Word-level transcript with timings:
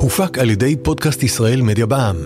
הופק 0.00 0.38
על 0.38 0.50
ידי 0.50 0.76
פודקאסט 0.82 1.22
ישראל 1.22 1.62
מדיה 1.62 1.86
בע"מ. 1.86 2.16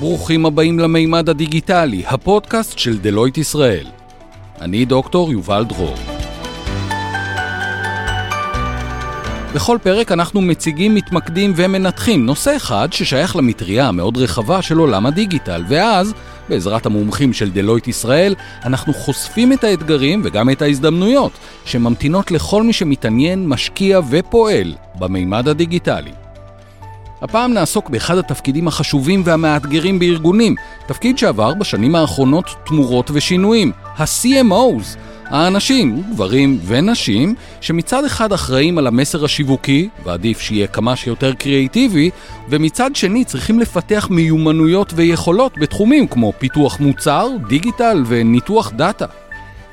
ברוכים 0.00 0.46
הבאים 0.46 0.78
למימד 0.78 1.28
הדיגיטלי, 1.28 2.02
הפודקאסט 2.06 2.78
של 2.78 2.98
דלויט 2.98 3.38
ישראל. 3.38 3.86
אני 4.60 4.84
דוקטור 4.84 5.32
יובל 5.32 5.64
דרור. 5.64 5.96
בכל 9.54 9.78
פרק 9.82 10.12
אנחנו 10.12 10.40
מציגים, 10.40 10.94
מתמקדים 10.94 11.52
ומנתחים 11.56 12.26
נושא 12.26 12.56
אחד 12.56 12.88
ששייך 12.92 13.36
למטריה 13.36 13.88
המאוד 13.88 14.16
רחבה 14.16 14.62
של 14.62 14.78
עולם 14.78 15.06
הדיגיטל, 15.06 15.64
ואז, 15.68 16.14
בעזרת 16.50 16.86
המומחים 16.86 17.32
של 17.32 17.50
דלויט 17.50 17.88
ישראל, 17.88 18.34
אנחנו 18.64 18.94
חושפים 18.94 19.52
את 19.52 19.64
האתגרים 19.64 20.20
וגם 20.24 20.50
את 20.50 20.62
ההזדמנויות 20.62 21.32
שממתינות 21.64 22.30
לכל 22.30 22.62
מי 22.62 22.72
שמתעניין, 22.72 23.48
משקיע 23.48 24.00
ופועל 24.10 24.74
במימד 24.98 25.48
הדיגיטלי. 25.48 26.10
הפעם 27.22 27.52
נעסוק 27.52 27.90
באחד 27.90 28.18
התפקידים 28.18 28.68
החשובים 28.68 29.22
והמאתגרים 29.24 29.98
בארגונים, 29.98 30.54
תפקיד 30.86 31.18
שעבר 31.18 31.54
בשנים 31.54 31.94
האחרונות 31.94 32.50
תמורות 32.66 33.10
ושינויים, 33.14 33.72
ה-CMOs, 33.96 34.96
האנשים, 35.30 36.02
גברים 36.12 36.58
ונשים, 36.66 37.34
שמצד 37.60 38.04
אחד 38.04 38.32
אחראים 38.32 38.78
על 38.78 38.86
המסר 38.86 39.24
השיווקי, 39.24 39.88
ועדיף 40.04 40.40
שיהיה 40.40 40.66
כמה 40.66 40.96
שיותר 40.96 41.32
קריאיטיבי, 41.32 42.10
ומצד 42.48 42.96
שני 42.96 43.24
צריכים 43.24 43.60
לפתח 43.60 44.08
מיומנויות 44.10 44.92
ויכולות 44.96 45.58
בתחומים 45.58 46.06
כמו 46.06 46.32
פיתוח 46.38 46.80
מוצר, 46.80 47.28
דיגיטל 47.48 48.02
וניתוח 48.06 48.72
דאטה. 48.76 49.06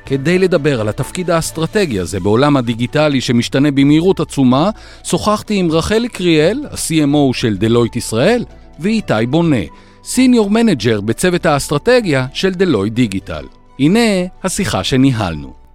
כדי 0.05 0.39
לדבר 0.39 0.81
על 0.81 0.89
התפקיד 0.89 1.29
האסטרטגי 1.29 1.99
הזה 1.99 2.19
בעולם 2.19 2.57
הדיגיטלי 2.57 3.21
שמשתנה 3.21 3.71
במהירות 3.71 4.19
עצומה, 4.19 4.69
שוחחתי 5.03 5.55
עם 5.55 5.71
רחלי 5.71 6.09
קריאל, 6.09 6.65
ה-CMO 6.71 7.33
של 7.33 7.57
דלויט 7.57 7.95
ישראל, 7.95 8.45
ואיתי 8.79 9.25
בונה, 9.29 9.65
senior 10.03 10.49
manager 10.49 11.01
בצוות 11.01 11.45
האסטרטגיה 11.45 12.25
של 12.33 12.49
דלויט 12.49 12.93
דיגיטל. 12.93 13.56
הנה 13.79 13.99
השיחה 14.43 14.83
שניהלנו. 14.83 15.66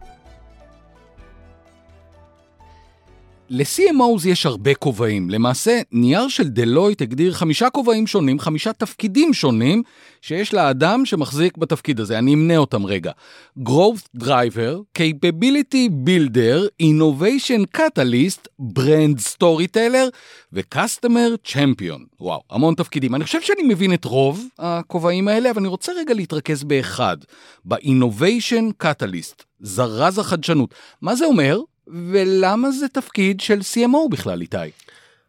ל-CMOs 3.55 4.29
יש 4.29 4.47
הרבה 4.47 4.75
כובעים. 4.75 5.31
למעשה, 5.31 5.81
נייר 5.93 6.29
של 6.29 6.49
דלויט 6.49 7.03
הגדיר 7.03 7.33
חמישה 7.33 7.71
כובעים 7.71 8.07
שונים, 8.07 8.39
חמישה 8.39 8.73
תפקידים 8.73 9.35
שונים, 9.35 9.83
שיש 10.21 10.55
לאדם 10.55 11.07
שמחזיק 11.07 11.57
בתפקיד 11.57 12.01
הזה. 12.01 12.19
אני 12.19 12.35
אמנה 12.35 12.57
אותם 12.57 12.87
רגע. 12.87 13.13
growth 13.59 14.23
driver, 14.23 14.99
capability 14.99 15.89
builder, 16.07 16.83
innovation 16.83 17.77
catalyst, 17.77 18.49
brand 18.79 19.37
storyteller 19.37 20.09
ו-customer 20.53 21.49
champion. 21.53 22.01
וואו, 22.21 22.43
המון 22.51 22.75
תפקידים. 22.75 23.15
אני 23.15 23.25
חושב 23.25 23.41
שאני 23.41 23.63
מבין 23.63 23.95
את 23.95 24.05
רוב 24.05 24.49
הכובעים 24.59 25.29
האלה, 25.29 25.51
אבל 25.51 25.59
אני 25.59 25.69
רוצה 25.69 25.93
רגע 25.93 26.15
להתרכז 26.15 26.65
באחד, 26.65 27.17
ב-innovation 27.65 28.85
catalyst, 28.85 29.43
זרז 29.61 30.19
החדשנות. 30.19 30.75
מה 31.03 31.17
זה 31.17 31.25
אומר? 31.25 31.61
ולמה 31.87 32.71
זה 32.71 32.89
תפקיד 32.89 33.41
של 33.41 33.59
CMO 33.59 34.09
בכלל, 34.11 34.41
איתי? 34.41 34.57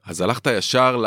אז 0.06 0.22
הלכת 0.22 0.48
ישר 0.48 1.04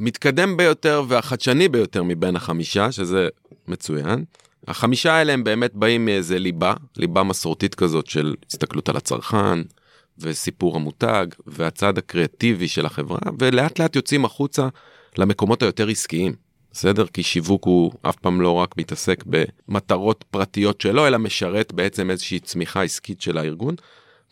למתקדם 0.00 0.56
ביותר 0.56 1.02
והחדשני 1.08 1.68
ביותר 1.68 2.02
מבין 2.02 2.36
החמישה, 2.36 2.92
שזה 2.92 3.28
מצוין. 3.68 4.24
החמישה 4.68 5.12
האלה 5.12 5.32
הם 5.32 5.44
באמת 5.44 5.74
באים 5.74 6.04
מאיזה 6.04 6.38
ליבה, 6.38 6.74
ליבה 6.96 7.22
מסורתית 7.22 7.74
כזאת 7.74 8.06
של 8.06 8.34
הסתכלות 8.50 8.88
על 8.88 8.96
הצרכן, 8.96 9.58
וסיפור 10.18 10.76
המותג, 10.76 11.26
והצד 11.46 11.98
הקריאטיבי 11.98 12.68
של 12.68 12.86
החברה, 12.86 13.18
ולאט 13.38 13.78
לאט 13.78 13.96
יוצאים 13.96 14.24
החוצה 14.24 14.68
למקומות 15.18 15.62
היותר 15.62 15.88
עסקיים. 15.88 16.47
בסדר? 16.78 17.06
כי 17.06 17.22
שיווק 17.22 17.64
הוא 17.64 17.92
אף 18.02 18.16
פעם 18.16 18.40
לא 18.40 18.52
רק 18.52 18.76
מתעסק 18.76 19.24
במטרות 19.26 20.24
פרטיות 20.30 20.80
שלו, 20.80 21.06
אלא 21.06 21.18
משרת 21.18 21.72
בעצם 21.72 22.10
איזושהי 22.10 22.40
צמיחה 22.40 22.82
עסקית 22.82 23.20
של 23.20 23.38
הארגון. 23.38 23.74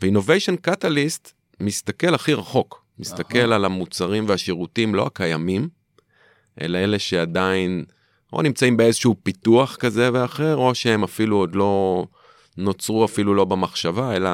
ואינוביישן 0.02 0.56
קטליסט 0.56 1.32
מסתכל 1.60 2.14
הכי 2.14 2.34
רחוק, 2.34 2.84
מסתכל 2.98 3.52
על 3.52 3.64
המוצרים 3.64 4.28
והשירותים 4.28 4.94
לא 4.94 5.06
הקיימים, 5.06 5.68
אלא 6.60 6.78
אלה 6.78 6.98
שעדיין 6.98 7.84
או 8.32 8.42
נמצאים 8.42 8.76
באיזשהו 8.76 9.16
פיתוח 9.22 9.76
כזה 9.76 10.10
ואחר, 10.12 10.56
או 10.56 10.74
שהם 10.74 11.04
אפילו 11.04 11.36
עוד 11.36 11.54
לא 11.54 12.04
נוצרו 12.56 13.04
אפילו 13.04 13.34
לא 13.34 13.44
במחשבה, 13.44 14.16
אלא 14.16 14.30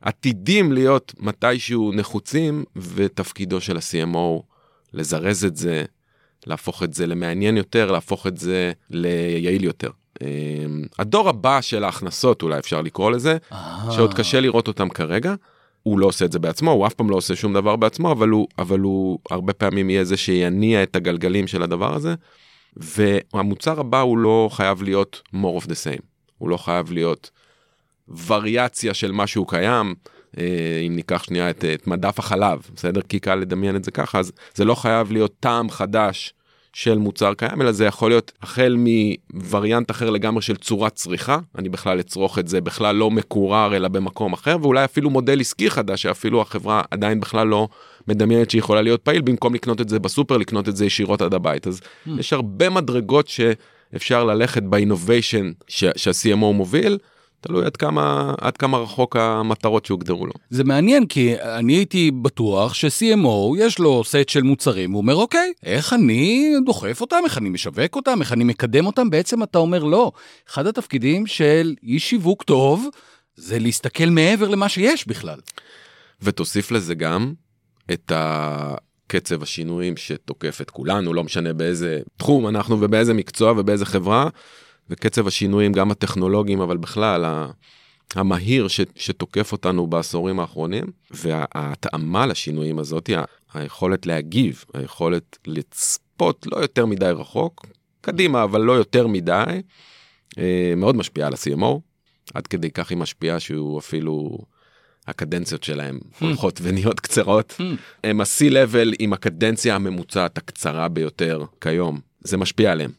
עתידים 0.00 0.72
להיות 0.72 1.14
מתישהו 1.18 1.92
נחוצים, 1.92 2.64
ותפקידו 2.76 3.60
של 3.60 3.76
ה-CMO 3.76 4.42
לזרז 4.92 5.44
את 5.44 5.56
זה, 5.56 5.84
להפוך 6.46 6.82
את 6.82 6.94
זה 6.94 7.06
למעניין 7.06 7.56
יותר, 7.56 7.92
להפוך 7.92 8.26
את 8.26 8.38
זה 8.38 8.72
ליעיל 8.90 9.64
יותר. 9.64 9.90
אמ, 10.22 10.26
הדור 10.98 11.28
הבא 11.28 11.60
של 11.60 11.84
ההכנסות 11.84 12.42
אולי 12.42 12.58
אפשר 12.58 12.82
לקרוא 12.82 13.10
לזה, 13.10 13.36
שעוד 13.90 14.14
קשה 14.14 14.40
לראות 14.40 14.68
אותם 14.68 14.88
כרגע. 14.88 15.34
הוא 15.82 15.98
לא 15.98 16.06
עושה 16.06 16.24
את 16.24 16.32
זה 16.32 16.38
בעצמו, 16.38 16.70
הוא 16.70 16.86
אף 16.86 16.94
פעם 16.94 17.10
לא 17.10 17.16
עושה 17.16 17.36
שום 17.36 17.52
דבר 17.54 17.76
בעצמו, 17.76 18.12
אבל 18.12 18.28
הוא, 18.28 18.48
אבל 18.58 18.80
הוא 18.80 19.18
הרבה 19.30 19.52
פעמים 19.52 19.90
יהיה 19.90 20.04
זה 20.04 20.16
שיניע 20.16 20.82
את 20.82 20.96
הגלגלים 20.96 21.46
של 21.46 21.62
הדבר 21.62 21.94
הזה. 21.94 22.14
והמוצר 22.76 23.80
הבא 23.80 24.00
הוא 24.00 24.18
לא 24.18 24.48
חייב 24.52 24.82
להיות 24.82 25.22
more 25.34 25.62
of 25.62 25.64
the 25.64 25.74
same, 25.84 26.02
הוא 26.38 26.48
לא 26.48 26.56
חייב 26.56 26.92
להיות 26.92 27.30
וריאציה 28.26 28.94
של 28.94 29.12
משהו 29.12 29.46
קיים. 29.46 29.94
אה, 30.38 30.82
אם 30.86 30.96
ניקח 30.96 31.22
שנייה 31.22 31.50
את, 31.50 31.64
את 31.64 31.86
מדף 31.86 32.18
החלב, 32.18 32.58
בסדר? 32.74 33.00
כי 33.08 33.18
קל 33.18 33.34
לדמיין 33.34 33.76
את 33.76 33.84
זה 33.84 33.90
ככה, 33.90 34.18
אז 34.18 34.32
זה 34.54 34.64
לא 34.64 34.74
חייב 34.74 35.12
להיות 35.12 35.34
טעם 35.40 35.70
חדש 35.70 36.34
של 36.76 36.98
מוצר 36.98 37.34
קיים, 37.34 37.62
אלא 37.62 37.72
זה 37.72 37.84
יכול 37.84 38.10
להיות 38.10 38.32
החל 38.42 38.76
מווריאנט 39.32 39.90
אחר 39.90 40.10
לגמרי 40.10 40.42
של 40.42 40.56
צורת 40.56 40.94
צריכה, 40.94 41.38
אני 41.58 41.68
בכלל 41.68 42.00
אצרוך 42.00 42.38
את 42.38 42.48
זה 42.48 42.60
בכלל 42.60 42.96
לא 42.96 43.10
מקורר 43.10 43.76
אלא 43.76 43.88
במקום 43.88 44.32
אחר, 44.32 44.56
ואולי 44.62 44.84
אפילו 44.84 45.10
מודל 45.10 45.40
עסקי 45.40 45.70
חדש 45.70 46.02
שאפילו 46.02 46.42
החברה 46.42 46.82
עדיין 46.90 47.20
בכלל 47.20 47.46
לא 47.46 47.68
מדמיינת 48.08 48.50
שהיא 48.50 48.58
יכולה 48.58 48.82
להיות 48.82 49.02
פעיל, 49.02 49.22
במקום 49.22 49.54
לקנות 49.54 49.80
את 49.80 49.88
זה 49.88 49.98
בסופר, 49.98 50.36
לקנות 50.36 50.68
את 50.68 50.76
זה 50.76 50.86
ישירות 50.86 51.22
עד 51.22 51.34
הבית. 51.34 51.66
אז 51.66 51.80
hmm. 51.80 52.10
יש 52.18 52.32
הרבה 52.32 52.70
מדרגות 52.70 53.28
שאפשר 53.28 54.24
ללכת 54.24 54.62
באינוביישן 54.62 55.52
שה-CMO 55.68 56.52
מוביל. 56.52 56.98
תלוי 57.46 57.66
עד 57.66 57.76
כמה, 57.76 58.34
עד 58.40 58.56
כמה 58.56 58.78
רחוק 58.78 59.16
המטרות 59.16 59.84
שהוגדרו 59.84 60.26
לו. 60.26 60.32
זה 60.50 60.64
מעניין, 60.64 61.06
כי 61.06 61.34
אני 61.40 61.72
הייתי 61.72 62.10
בטוח 62.10 62.74
ש-CMO 62.74 63.58
יש 63.58 63.78
לו 63.78 64.04
סט 64.04 64.28
של 64.28 64.42
מוצרים, 64.42 64.92
הוא 64.92 64.98
אומר, 64.98 65.14
אוקיי, 65.14 65.52
איך 65.62 65.92
אני 65.92 66.52
דוחף 66.64 67.00
אותם, 67.00 67.16
איך 67.24 67.38
אני 67.38 67.48
משווק 67.48 67.96
אותם, 67.96 68.18
איך 68.20 68.32
אני 68.32 68.44
מקדם 68.44 68.86
אותם, 68.86 69.10
בעצם 69.10 69.42
אתה 69.42 69.58
אומר 69.58 69.84
לא. 69.84 70.12
אחד 70.48 70.66
התפקידים 70.66 71.26
של 71.26 71.74
איש 71.82 72.10
שיווק 72.10 72.42
טוב, 72.42 72.88
זה 73.36 73.58
להסתכל 73.58 74.06
מעבר 74.06 74.48
למה 74.48 74.68
שיש 74.68 75.08
בכלל. 75.08 75.38
ותוסיף 76.22 76.70
לזה 76.70 76.94
גם 76.94 77.32
את 77.92 78.12
ה... 78.12 78.74
קצב 79.08 79.42
השינויים 79.42 79.96
שתוקף 79.96 80.60
את 80.60 80.70
כולנו, 80.70 81.14
לא 81.14 81.24
משנה 81.24 81.52
באיזה 81.52 82.00
תחום 82.16 82.48
אנחנו 82.48 82.80
ובאיזה 82.80 83.14
מקצוע 83.14 83.52
ובאיזה 83.56 83.86
חברה, 83.86 84.28
וקצב 84.90 85.26
השינויים, 85.26 85.72
גם 85.72 85.90
הטכנולוגיים, 85.90 86.60
אבל 86.60 86.76
בכלל, 86.76 87.44
המהיר 88.14 88.68
ש, 88.68 88.80
שתוקף 88.94 89.52
אותנו 89.52 89.86
בעשורים 89.86 90.40
האחרונים, 90.40 90.84
וההתאמה 91.10 92.26
לשינויים 92.26 92.78
הזאת, 92.78 93.10
היכולת 93.54 94.06
להגיב, 94.06 94.64
היכולת 94.74 95.38
לצפות 95.46 96.46
לא 96.52 96.56
יותר 96.56 96.86
מדי 96.86 97.10
רחוק, 97.16 97.66
קדימה, 98.00 98.44
אבל 98.44 98.60
לא 98.60 98.72
יותר 98.72 99.06
מדי, 99.06 99.60
אה, 100.38 100.72
מאוד 100.76 100.96
משפיעה 100.96 101.26
על 101.26 101.34
ה-CMO, 101.34 101.80
עד 102.34 102.46
כדי 102.46 102.70
כך 102.70 102.90
היא 102.90 102.98
משפיעה 102.98 103.40
שהוא 103.40 103.78
אפילו... 103.78 104.38
הקדנציות 105.08 105.62
שלהם 105.62 105.98
hmm. 106.02 106.24
הולכות 106.24 106.60
ונהיות 106.62 107.00
קצרות. 107.00 107.54
Hmm. 107.58 107.62
הם 108.04 108.20
ה-C-Level 108.20 108.94
עם 108.98 109.12
הקדנציה 109.12 109.74
הממוצעת 109.74 110.38
הקצרה 110.38 110.88
ביותר 110.88 111.44
כיום. 111.60 112.00
זה 112.20 112.36
משפיע 112.36 112.72
עליהם. 112.72 112.90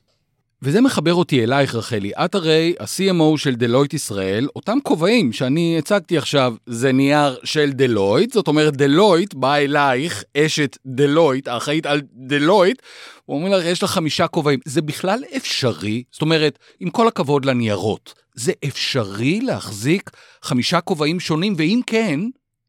וזה 0.62 0.81
מחבר 0.81 1.13
אותי 1.13 1.44
אלייך, 1.44 1.75
רחלי. 1.75 2.12
את 2.25 2.36
הרי 2.36 2.75
ה-CMO 2.80 3.38
של 3.38 3.56
דלויט 3.56 3.94
ישראל, 3.94 4.48
אותם 4.56 4.77
כובעים 4.83 5.33
שאני 5.33 5.77
הצגתי 5.77 6.18
עכשיו, 6.18 6.56
זה 6.65 6.92
נייר 6.92 7.39
של 7.44 7.71
דלויט, 7.71 8.33
זאת 8.33 8.48
אומרת, 8.48 8.77
דלויט 8.77 9.33
באה 9.33 9.57
אלייך, 9.57 10.24
אשת 10.38 10.77
דלויט, 10.86 11.48
האחראית 11.48 11.86
על 11.86 12.01
דלויט, 12.13 12.81
אומר 13.30 13.57
לך, 13.57 13.65
יש 13.65 13.83
לך 13.83 13.92
חמישה 13.92 14.27
כובעים. 14.27 14.59
זה 14.65 14.81
בכלל 14.81 15.19
אפשרי? 15.38 16.04
זאת 16.12 16.21
אומרת, 16.21 16.60
עם 16.80 16.89
כל 16.89 17.07
הכבוד 17.07 17.45
לניירות, 17.45 18.13
זה 18.36 18.51
אפשרי 18.68 19.42
להחזיק 19.42 20.10
חמישה 20.42 20.81
כובעים 20.81 21.19
שונים, 21.19 21.53
ואם 21.57 21.81
כן, 21.88 22.19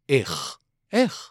איך? 0.09 0.57
איך? 0.93 1.31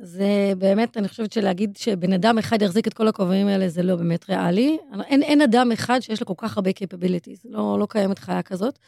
זה 0.00 0.52
באמת, 0.58 0.96
אני 0.96 1.08
חושבת 1.08 1.32
שלהגיד 1.32 1.76
שבן 1.76 2.12
אדם 2.12 2.38
אחד 2.38 2.62
יחזיק 2.62 2.86
את 2.86 2.94
כל 2.94 3.08
הכובעים 3.08 3.46
האלה, 3.46 3.68
זה 3.68 3.82
לא 3.82 3.96
באמת 3.96 4.30
ריאלי. 4.30 4.78
אין, 5.06 5.22
אין 5.22 5.40
אדם 5.40 5.72
אחד 5.72 6.00
שיש 6.00 6.20
לו 6.20 6.26
כל 6.26 6.34
כך 6.36 6.56
הרבה 6.56 6.70
capabilities, 6.70 7.40
לא, 7.44 7.76
לא 7.80 7.86
קיימת 7.90 8.18
חיה 8.18 8.42
כזאת. 8.42 8.78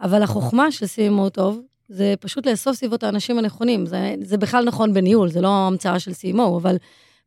אבל 0.00 0.22
החוכמה 0.22 0.72
של 0.72 0.86
CMO 0.86 1.30
טוב, 1.30 1.60
זה 1.88 2.14
פשוט 2.20 2.46
לאסוף 2.46 2.76
סביבו 2.76 2.94
את 2.94 3.02
האנשים 3.02 3.38
הנכונים. 3.38 3.86
זה, 3.86 4.14
זה 4.22 4.36
בכלל 4.36 4.64
נכון 4.64 4.94
בניהול, 4.94 5.28
זה 5.28 5.40
לא 5.40 5.48
המצאה 5.48 5.98
של 5.98 6.10
CMO, 6.10 6.56
אבל 6.56 6.76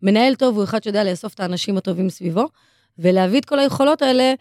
מנהל 0.02 0.36
טוב 0.36 0.56
הוא 0.56 0.64
אחד 0.64 0.84
שיודע 0.84 1.04
לאסוף 1.04 1.34
את 1.34 1.40
האנשים 1.40 1.78
הטובים 1.78 2.10
סביבו, 2.10 2.46
ולהביא 3.00 3.40
את 3.40 3.46
כל 3.46 3.60
היכולות 3.60 4.02
האלה, 4.02 4.34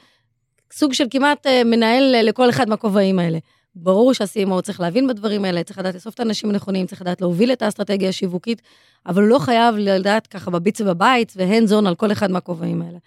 סוג 0.72 0.92
של 0.92 1.04
כמעט 1.10 1.46
אה, 1.46 1.64
מנהל 1.64 2.16
לכל 2.22 2.50
אחד 2.50 2.68
מהכובעים 2.68 3.18
האלה. 3.18 3.38
ברור 3.76 4.12
שה-CMO 4.12 4.62
צריך 4.62 4.80
להבין 4.80 5.06
בדברים 5.06 5.44
האלה, 5.44 5.62
צריך 5.62 5.78
לדעת 5.78 5.94
לאסוף 5.94 6.14
את 6.14 6.20
האנשים 6.20 6.50
הנכונים, 6.50 6.86
צריך 6.86 7.00
לדעת 7.00 7.20
להוביל 7.20 7.52
את 7.52 7.62
האסטרטגיה 7.62 8.08
השיווקית, 8.08 8.62
אבל 9.06 9.22
הוא 9.22 9.28
לא 9.30 9.38
חייב 9.38 9.74
לדעת 9.78 10.26
ככה 10.26 10.50
בביץ 10.50 10.80
ובבית 10.80 11.32
והנד 11.36 11.68
זון 11.68 11.86
על 11.86 11.94
כל 11.94 12.12
אחד 12.12 12.30
מהכובעים 12.30 12.82
האלה. 12.82 12.98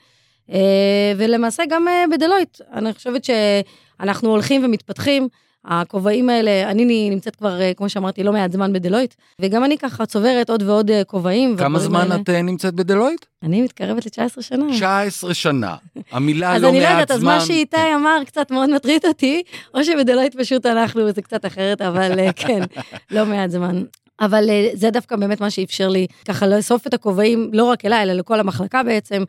אה, 0.51 1.13
ולמעשה 1.17 1.63
גם 1.69 1.88
אה, 1.88 2.06
בדלויט, 2.12 2.62
אני 2.73 2.94
חושבת 2.94 3.21
שאנחנו 3.23 4.29
הולכים 4.29 4.65
ומתפתחים. 4.65 5.27
הכובעים 5.67 6.29
האלה, 6.29 6.71
אני 6.71 7.09
נמצאת 7.09 7.35
כבר, 7.35 7.62
אה, 7.62 7.73
כמו 7.73 7.89
שאמרתי, 7.89 8.23
לא 8.23 8.31
מעט 8.31 8.51
זמן 8.51 8.73
בדלויט, 8.73 9.13
וגם 9.41 9.63
אני 9.63 9.77
ככה 9.77 10.06
צוברת 10.06 10.50
עוד 10.50 10.63
ועוד 10.63 10.91
כובעים. 11.07 11.57
כמה 11.57 11.79
זמן 11.79 12.12
האלה. 12.12 12.15
את 12.15 12.29
נמצאת 12.29 12.73
בדלויט? 12.73 13.25
אני 13.44 13.62
מתקרבת 13.62 14.06
ל-19 14.06 14.41
שנה. 14.41 14.65
19 14.71 15.33
שנה. 15.33 15.75
המילה 16.12 16.47
לא 16.47 16.51
מעט 16.53 16.59
זמן. 16.59 16.67
אז 16.67 16.73
אני 16.73 16.79
לא 16.79 16.88
יודעת, 16.88 17.12
אז 17.12 17.23
מה 17.23 17.41
שאיתי 17.41 17.95
אמר 17.95 18.17
קצת 18.25 18.51
מאוד 18.51 18.69
מטריד 18.69 19.06
אותי, 19.06 19.44
או 19.73 19.83
שבדלויט 19.83 20.35
פשוט 20.35 20.65
אנחנו, 20.65 21.12
זה 21.12 21.21
קצת 21.21 21.45
אחרת, 21.45 21.81
אבל 21.81 22.31
כן, 22.35 22.63
לא 23.11 23.25
מעט 23.25 23.50
זמן. 23.50 23.83
אבל 24.21 24.50
זה 24.73 24.89
דווקא 24.89 25.15
באמת 25.15 25.41
מה 25.41 25.50
שאפשר 25.50 25.89
לי 25.89 26.07
ככה 26.27 26.47
לאסוף 26.47 26.88
את 26.88 26.94
הכובעים, 26.94 27.50
לא 27.53 27.63
רק 27.63 27.85
אליי, 27.85 28.03
אלא 28.03 28.13
לכל 28.13 28.39
המחלקה 28.39 28.83
בעצם, 28.83 29.23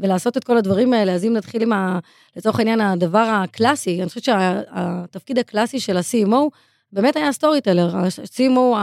ולעשות 0.00 0.36
את 0.36 0.44
כל 0.44 0.56
הדברים 0.56 0.92
האלה. 0.92 1.12
אז 1.12 1.24
אם 1.24 1.32
נתחיל 1.32 1.62
עם, 1.62 1.72
ה, 1.72 1.98
לצורך 2.36 2.58
העניין, 2.58 2.80
הדבר 2.80 3.18
הקלאסי, 3.18 4.00
אני 4.00 4.08
חושבת 4.08 4.24
שהתפקיד 4.24 5.38
הקלאסי 5.38 5.80
של 5.80 5.96
ה-CMO, 5.96 6.48
באמת 6.92 7.16
היה 7.16 7.32
סטורי 7.32 7.60
טלר. 7.60 7.96
ה-CMO 7.96 8.76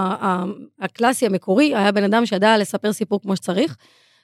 הקלאסי 0.80 1.26
המקורי 1.26 1.76
היה 1.76 1.92
בן 1.92 2.04
אדם 2.04 2.26
שידע 2.26 2.58
לספר 2.58 2.94
סיפור 2.94 3.22
כמו 3.22 3.36
שצריך. 3.36 3.78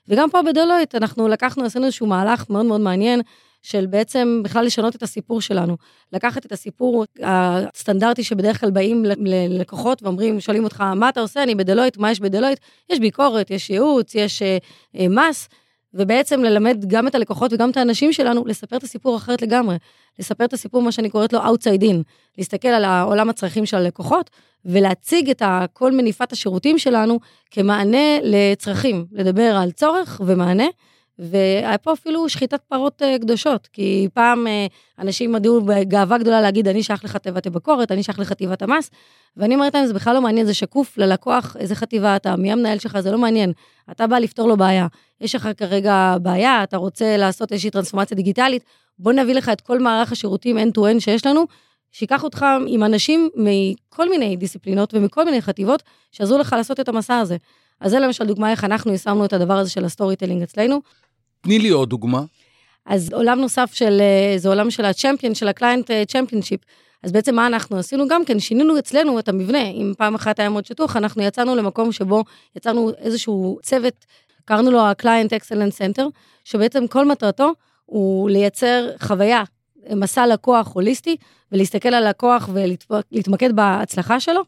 וגם 0.08 0.30
פה 0.30 0.42
בדלויט 0.42 0.96
אנחנו 0.96 1.28
לקחנו, 1.28 1.66
עשינו 1.66 1.86
איזשהו 1.86 2.08
מהלך 2.08 2.50
מאוד 2.50 2.66
מאוד 2.66 2.82
מעניין, 2.82 3.22
של 3.66 3.86
בעצם 3.86 4.42
בכלל 4.44 4.66
לשנות 4.66 4.96
את 4.96 5.04
הסיפור 5.04 5.42
שלנו. 5.42 5.78
לקחת 6.14 6.46
את 6.46 6.52
הסיפור 6.52 7.06
הסטנדרטי 7.24 8.24
שבדרך 8.24 8.60
כלל 8.60 8.72
באים 8.72 9.06
ללקוחות 9.06 10.04
ואומרים, 10.04 10.40
שואלים 10.40 10.64
אותך, 10.64 10.82
מה 10.82 11.10
אתה 11.10 11.20
עושה? 11.20 11.44
אני 11.44 11.56
בדלויט, 11.56 11.98
מה 11.98 12.12
יש 12.12 12.20
בדלויט? 12.20 12.60
יש 12.90 13.00
ביקורת, 13.00 13.52
יש 13.52 13.70
ייעוץ, 13.70 14.16
יש 14.16 14.42
אה, 14.42 14.58
אה, 15.00 15.08
מס. 15.10 15.50
ובעצם 15.96 16.44
ללמד 16.44 16.86
גם 16.88 17.08
את 17.08 17.16
הלקוחות 17.16 17.54
וגם 17.54 17.70
את 17.70 17.78
האנשים 17.78 18.14
שלנו 18.14 18.46
לספר 18.46 18.78
את 18.78 18.84
הסיפור 18.84 19.18
אחרת 19.18 19.42
לגמרי. 19.42 19.76
לספר 20.20 20.46
את 20.46 20.54
הסיפור, 20.54 20.82
מה 20.82 20.92
שאני 20.92 21.10
קוראת 21.10 21.34
לו 21.34 21.40
outside 21.40 21.82
in, 21.82 21.96
להסתכל 22.38 22.68
על 22.68 22.84
העולם 22.84 23.30
הצרכים 23.30 23.66
של 23.66 23.78
הלקוחות 23.78 24.30
ולהציג 24.66 25.30
את 25.30 25.42
כל 25.74 25.92
מניפת 25.92 26.32
השירותים 26.32 26.78
שלנו 26.78 27.20
כמענה 27.52 28.20
לצרכים, 28.24 29.06
לדבר 29.12 29.56
על 29.62 29.72
צורך 29.72 30.22
ומענה. 30.26 30.68
והיה 31.20 31.78
פה 31.78 31.94
אפילו 31.94 32.30
שחיטת 32.30 32.62
פרות 32.62 33.02
אה, 33.02 33.20
קדושות, 33.20 33.68
כי 33.74 34.08
פעם 34.14 34.48
אה, 34.48 34.66
אנשים 35.00 35.36
ידעו 35.36 35.62
בגאווה 35.62 36.18
גדולה 36.18 36.42
להגיד, 36.42 36.68
אני 36.68 36.84
שייך 36.84 37.06
לחטיבת 37.06 37.48
הבקורת, 37.48 37.92
אני 37.92 38.04
שייך 38.04 38.20
לחטיבת 38.20 38.62
המס, 38.62 38.92
ואני 39.38 39.56
אומרת 39.56 39.74
להם, 39.74 39.86
זה 39.86 39.94
בכלל 39.94 40.14
לא 40.14 40.22
מעניין, 40.22 40.46
זה 40.46 40.54
שקוף 40.54 40.98
ללקוח, 40.98 41.56
איזה 41.60 41.76
חטיבה 41.76 42.16
אתה, 42.16 42.36
מי 42.36 42.52
המנהל 42.52 42.80
שלך, 42.80 43.00
זה 43.00 43.12
לא 43.12 43.18
מעניין. 43.18 43.54
אתה 43.92 44.08
בא 44.08 44.18
לפתור 44.18 44.48
לו 44.48 44.58
בעיה. 44.58 44.88
יש 45.22 45.36
לך 45.36 45.50
כרגע 45.58 46.16
בעיה, 46.22 46.64
אתה 46.64 46.78
רוצה 46.78 47.18
לעשות 47.18 47.52
איזושהי 47.52 47.72
טרנספורמציה 47.72 48.18
דיגיטלית, 48.18 48.64
בוא 49.00 49.14
נביא 49.14 49.36
לך 49.36 49.50
את 49.50 49.62
כל 49.62 49.80
מערך 49.80 50.12
השירותים 50.12 50.58
end-to-end 50.58 51.00
שיש 51.00 51.26
לנו, 51.26 51.46
שיקח 51.92 52.24
אותך 52.24 52.46
עם 52.68 52.84
אנשים 52.84 53.30
מכל 53.36 54.10
מיני 54.10 54.36
דיסציפלינות 54.36 54.94
ומכל 54.94 55.26
מיני 55.26 55.42
חטיבות, 55.42 55.84
שיעזרו 56.12 56.38
לך 56.38 56.54
לעשות 56.58 56.80
את 56.80 56.90
המסע 56.90 57.18
הזה. 57.18 57.38
אז 57.82 57.92
זה 57.92 58.00
למשל 58.00 58.26
דוגמה 58.26 58.52
איך 58.52 58.64
אנחנו 58.64 58.92
יישמנו 58.92 59.26
את 59.26 59.34
הדבר 59.34 59.54
הזה 59.54 59.70
של 59.70 59.86
ה 59.86 60.16
storytelling 60.16 60.42
אצלנו. 60.42 60.82
תני 61.46 61.60
לי 61.60 61.70
עוד 61.70 61.90
דוגמה. 61.90 62.24
אז 62.86 63.14
עולם 63.14 63.40
נוסף 63.40 63.74
של, 63.74 64.02
אה, 64.02 64.38
זה 64.38 64.50
עולם 64.50 64.72
של 64.72 64.86
ה 64.86 64.91
champion, 64.91 65.36
של 65.36 65.48
ה 65.48 65.54
client 65.54 65.92
championship. 66.08 66.60
אז 67.04 67.12
בעצם 67.12 67.36
מה 67.36 67.48
אנחנו 67.48 67.78
עשינו 67.78 68.08
גם 68.08 68.26
כן, 68.26 68.40
שינינו 68.40 68.80
אצלנו 68.80 69.20
את 69.20 69.30
המבנה. 69.30 69.64
אם 69.64 69.94
פעם 69.98 70.16
אחת 70.16 70.40
היה 70.40 70.50
מאוד 70.50 70.66
שטוח, 70.66 70.96
אנחנו 70.98 71.24
יצאנו 71.24 71.56
למקום 71.56 71.92
שבו 71.92 72.24
יצרנו 72.56 72.92
איזשהו 72.98 73.60
צוות, 73.64 74.06
קראנו 74.46 74.72
לו 74.72 74.80
ה-Client 74.80 75.30
Excellence 75.30 75.78
Center, 75.78 76.04
שבעצם 76.44 76.88
כל 76.88 77.06
מטרתו 77.06 77.54
הוא 77.86 78.30
לייצר 78.30 78.90
חוויה, 79.02 79.44
מסע 79.96 80.28
לקוח 80.28 80.72
הוליסטי, 80.74 81.16
ולהסתכל 81.52 81.90
על 81.90 82.10
לקוח 82.10 82.50
ולהתמקד 82.54 83.56
בהצלחה 83.56 84.20
שלו, 84.20 84.42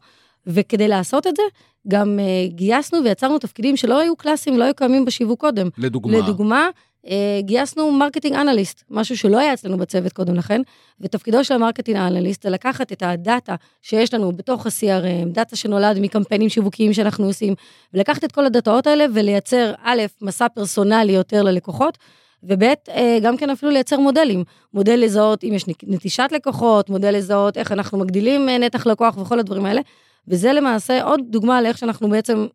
וכדי 0.48 0.88
לעשות 0.88 1.26
את 1.26 1.36
זה, 1.36 1.42
גם 1.88 2.18
uh, 2.18 2.52
גייסנו 2.54 2.98
ויצרנו 3.04 3.38
תפקידים 3.38 3.76
שלא 3.76 3.98
היו 3.98 4.16
קלאסיים, 4.16 4.58
לא 4.58 4.64
היו 4.64 4.74
קיימים 4.74 5.04
בשיווק 5.04 5.40
קודם. 5.40 5.68
לדוגמה? 5.78 6.18
לדוגמה, 6.18 6.68
uh, 7.06 7.08
גייסנו 7.40 7.92
marketing 7.92 8.36
analyst, 8.36 8.84
משהו 8.90 9.16
שלא 9.16 9.38
היה 9.38 9.54
אצלנו 9.54 9.78
בצוות 9.78 10.12
קודם 10.12 10.34
לכן, 10.34 10.60
ותפקידו 11.00 11.44
של 11.44 11.54
ה 11.54 11.58
marketing 11.58 11.98
analyst 11.98 12.42
זה 12.42 12.50
לקחת 12.50 12.92
את 12.92 13.02
הדאטה 13.02 13.54
שיש 13.82 14.14
לנו 14.14 14.32
בתוך 14.32 14.66
ה-CRM, 14.66 15.28
דאטה 15.32 15.56
שנולד 15.56 15.98
מקמפיינים 16.00 16.48
שיווקיים 16.48 16.92
שאנחנו 16.92 17.26
עושים, 17.26 17.54
ולקחת 17.94 18.24
את 18.24 18.32
כל 18.32 18.46
הדאטאות 18.46 18.86
האלה 18.86 19.04
ולייצר, 19.14 19.72
א', 19.82 20.02
מסע 20.22 20.48
פרסונלי 20.48 21.12
יותר 21.12 21.42
ללקוחות, 21.42 21.98
וב', 22.42 22.62
אה, 22.62 23.18
גם 23.22 23.36
כן 23.36 23.50
אפילו 23.50 23.72
לייצר 23.72 24.00
מודלים. 24.00 24.44
מודל 24.74 25.00
לזהות 25.04 25.44
אם 25.44 25.52
יש 25.52 25.64
נטישת 25.82 26.28
לקוחות, 26.32 26.90
מודל 26.90 27.16
לזהות 27.16 27.58
איך 27.58 27.72
אנחנו 27.72 27.98
מגדילים 27.98 28.48
נתח 28.48 28.86
לקוח 28.86 29.18
וכל 29.18 29.38
הדברים 29.38 29.66
האלה. 29.66 29.80
וזה 30.28 30.52
למעשה 30.52 31.02
עוד 31.02 31.20
דוגמה 31.28 31.62
לאיך 31.62 31.78
שאנחנו 31.78 32.08
בעצם 32.08 32.46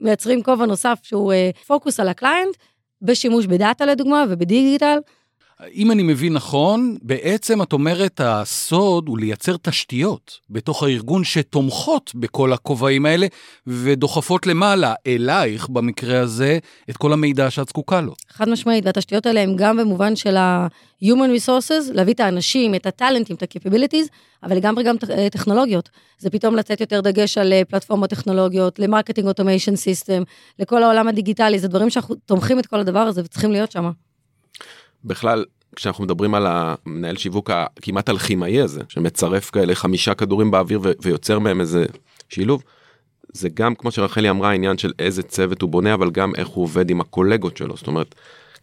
מייצרים 0.00 0.42
כובע 0.42 0.66
נוסף 0.66 0.98
שהוא 1.02 1.32
פוקוס 1.66 2.00
על 2.00 2.08
ה 2.08 2.14
client, 2.14 2.56
בשימוש 3.02 3.46
בדאטה 3.46 3.86
לדוגמה 3.86 4.24
ובדיגיטל. 4.28 4.98
אם 5.74 5.90
אני 5.90 6.02
מבין 6.02 6.32
נכון, 6.32 6.96
בעצם 7.02 7.62
את 7.62 7.72
אומרת 7.72 8.20
הסוד 8.24 9.08
הוא 9.08 9.18
לייצר 9.18 9.56
תשתיות 9.62 10.38
בתוך 10.50 10.82
הארגון 10.82 11.24
שתומכות 11.24 12.12
בכל 12.14 12.52
הכובעים 12.52 13.06
האלה 13.06 13.26
ודוחפות 13.66 14.46
למעלה, 14.46 14.94
אלייך 15.06 15.68
במקרה 15.68 16.20
הזה, 16.20 16.58
את 16.90 16.96
כל 16.96 17.12
המידע 17.12 17.50
שאת 17.50 17.68
זקוקה 17.68 18.00
לו. 18.00 18.14
חד 18.30 18.48
משמעית, 18.48 18.86
והתשתיות 18.86 19.26
האלה 19.26 19.40
הן 19.40 19.56
גם 19.56 19.76
במובן 19.76 20.16
של 20.16 20.36
ה-human 20.36 21.30
resources, 21.36 21.92
להביא 21.92 22.14
את 22.14 22.20
האנשים, 22.20 22.74
את 22.74 22.86
הטאלנטים, 22.86 23.36
את 23.36 23.42
ה-capabilities, 23.42 24.08
אבל 24.42 24.56
לגמרי 24.56 24.84
גם 24.84 24.96
טכנולוגיות. 25.32 25.88
זה 26.18 26.30
פתאום 26.30 26.56
לתת 26.56 26.80
יותר 26.80 27.00
דגש 27.00 27.38
על 27.38 27.52
אה, 27.52 27.62
פלטפורמות 27.68 28.10
טכנולוגיות, 28.10 28.78
ל 28.78 28.83
marketing 28.83 29.28
automation 29.28 29.76
system, 29.76 30.22
לכל 30.58 30.82
העולם 30.82 31.08
הדיגיטלי, 31.08 31.58
זה 31.58 31.68
דברים 31.68 31.90
שאנחנו 31.90 32.14
תומכים 32.14 32.58
את 32.58 32.66
כל 32.66 32.80
הדבר 32.80 32.98
הזה 32.98 33.20
וצריכים 33.24 33.52
להיות 33.52 33.72
שם. 33.72 33.90
בכלל, 35.04 35.44
כשאנחנו 35.76 36.04
מדברים 36.04 36.34
על 36.34 36.46
המנהל 36.48 37.16
שיווק 37.16 37.50
הכמעט 37.50 38.08
אלכימאי 38.08 38.60
הזה, 38.60 38.80
שמצרף 38.88 39.50
כאלה 39.50 39.74
חמישה 39.74 40.14
כדורים 40.14 40.50
באוויר 40.50 40.80
ויוצר 41.02 41.38
מהם 41.38 41.60
איזה 41.60 41.86
שילוב, 42.28 42.62
זה 43.32 43.48
גם, 43.54 43.74
כמו 43.74 43.90
שרחלי 43.90 44.30
אמרה, 44.30 44.50
העניין 44.50 44.78
של 44.78 44.92
איזה 44.98 45.22
צוות 45.22 45.62
הוא 45.62 45.70
בונה, 45.70 45.94
אבל 45.94 46.10
גם 46.10 46.32
איך 46.34 46.48
הוא 46.48 46.64
עובד 46.64 46.90
עם 46.90 47.00
הקולגות 47.00 47.56
שלו. 47.56 47.76
זאת 47.76 47.86
אומרת, 47.86 48.14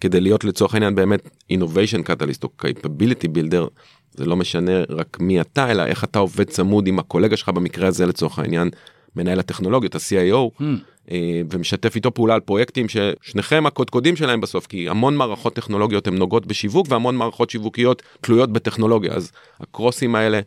כדי 0.01 0.22
להיות 0.22 0.44
לצורך 0.44 0.74
העניין 0.74 0.96
באמת 0.96 1.29
innovation 1.53 2.10
catalyst 2.10 2.44
או 2.44 2.50
capability 2.62 3.27
builder, 3.36 3.70
זה 4.13 4.25
לא 4.25 4.36
משנה 4.36 4.72
רק 4.89 5.17
מי 5.20 5.41
אתה, 5.41 5.72
אלא 5.72 5.86
איך 5.86 6.03
אתה 6.03 6.20
עובד 6.20 6.50
צמוד 6.50 6.88
עם 6.88 7.00
הקולגה 7.00 7.38
שלך, 7.38 7.50
במקרה 7.50 7.88
הזה 7.88 8.06
לצורך 8.06 8.39
העניין, 8.39 8.70
מנהל 9.15 9.39
הטכנולוגיות, 9.39 9.96
ה-CIO, 9.96 10.62
hmm. 10.62 10.63
אה, 11.12 11.42
ומשתף 11.54 11.96
איתו 11.96 12.14
פעולה 12.14 12.34
על 12.34 12.40
פרויקטים 12.40 12.86
ששניכם 12.90 13.66
הקודקודים 13.66 14.16
שלהם 14.16 14.42
בסוף, 14.42 14.68
כי 14.68 14.90
המון 14.90 15.16
מערכות 15.16 15.54
טכנולוגיות 15.56 16.08
הן 16.08 16.16
נוגעות 16.16 16.46
בשיווק 16.46 16.88
והמון 16.90 17.16
מערכות 17.16 17.50
שיווקיות 17.50 18.02
תלויות 18.22 18.52
בטכנולוגיה, 18.52 19.14
אז 19.14 19.32
הקרוסים 19.60 20.16
האלה 20.16 20.40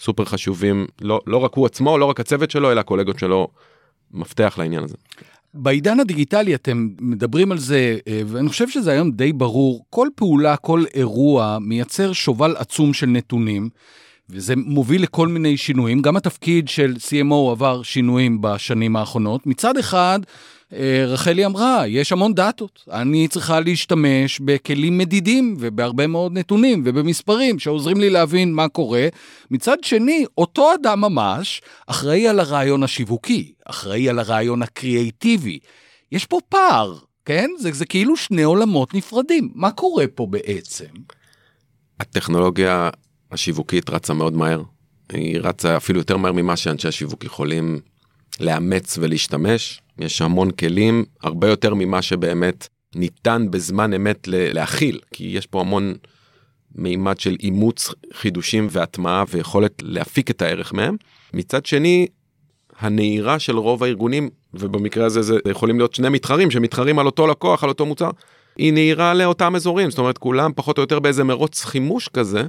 סופר 0.00 0.24
חשובים, 0.24 0.86
לא, 1.00 1.20
לא 1.26 1.36
רק 1.36 1.54
הוא 1.54 1.66
עצמו, 1.66 1.98
לא 1.98 2.04
רק 2.04 2.20
הצוות 2.20 2.50
שלו, 2.50 2.72
אלא 2.72 2.80
הקולגות 2.80 3.18
שלו, 3.18 3.48
מפתח 4.12 4.54
לעניין 4.58 4.84
הזה. 4.84 4.94
בעידן 5.54 6.00
הדיגיטלי 6.00 6.54
אתם 6.54 6.88
מדברים 7.00 7.52
על 7.52 7.58
זה, 7.58 7.98
אה, 8.08 8.22
ואני 8.26 8.48
חושב 8.48 8.68
שזה 8.68 8.92
היום 8.92 9.10
די 9.10 9.32
ברור, 9.32 9.84
כל 9.90 10.08
פעולה, 10.14 10.56
כל 10.56 10.84
אירוע 10.94 11.58
מייצר 11.60 12.12
שובל 12.12 12.54
עצום 12.56 12.94
של 12.94 13.06
נתונים. 13.06 13.68
וזה 14.30 14.54
מוביל 14.56 15.02
לכל 15.02 15.28
מיני 15.28 15.56
שינויים. 15.56 16.02
גם 16.02 16.16
התפקיד 16.16 16.68
של 16.68 16.94
CMO 16.98 17.50
עבר 17.50 17.82
שינויים 17.82 18.40
בשנים 18.40 18.96
האחרונות. 18.96 19.46
מצד 19.46 19.76
אחד, 19.76 20.20
אה, 20.72 21.04
רחלי 21.06 21.46
אמרה, 21.46 21.86
יש 21.86 22.12
המון 22.12 22.34
דאטות. 22.34 22.84
אני 22.92 23.28
צריכה 23.28 23.60
להשתמש 23.60 24.40
בכלים 24.40 24.98
מדידים 24.98 25.56
ובהרבה 25.58 26.06
מאוד 26.06 26.38
נתונים 26.38 26.82
ובמספרים 26.84 27.58
שעוזרים 27.58 28.00
לי 28.00 28.10
להבין 28.10 28.52
מה 28.52 28.68
קורה. 28.68 29.08
מצד 29.50 29.76
שני, 29.82 30.24
אותו 30.38 30.74
אדם 30.74 31.00
ממש 31.00 31.62
אחראי 31.86 32.28
על 32.28 32.40
הרעיון 32.40 32.82
השיווקי, 32.82 33.52
אחראי 33.66 34.08
על 34.08 34.18
הרעיון 34.18 34.62
הקריאייטיבי. 34.62 35.58
יש 36.12 36.26
פה 36.26 36.38
פער, 36.48 36.94
כן? 37.24 37.50
זה, 37.58 37.72
זה 37.72 37.86
כאילו 37.86 38.16
שני 38.16 38.42
עולמות 38.42 38.94
נפרדים. 38.94 39.50
מה 39.54 39.70
קורה 39.70 40.04
פה 40.14 40.26
בעצם? 40.26 40.84
הטכנולוגיה 42.00 42.90
השיווקית 43.32 43.90
רצה 43.90 44.14
מאוד 44.14 44.34
מהר. 44.34 44.62
היא 45.12 45.38
רצה 45.42 45.76
אפילו 45.76 45.98
יותר 45.98 46.16
מהר 46.16 46.32
ממה 46.32 46.56
שאנשי 46.56 46.88
השיווק 46.88 47.24
יכולים 47.24 47.80
לאמץ 48.40 48.98
ולהשתמש. 49.00 49.80
יש 49.98 50.22
המון 50.22 50.50
כלים, 50.50 51.04
הרבה 51.22 51.48
יותר 51.48 51.74
ממה 51.74 52.02
שבאמת 52.02 52.68
ניתן 52.94 53.46
בזמן 53.50 53.94
אמת 53.94 54.28
להכיל, 54.28 55.00
כי 55.12 55.24
יש 55.24 55.46
פה 55.46 55.60
המון 55.60 55.94
מימד 56.74 57.20
של 57.20 57.36
אימוץ 57.40 57.90
חידושים 58.12 58.68
והטמעה 58.70 59.24
ויכולת 59.30 59.82
להפיק 59.82 60.30
את 60.30 60.42
הערך 60.42 60.72
מהם. 60.72 60.96
מצד 61.34 61.66
שני, 61.66 62.06
הנהירה 62.78 63.38
של 63.38 63.56
רוב 63.56 63.84
הארגונים, 63.84 64.30
ובמקרה 64.54 65.06
הזה 65.06 65.22
זה 65.22 65.38
יכולים 65.50 65.78
להיות 65.78 65.94
שני 65.94 66.08
מתחרים 66.08 66.50
שמתחרים 66.50 66.98
על 66.98 67.06
אותו 67.06 67.26
לקוח, 67.26 67.64
על 67.64 67.68
אותו 67.68 67.86
מוצר, 67.86 68.10
היא 68.56 68.72
נהירה 68.72 69.14
לאותם 69.14 69.56
אזורים, 69.56 69.90
זאת 69.90 69.98
אומרת 69.98 70.18
כולם 70.18 70.50
פחות 70.56 70.78
או 70.78 70.82
יותר 70.82 70.98
באיזה 70.98 71.24
מרוץ 71.24 71.64
חימוש 71.64 72.08
כזה, 72.08 72.42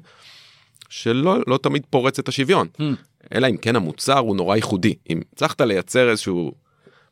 שלא 0.89 1.37
לא 1.47 1.57
תמיד 1.57 1.83
פורץ 1.89 2.19
את 2.19 2.27
השוויון. 2.27 2.67
Hmm. 2.77 2.83
אלא 3.33 3.47
אם 3.47 3.57
כן 3.57 3.75
המוצר 3.75 4.17
הוא 4.17 4.35
נורא 4.35 4.55
ייחודי. 4.55 4.93
אם 5.09 5.21
הצלחת 5.33 5.61
לייצר 5.61 6.09
איזשהו 6.09 6.51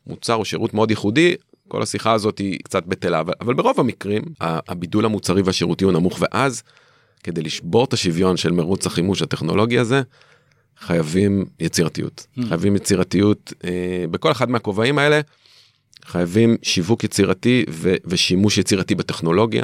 מוצר 0.06 0.34
או 0.34 0.44
שירות 0.44 0.74
מאוד 0.74 0.90
ייחודי, 0.90 1.34
כל 1.68 1.82
השיחה 1.82 2.12
הזאת 2.12 2.38
היא 2.38 2.58
קצת 2.64 2.86
בטלה, 2.86 3.20
אבל, 3.20 3.32
אבל 3.40 3.54
ברוב 3.54 3.80
המקרים 3.80 4.22
הבידול 4.40 5.04
המוצרי 5.04 5.42
והשירותי 5.42 5.84
הוא 5.84 5.92
נמוך, 5.92 6.18
ואז 6.20 6.62
כדי 7.22 7.42
לשבור 7.42 7.84
את 7.84 7.92
השוויון 7.92 8.36
של 8.36 8.52
מרוץ 8.52 8.86
החימוש 8.86 9.22
הטכנולוגי 9.22 9.78
הזה, 9.78 10.02
חייבים 10.78 11.44
יצירתיות. 11.60 12.26
Hmm. 12.38 12.42
חייבים 12.48 12.76
יצירתיות 12.76 13.52
אה, 13.64 14.04
בכל 14.10 14.32
אחד 14.32 14.50
מהכובעים 14.50 14.98
האלה, 14.98 15.20
חייבים 16.04 16.56
שיווק 16.62 17.04
יצירתי 17.04 17.64
ו- 17.70 17.94
ושימוש 18.04 18.58
יצירתי 18.58 18.94
בטכנולוגיה. 18.94 19.62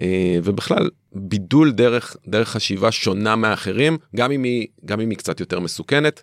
אה, 0.00 0.38
ובכלל 0.44 0.90
בידול 1.12 1.72
דרך 1.72 2.16
דרך 2.28 2.48
חשיבה 2.48 2.92
שונה 2.92 3.36
מאחרים 3.36 3.98
גם 4.16 4.32
אם 4.32 4.42
היא 4.42 4.66
גם 4.84 5.00
אם 5.00 5.10
היא 5.10 5.18
קצת 5.18 5.40
יותר 5.40 5.60
מסוכנת. 5.60 6.22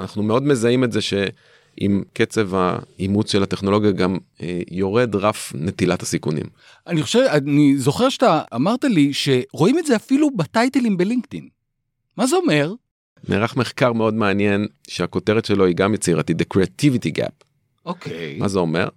אנחנו 0.00 0.22
מאוד 0.22 0.42
מזהים 0.42 0.84
את 0.84 0.92
זה 0.92 1.00
שעם 1.00 2.02
קצב 2.12 2.50
האימוץ 2.54 3.32
של 3.32 3.42
הטכנולוגיה 3.42 3.90
גם 3.90 4.18
אה, 4.42 4.60
יורד 4.70 5.16
רף 5.16 5.52
נטילת 5.54 6.02
הסיכונים. 6.02 6.46
אני 6.86 7.02
חושב 7.02 7.18
אני 7.18 7.78
זוכר 7.78 8.08
שאתה 8.08 8.42
אמרת 8.54 8.84
לי 8.84 9.12
שרואים 9.12 9.78
את 9.78 9.86
זה 9.86 9.96
אפילו 9.96 10.30
בטייטלים 10.36 10.96
בלינקדאין. 10.96 11.48
מה 12.16 12.26
זה 12.26 12.36
אומר? 12.36 12.74
נערך 13.28 13.56
מחקר 13.56 13.92
מאוד 13.92 14.14
מעניין 14.14 14.66
שהכותרת 14.88 15.44
שלו 15.44 15.64
היא 15.64 15.74
גם 15.74 15.94
יצירתית 15.94 16.36
The 16.40 16.44
Creativity 16.54 17.18
Gap. 17.18 17.44
אוקיי. 17.86 18.36
Okay. 18.36 18.40
מה 18.40 18.48
זה 18.48 18.58
אומר? 18.58 18.88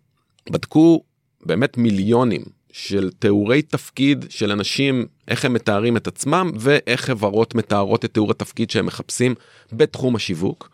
בדקו 0.50 1.04
באמת 1.46 1.78
מיליונים 1.78 2.42
של 2.72 3.10
תיאורי 3.20 3.62
תפקיד 3.62 4.26
של 4.30 4.52
אנשים, 4.52 5.06
איך 5.28 5.46
הם 5.46 5.54
מתארים 5.54 5.98
את 5.98 6.08
עצמם 6.08 6.52
ואיך 6.60 7.02
חברות 7.02 7.56
מתארות 7.56 8.06
את 8.06 8.14
תיאור 8.14 8.32
התפקיד 8.32 8.70
שהם 8.70 8.86
מחפשים 8.86 9.36
בתחום 9.74 10.16
השיווק. 10.16 10.70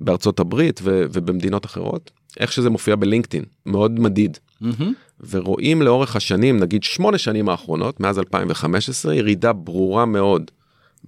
בארצות 0.00 0.40
הברית 0.40 0.80
ו- 0.82 1.04
ובמדינות 1.12 1.66
אחרות, 1.66 2.10
איך 2.40 2.52
שזה 2.52 2.70
מופיע 2.70 2.96
בלינקדאין, 2.96 3.44
מאוד 3.66 4.00
מדיד. 4.00 4.38
Mm-hmm. 4.62 4.84
ורואים 5.30 5.82
לאורך 5.82 6.16
השנים, 6.16 6.56
נגיד 6.60 6.82
שמונה 6.82 7.18
שנים 7.18 7.48
האחרונות, 7.48 8.00
מאז 8.00 8.18
2015, 8.18 9.14
ירידה 9.14 9.52
ברורה 9.52 10.04
מאוד 10.04 10.50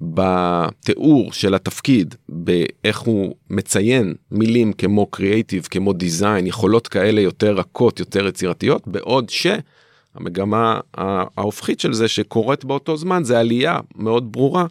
בתיאור 0.00 1.32
של 1.32 1.54
התפקיד, 1.54 2.14
באיך 2.28 2.98
הוא 2.98 3.34
מציין 3.50 4.14
מילים 4.30 4.72
כמו 4.72 5.06
קריאייטיב, 5.06 5.68
כמו 5.70 5.92
דיזיין, 5.92 6.46
יכולות 6.46 6.88
כאלה 6.88 7.20
יותר 7.20 7.54
רכות, 7.54 8.00
יותר 8.00 8.26
יצירתיות, 8.26 8.88
בעוד 8.88 9.30
שהמגמה 10.16 10.80
ההופכית 11.36 11.80
של 11.80 11.92
זה 11.92 12.08
שקורית 12.08 12.64
באותו 12.64 12.96
זמן 12.96 13.24
זה 13.24 13.38
עלייה 13.38 13.78
מאוד 13.94 14.32
ברורה 14.32 14.66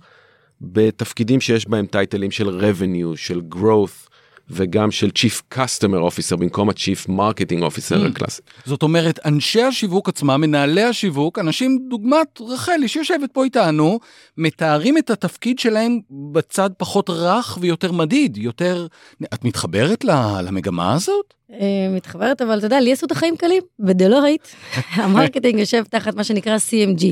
בתפקידים 0.62 1.42
שיש 1.42 1.70
בהם 1.70 1.86
טייטלים 1.86 2.32
של 2.32 2.60
revenue, 2.60 3.18
של 3.18 3.42
growth, 3.52 4.10
וגם 4.50 4.92
של 4.92 5.10
Chief 5.18 5.56
Customer 5.56 6.10
Officer 6.10 6.36
במקום 6.36 6.70
ה-Chief 6.70 7.10
Marketing 7.10 7.62
Officer 7.62 8.04
mm. 8.04 8.08
הקלאסי. 8.08 8.42
זאת 8.66 8.84
אומרת, 8.84 9.20
אנשי 9.25 9.62
השיווק 9.62 10.10
עצמם, 10.10 10.42
מנהלי 10.42 10.84
השיווק, 10.84 11.40
אנשים 11.40 11.80
דוגמת 11.90 12.42
רחלי 12.42 12.88
שיושבת 12.88 13.32
פה 13.32 13.44
איתנו, 13.44 14.00
מתארים 14.38 14.98
את 14.98 15.10
התפקיד 15.10 15.60
שלהם 15.60 16.00
בצד 16.32 16.70
פחות 16.78 17.10
רך 17.10 17.58
ויותר 17.62 17.92
מדיד, 17.92 18.38
יותר... 18.38 18.88
את 19.34 19.46
מתחברת 19.46 20.04
למגמה 20.44 20.94
הזאת? 20.94 21.34
אה, 21.52 21.58
מתחברת, 21.96 22.42
אבל 22.42 22.58
אתה 22.58 22.66
יודע, 22.66 22.80
לי 22.80 22.92
עשו 22.92 23.06
את 23.06 23.12
החיים 23.12 23.38
קלים. 23.38 23.64
בדלויט, 23.80 24.48
ה 24.96 25.02
marketing 25.02 25.60
יושב 25.60 25.84
תחת 25.90 26.16
מה 26.16 26.24
שנקרא 26.24 26.58
CMG. 26.58 27.04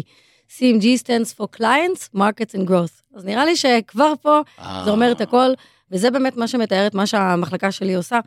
CMG 0.50 0.86
stands 1.04 1.34
for 1.38 1.58
Clients, 1.58 2.16
Markets 2.16 2.56
and 2.56 2.70
Growth. 2.70 3.16
אז 3.16 3.26
נראה 3.26 3.46
לי 3.46 3.56
שכבר 3.56 4.14
פה 4.22 4.42
זה 4.86 4.92
אומר 4.92 5.12
את 5.12 5.22
הכל. 5.22 5.54
וזה 5.92 6.12
באמת 6.12 6.38
מה 6.38 6.48
שמתאר 6.48 6.88
את 6.88 6.96
מה 6.96 7.06
שהמחלקה 7.06 7.72
שלי 7.72 7.94
עושה, 7.94 8.20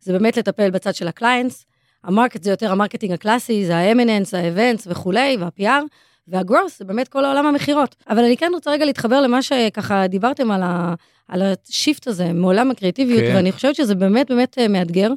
זה 0.00 0.12
באמת 0.12 0.36
לטפל 0.36 0.70
בצד 0.70 0.94
של 0.94 1.08
ה 1.08 1.14
clients. 1.14 1.66
ה 2.04 2.09
market 2.09 2.42
זה 2.42 2.50
יותר 2.50 2.72
ה 2.72 2.76
marketing 2.76 3.12
הקלאסי, 3.12 3.66
זה 3.66 3.76
האמננס, 3.76 4.34
ה 4.34 4.41
events 4.41 4.86
וכולי, 4.90 5.36
וה-PR, 5.40 5.82
וה 6.28 6.40
growth 6.40 6.78
זה 6.78 6.84
באמת 6.84 7.08
כל 7.08 7.24
העולם 7.24 7.46
המכירות. 7.46 7.96
אבל 8.08 8.24
אני 8.24 8.36
כן 8.36 8.50
רוצה 8.54 8.70
רגע 8.70 8.84
להתחבר 8.84 9.20
למה 9.20 9.42
שככה 9.42 10.06
דיברתם 10.06 10.50
על, 10.50 10.62
ה, 10.62 10.94
על 11.28 11.42
ה 11.42 11.53
shift 11.53 12.06
הזה 12.06 12.32
מעולם 12.32 12.70
הקריאטיביות, 12.70 13.20
כן. 13.20 13.36
ואני 13.36 13.52
חושבת 13.52 13.74
שזה 13.74 13.94
באמת 13.94 14.30
באמת 14.30 14.58
אה, 14.58 14.68
מאתגר. 14.68 15.10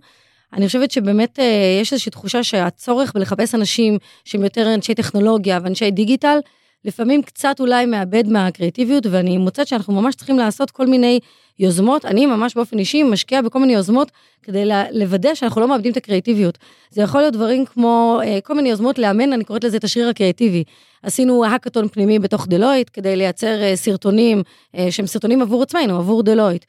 אני 0.53 0.67
חושבת 0.67 0.91
שבאמת 0.91 1.39
אה, 1.39 1.79
יש 1.81 1.93
איזושהי 1.93 2.11
תחושה 2.11 2.43
שהצורך 2.43 3.13
בלחפש 3.13 3.55
אנשים 3.55 3.97
שהם 4.25 4.43
יותר 4.43 4.73
אנשי 4.73 4.95
טכנולוגיה 4.95 5.59
ואנשי 5.63 5.91
דיגיטל, 5.91 6.39
לפעמים 6.85 7.21
קצת 7.21 7.59
אולי 7.59 7.85
מאבד 7.85 8.27
מהקריאטיביות, 8.27 9.05
ואני 9.05 9.37
מוצאת 9.37 9.67
שאנחנו 9.67 10.01
ממש 10.01 10.15
צריכים 10.15 10.37
לעשות 10.37 10.71
כל 10.71 10.87
מיני 10.87 11.19
יוזמות, 11.59 12.05
אני 12.05 12.25
ממש 12.25 12.55
באופן 12.55 12.79
אישי 12.79 13.03
משקיעה 13.03 13.41
בכל 13.41 13.59
מיני 13.59 13.73
יוזמות 13.73 14.11
כדי 14.43 14.69
לוודא 14.91 15.35
שאנחנו 15.35 15.61
לא 15.61 15.67
מאבדים 15.67 15.91
את 15.91 15.97
הקריאטיביות. 15.97 16.57
זה 16.89 17.01
יכול 17.01 17.21
להיות 17.21 17.33
דברים 17.33 17.65
כמו 17.65 18.19
אה, 18.23 18.39
כל 18.43 18.53
מיני 18.53 18.69
יוזמות 18.69 18.99
לאמן, 18.99 19.33
אני 19.33 19.43
קוראת 19.43 19.63
לזה 19.63 19.77
את 19.77 19.83
השריר 19.83 20.09
הקריאטיבי. 20.09 20.63
עשינו 21.03 21.45
האקתון 21.45 21.87
פנימי 21.87 22.19
בתוך 22.19 22.47
דלויט 22.47 22.89
כדי 22.93 23.15
לייצר 23.15 23.61
אה, 23.61 23.75
סרטונים 23.75 24.43
אה, 24.75 24.87
שהם 24.91 25.07
סרטונים 25.07 25.41
עבור 25.41 25.63
עצמנו, 25.63 25.97
עבור 25.97 26.23
דלויט. 26.23 26.65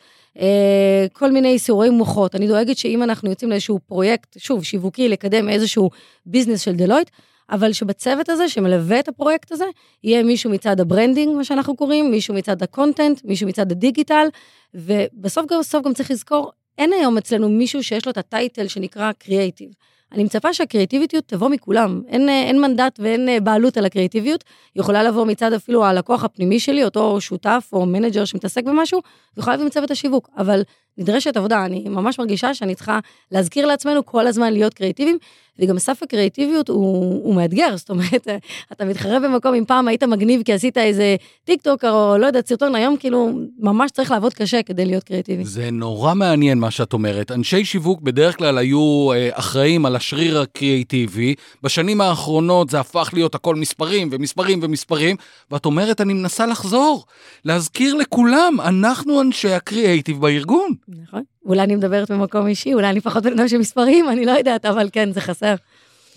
כל 1.13 1.31
מיני 1.31 1.59
סיורי 1.59 1.91
מוחות. 1.91 2.35
אני 2.35 2.49
דואגת 2.49 2.79
שאם 2.79 3.03
אנחנו 3.03 3.31
יוצאים 3.31 3.51
לאיזשהו 3.51 3.79
פרויקט, 3.87 4.37
שוב, 4.39 4.65
שיווקי, 4.65 5.09
לקדם 5.09 5.49
איזשהו 5.49 5.91
business 6.27 6.61
של 6.61 6.73
דלויט, 6.73 7.11
אבל 7.51 7.73
שבצוות 7.73 8.29
הזה 8.29 8.49
שמלווה 8.49 9.01
את 9.01 9.09
הפרויקט 9.09 9.53
הזה, 9.53 9.65
יהיה 10.05 10.23
מישהו 10.23 10.51
מצד 10.51 10.81
ה 10.81 10.86
branding, 10.86 11.37
מה 11.37 11.45
שאנחנו 11.45 11.77
קוראים, 11.77 12.11
מישהו 12.11 12.35
מצד 12.35 12.63
ה 12.63 12.69
content, 12.69 13.21
מישהו 13.25 13.49
מצד 13.49 13.73
הדיגיטל, 13.73 14.27
ובסוף 14.75 15.47
גם, 15.47 15.61
גם 15.85 15.95
צריך 15.95 16.11
לזכור, 16.11 16.51
אין 16.79 16.93
היום 16.93 17.19
אצלנו 17.19 17.49
מישהו 17.49 17.83
שיש 17.83 18.07
לו 18.07 18.13
את 18.13 18.19
ה 18.19 18.27
title 18.27 18.69
שנקרא 18.69 19.13
קריאייטיב. 19.13 19.71
אני 20.13 20.25
מצפה 20.25 20.55
שהקריאטיביות 20.55 21.25
תבוא 21.27 21.49
מכולם, 21.49 22.03
אין, 22.09 22.29
אין 22.29 22.61
מנדט 22.61 23.01
ואין 23.03 23.29
בעלות 23.45 23.77
על 23.77 23.87
הקריאטיביות, 23.87 24.45
היא 24.75 24.81
יכולה 24.81 25.03
לבוא 25.03 25.27
מצד 25.27 25.53
אפילו 25.53 25.85
הלקוח 25.85 26.25
הפנימי 26.25 26.61
שלי, 26.61 26.85
אותו 26.85 27.21
שותף 27.21 27.69
או 27.73 27.87
manager 27.87 28.25
שמתעסק 28.25 28.65
במשהו, 28.65 29.01
ויכולה 29.37 29.57
לבוא 29.57 29.67
מצוות 29.67 29.91
השיווק, 29.91 30.31
אבל 30.37 30.63
נדרשת 30.99 31.37
עבודה, 31.37 31.65
אני 31.65 31.89
ממש 31.89 32.19
מרגישה 32.19 32.55
שאני 32.55 32.75
צריכה 32.75 32.99
להזכיר 33.33 33.67
לעצמנו 33.67 34.07
כל 34.07 34.27
הזמן 34.27 34.53
להיות 34.53 34.75
קריאטיביים, 34.75 35.19
וגם 35.59 35.79
סף 35.79 36.03
הקריאטיביות 36.03 36.69
הוא, 36.69 37.21
הוא 37.25 37.35
מאתגר, 37.35 37.77
זאת 37.77 37.91
אומרת, 37.91 38.29
אתה 38.73 38.85
מתחרה 38.85 39.21
במקום, 39.21 39.55
אם 39.55 39.65
פעם 39.65 39.89
היית 39.89 40.03
מגניב 40.03 40.43
כי 40.43 40.53
עשית 40.53 40.79
איזה 40.79 41.17
טיק 41.45 41.63
טוק 41.63 41.85
או 41.85 42.19
לא 42.19 42.27
יודעת, 42.27 42.49
סרטון, 42.49 42.75
היום 42.75 42.97
כאילו 42.97 43.31
ממש 43.59 43.91
צריך 43.91 44.11
לעבוד 44.11 44.35
קשה 44.35 44.63
כדי 44.63 44.87
להיות 44.87 45.05
קריאטיבי. 45.05 45.45
זה 45.45 45.71
נורא 45.71 46.15
מעניין 46.15 46.59
מה 46.59 46.71
שאת 46.71 46.93
אומרת. 46.93 47.33
אנשי 47.33 47.65
שיווק 47.65 48.01
בדרך 48.01 48.37
כלל 48.37 48.59
היו 48.59 49.13
אה, 49.13 49.29
אחראים 49.33 49.87
על 49.87 49.97
השריר 49.97 50.41
הקריאטיבי, 50.41 51.35
בשנים 51.63 52.01
האחרונות 52.01 52.71
זה 52.71 52.81
הפך 52.81 53.11
להיות 53.13 53.35
הכל 53.35 53.55
מספרים 53.55 54.09
ומספרים 54.13 54.61
ומספרים, 54.63 55.17
ואת 55.51 55.65
אומרת, 55.65 56.01
אני 56.01 56.13
מנסה 56.13 56.47
לחזור, 56.47 57.05
להזכיר 57.45 57.95
לכולם, 57.95 58.57
אנחנו 58.61 59.21
אנשי 59.21 59.53
הקריאטיב 59.53 60.21
בארגון. 60.21 60.71
נכון. 60.89 61.23
אולי 61.47 61.63
אני 61.63 61.77
מדברת 61.77 62.11
במקום 62.11 62.47
אישי, 62.47 62.75
אולי 62.75 62.91
אני 62.91 63.01
פחות 63.01 63.23
בן 63.23 63.33
אדם 63.33 63.49
של 63.49 63.59
מספרים, 63.59 64.09
אני 64.09 64.25
לא 64.25 64.33
יודעת, 64.33 64.65
אבל 64.65 64.89
כן, 64.93 65.13
זה 65.13 65.21
חסר. 65.21 65.55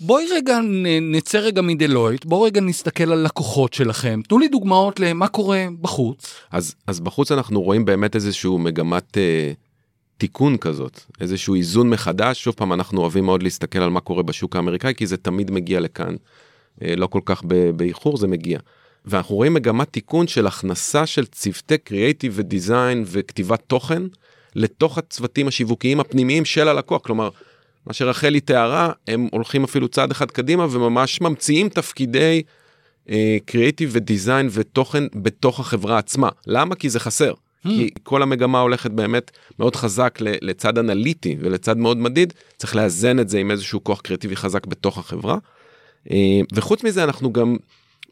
בואי 0.00 0.26
רגע 0.32 0.58
נצא 1.02 1.38
רגע 1.38 1.62
מדלויט, 1.62 2.24
בואו 2.24 2.42
רגע 2.42 2.60
נסתכל 2.60 3.12
על 3.12 3.18
לקוחות 3.18 3.72
שלכם. 3.72 4.20
תנו 4.28 4.38
לי 4.38 4.48
דוגמאות 4.48 5.00
למה 5.00 5.28
קורה 5.28 5.66
בחוץ. 5.80 6.34
אז, 6.52 6.74
אז 6.86 7.00
בחוץ 7.00 7.32
אנחנו 7.32 7.62
רואים 7.62 7.84
באמת 7.84 8.14
איזשהו 8.14 8.58
מגמת 8.58 9.18
אה, 9.18 9.52
תיקון 10.18 10.56
כזאת, 10.56 11.00
איזשהו 11.20 11.54
איזון 11.54 11.90
מחדש. 11.90 12.44
שוב 12.44 12.54
פעם, 12.54 12.72
אנחנו 12.72 13.00
אוהבים 13.00 13.24
מאוד 13.24 13.42
להסתכל 13.42 13.78
על 13.78 13.90
מה 13.90 14.00
קורה 14.00 14.22
בשוק 14.22 14.56
האמריקאי, 14.56 14.94
כי 14.96 15.06
זה 15.06 15.16
תמיד 15.16 15.50
מגיע 15.50 15.80
לכאן, 15.80 16.14
אה, 16.82 16.96
לא 16.96 17.06
כל 17.06 17.20
כך 17.24 17.42
באיחור, 17.76 18.16
זה 18.16 18.26
מגיע. 18.26 18.58
ואנחנו 19.04 19.34
רואים 19.34 19.54
מגמת 19.54 19.92
תיקון 19.92 20.26
של 20.26 20.46
הכנסה 20.46 21.06
של 21.06 21.26
צוותי 21.26 21.78
קריאייטיב 21.78 22.32
ודיזיין 22.36 23.04
וכתיבת 23.06 23.62
תוכן 23.66 24.02
לתוך 24.54 24.98
הצוותים 24.98 25.48
השיווקיים 25.48 26.00
הפנימיים 26.00 26.44
של 26.44 26.68
הלקוח. 26.68 27.02
כלומר, 27.02 27.28
מה 27.86 27.92
שרחלי 27.92 28.40
תיארה, 28.40 28.92
הם 29.08 29.28
הולכים 29.32 29.64
אפילו 29.64 29.88
צעד 29.88 30.10
אחד 30.10 30.30
קדימה 30.30 30.66
וממש 30.70 31.20
ממציאים 31.20 31.68
תפקידי 31.68 32.42
קריאיטיב 33.46 33.90
ודיזיין 33.92 34.48
ותוכן 34.52 35.04
בתוך 35.14 35.60
החברה 35.60 35.98
עצמה. 35.98 36.28
למה? 36.46 36.74
כי 36.74 36.90
זה 36.90 37.00
חסר. 37.00 37.32
Hmm. 37.66 37.68
כי 37.68 37.90
כל 38.02 38.22
המגמה 38.22 38.60
הולכת 38.60 38.90
באמת 38.90 39.30
מאוד 39.58 39.76
חזק 39.76 40.18
לצד 40.20 40.78
אנליטי 40.78 41.36
ולצד 41.40 41.76
מאוד 41.76 41.96
מדיד, 41.96 42.32
צריך 42.56 42.76
לאזן 42.76 43.18
את 43.20 43.28
זה 43.28 43.38
עם 43.38 43.50
איזשהו 43.50 43.84
כוח 43.84 44.00
קריאטיבי 44.00 44.36
חזק 44.36 44.66
בתוך 44.66 44.98
החברה. 44.98 45.38
אה, 46.10 46.40
וחוץ 46.54 46.84
מזה 46.84 47.04
אנחנו 47.04 47.32
גם 47.32 47.56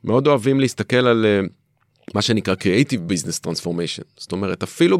מאוד 0.04 0.26
אוהבים 0.26 0.60
להסתכל 0.60 1.06
על 1.06 1.26
אה, 1.26 1.40
מה 2.14 2.22
שנקרא 2.22 2.54
Creative 2.54 3.12
Business 3.12 3.46
Transformation. 3.46 4.04
זאת 4.16 4.32
אומרת, 4.32 4.62
אפילו 4.62 4.98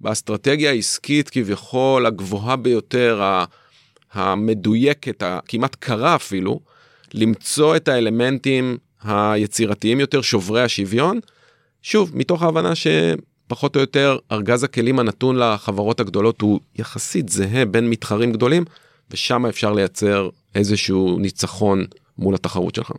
באסטרטגיה 0.00 0.70
העסקית 0.70 1.30
כביכול 1.30 2.06
הגבוהה 2.06 2.56
ביותר, 2.56 3.22
המדויקת, 4.12 5.22
הכמעט 5.22 5.74
קרה 5.74 6.14
אפילו, 6.14 6.60
למצוא 7.14 7.76
את 7.76 7.88
האלמנטים 7.88 8.78
היצירתיים 9.02 10.00
יותר, 10.00 10.22
שוברי 10.22 10.62
השוויון. 10.62 11.20
שוב, 11.82 12.10
מתוך 12.14 12.42
ההבנה 12.42 12.72
שפחות 12.74 13.76
או 13.76 13.80
יותר 13.80 14.18
ארגז 14.32 14.64
הכלים 14.64 14.98
הנתון 14.98 15.36
לחברות 15.36 16.00
הגדולות 16.00 16.40
הוא 16.40 16.60
יחסית 16.78 17.28
זהה 17.28 17.64
בין 17.64 17.90
מתחרים 17.90 18.32
גדולים, 18.32 18.64
ושם 19.10 19.46
אפשר 19.46 19.72
לייצר 19.72 20.28
איזשהו 20.54 21.18
ניצחון 21.18 21.84
מול 22.18 22.34
התחרות 22.34 22.74
שלך. 22.74 22.92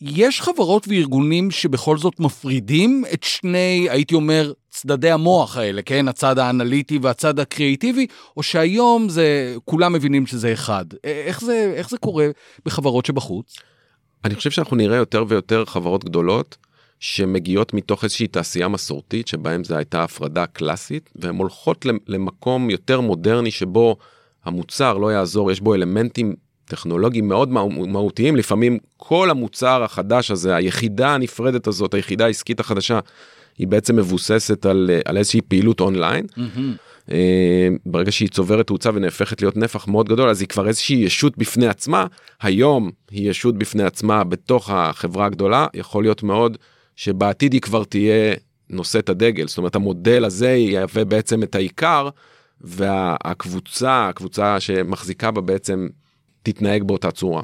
יש 0.00 0.40
חברות 0.40 0.88
וארגונים 0.88 1.50
שבכל 1.50 1.98
זאת 1.98 2.20
מפרידים 2.20 3.04
את 3.12 3.24
שני, 3.24 3.86
הייתי 3.90 4.14
אומר, 4.14 4.52
צדדי 4.80 5.10
המוח 5.10 5.56
האלה, 5.56 5.82
כן? 5.82 6.08
הצד 6.08 6.38
האנליטי 6.38 6.98
והצד 7.02 7.40
הקריאיטיבי, 7.40 8.06
או 8.36 8.42
שהיום 8.42 9.08
זה, 9.08 9.56
כולם 9.64 9.92
מבינים 9.92 10.26
שזה 10.26 10.52
אחד. 10.52 10.84
איך 11.04 11.40
זה, 11.40 11.72
איך 11.76 11.90
זה 11.90 11.98
קורה 11.98 12.26
בחברות 12.66 13.06
שבחוץ? 13.06 13.56
אני 14.24 14.34
חושב 14.34 14.50
שאנחנו 14.50 14.76
נראה 14.76 14.96
יותר 14.96 15.24
ויותר 15.28 15.64
חברות 15.64 16.04
גדולות 16.04 16.56
שמגיעות 17.00 17.74
מתוך 17.74 18.04
איזושהי 18.04 18.26
תעשייה 18.26 18.68
מסורתית 18.68 19.28
שבהם 19.28 19.64
זו 19.64 19.76
הייתה 19.76 20.04
הפרדה 20.04 20.46
קלאסית 20.46 21.10
והן 21.16 21.36
הולכות 21.36 21.86
למקום 22.06 22.70
יותר 22.70 23.00
מודרני 23.00 23.50
שבו 23.50 23.96
המוצר 24.44 24.98
לא 24.98 25.12
יעזור, 25.12 25.50
יש 25.50 25.60
בו 25.60 25.74
אלמנטים 25.74 26.34
טכנולוגיים 26.64 27.28
מאוד 27.28 27.48
מהותיים, 27.68 28.36
לפעמים 28.36 28.78
כל 28.96 29.30
המוצר 29.30 29.82
החדש 29.82 30.30
הזה, 30.30 30.56
היחידה 30.56 31.14
הנפרדת 31.14 31.66
הזאת, 31.66 31.94
היחידה 31.94 32.24
העסקית 32.26 32.60
החדשה, 32.60 32.98
היא 33.58 33.68
בעצם 33.68 33.96
מבוססת 33.96 34.66
על, 34.66 34.90
על 35.04 35.16
איזושהי 35.16 35.40
פעילות 35.40 35.80
אונליין. 35.80 36.26
Mm-hmm. 36.30 37.10
ברגע 37.86 38.12
שהיא 38.12 38.28
צוברת 38.28 38.66
תאוצה 38.66 38.90
ונהפכת 38.94 39.42
להיות 39.42 39.56
נפח 39.56 39.88
מאוד 39.88 40.08
גדול, 40.08 40.28
אז 40.28 40.40
היא 40.40 40.48
כבר 40.48 40.68
איזושהי 40.68 40.96
ישות 40.96 41.38
בפני 41.38 41.66
עצמה. 41.66 42.06
היום 42.42 42.90
היא 43.10 43.30
ישות 43.30 43.58
בפני 43.58 43.82
עצמה 43.82 44.24
בתוך 44.24 44.70
החברה 44.70 45.26
הגדולה, 45.26 45.66
יכול 45.74 46.04
להיות 46.04 46.22
מאוד 46.22 46.56
שבעתיד 46.96 47.52
היא 47.52 47.60
כבר 47.60 47.84
תהיה 47.84 48.34
נושאת 48.70 49.08
הדגל. 49.08 49.48
זאת 49.48 49.58
אומרת, 49.58 49.74
המודל 49.74 50.24
הזה 50.24 50.50
יהווה 50.50 51.04
בעצם 51.04 51.42
את 51.42 51.54
העיקר, 51.54 52.08
והקבוצה, 52.60 54.08
הקבוצה 54.08 54.60
שמחזיקה 54.60 55.30
בה 55.30 55.40
בעצם 55.40 55.88
תתנהג 56.42 56.82
באותה 56.82 57.10
צורה. 57.10 57.42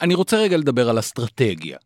אני 0.00 0.14
רוצה 0.14 0.36
רגע 0.36 0.56
לדבר 0.56 0.90
על 0.90 0.98
אסטרטגיה. 0.98 1.78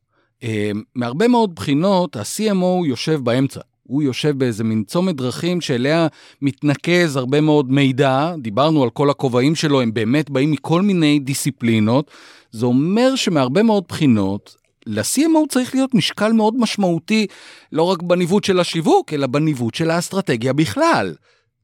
אה, 0.44 0.70
מהרבה 0.94 1.28
מאוד 1.28 1.54
בחינות, 1.54 2.16
ה-CMO 2.16 2.86
יושב 2.86 3.20
באמצע. 3.22 3.60
הוא 3.82 4.02
יושב 4.02 4.38
באיזה 4.38 4.64
מין 4.64 4.84
צומת 4.84 5.16
דרכים 5.16 5.60
שאליה 5.60 6.06
מתנקז 6.42 7.16
הרבה 7.16 7.40
מאוד 7.40 7.70
מידע, 7.72 8.34
דיברנו 8.38 8.82
על 8.82 8.90
כל 8.90 9.10
הכובעים 9.10 9.54
שלו, 9.54 9.80
הם 9.80 9.94
באמת 9.94 10.30
באים 10.30 10.50
מכל 10.50 10.82
מיני 10.82 11.18
דיסציפלינות. 11.18 12.10
זה 12.50 12.66
אומר 12.66 13.16
שמהרבה 13.16 13.62
מאוד 13.62 13.84
בחינות, 13.88 14.56
ל-CMO 14.86 15.48
צריך 15.48 15.74
להיות 15.74 15.94
משקל 15.94 16.32
מאוד 16.32 16.54
משמעותי, 16.56 17.26
לא 17.72 17.82
רק 17.82 18.02
בניווט 18.02 18.44
של 18.44 18.60
השיווק, 18.60 19.12
אלא 19.12 19.26
בניווט 19.26 19.74
של 19.74 19.90
האסטרטגיה 19.90 20.52
בכלל. 20.52 21.14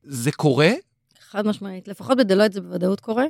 זה 0.03 0.33
קורה? 0.33 0.71
חד 1.31 1.47
משמעית, 1.47 1.89
לפחות 1.89 2.19
בדלויט 2.19 2.53
זה 2.53 2.61
בוודאות 2.61 3.01
קורה. 3.01 3.25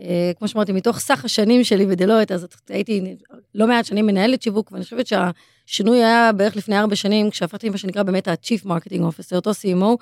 אה, 0.00 0.32
כמו 0.38 0.48
שאמרתי, 0.48 0.72
מתוך 0.72 0.98
סך 0.98 1.24
השנים 1.24 1.64
שלי 1.64 1.86
בדלויט, 1.86 2.32
אז 2.32 2.46
הייתי 2.68 3.16
לא 3.54 3.66
מעט 3.66 3.84
שנים 3.84 4.06
מנהלת 4.06 4.42
שיווק, 4.42 4.72
ואני 4.72 4.84
חושבת 4.84 5.06
שהשינוי 5.06 6.04
היה 6.04 6.30
בערך 6.32 6.56
לפני 6.56 6.78
ארבע 6.78 6.96
שנים, 6.96 7.30
כשהפכתי 7.30 7.68
מה 7.68 7.78
שנקרא 7.78 8.02
באמת 8.02 8.28
ה-Chief 8.28 8.66
Marketing 8.66 9.00
Officer, 9.00 9.34
אותו 9.34 9.50
CMO, 9.50 9.96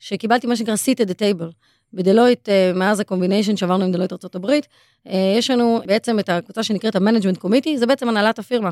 שקיבלתי 0.00 0.46
מה 0.46 0.56
שנקרא 0.56 0.74
seat 0.74 1.00
at 1.00 1.08
the 1.08 1.14
table. 1.14 1.52
בדלויט, 1.94 2.48
אה, 2.48 2.72
מאז 2.74 3.00
ה 3.00 3.05
combination 3.05 3.56
שעברנו 3.56 3.84
עם 3.84 3.92
דלויט 3.92 4.12
ארה"ב, 4.12 4.50
אה, 5.08 5.34
יש 5.38 5.50
לנו 5.50 5.80
בעצם 5.86 6.18
את 6.18 6.28
הקבוצה 6.28 6.62
שנקראת 6.62 6.96
ה 6.96 7.00
management 7.00 7.38
committee, 7.38 7.78
זה 7.78 7.86
בעצם 7.86 8.08
הנהלת 8.08 8.38
הפירמה. 8.38 8.70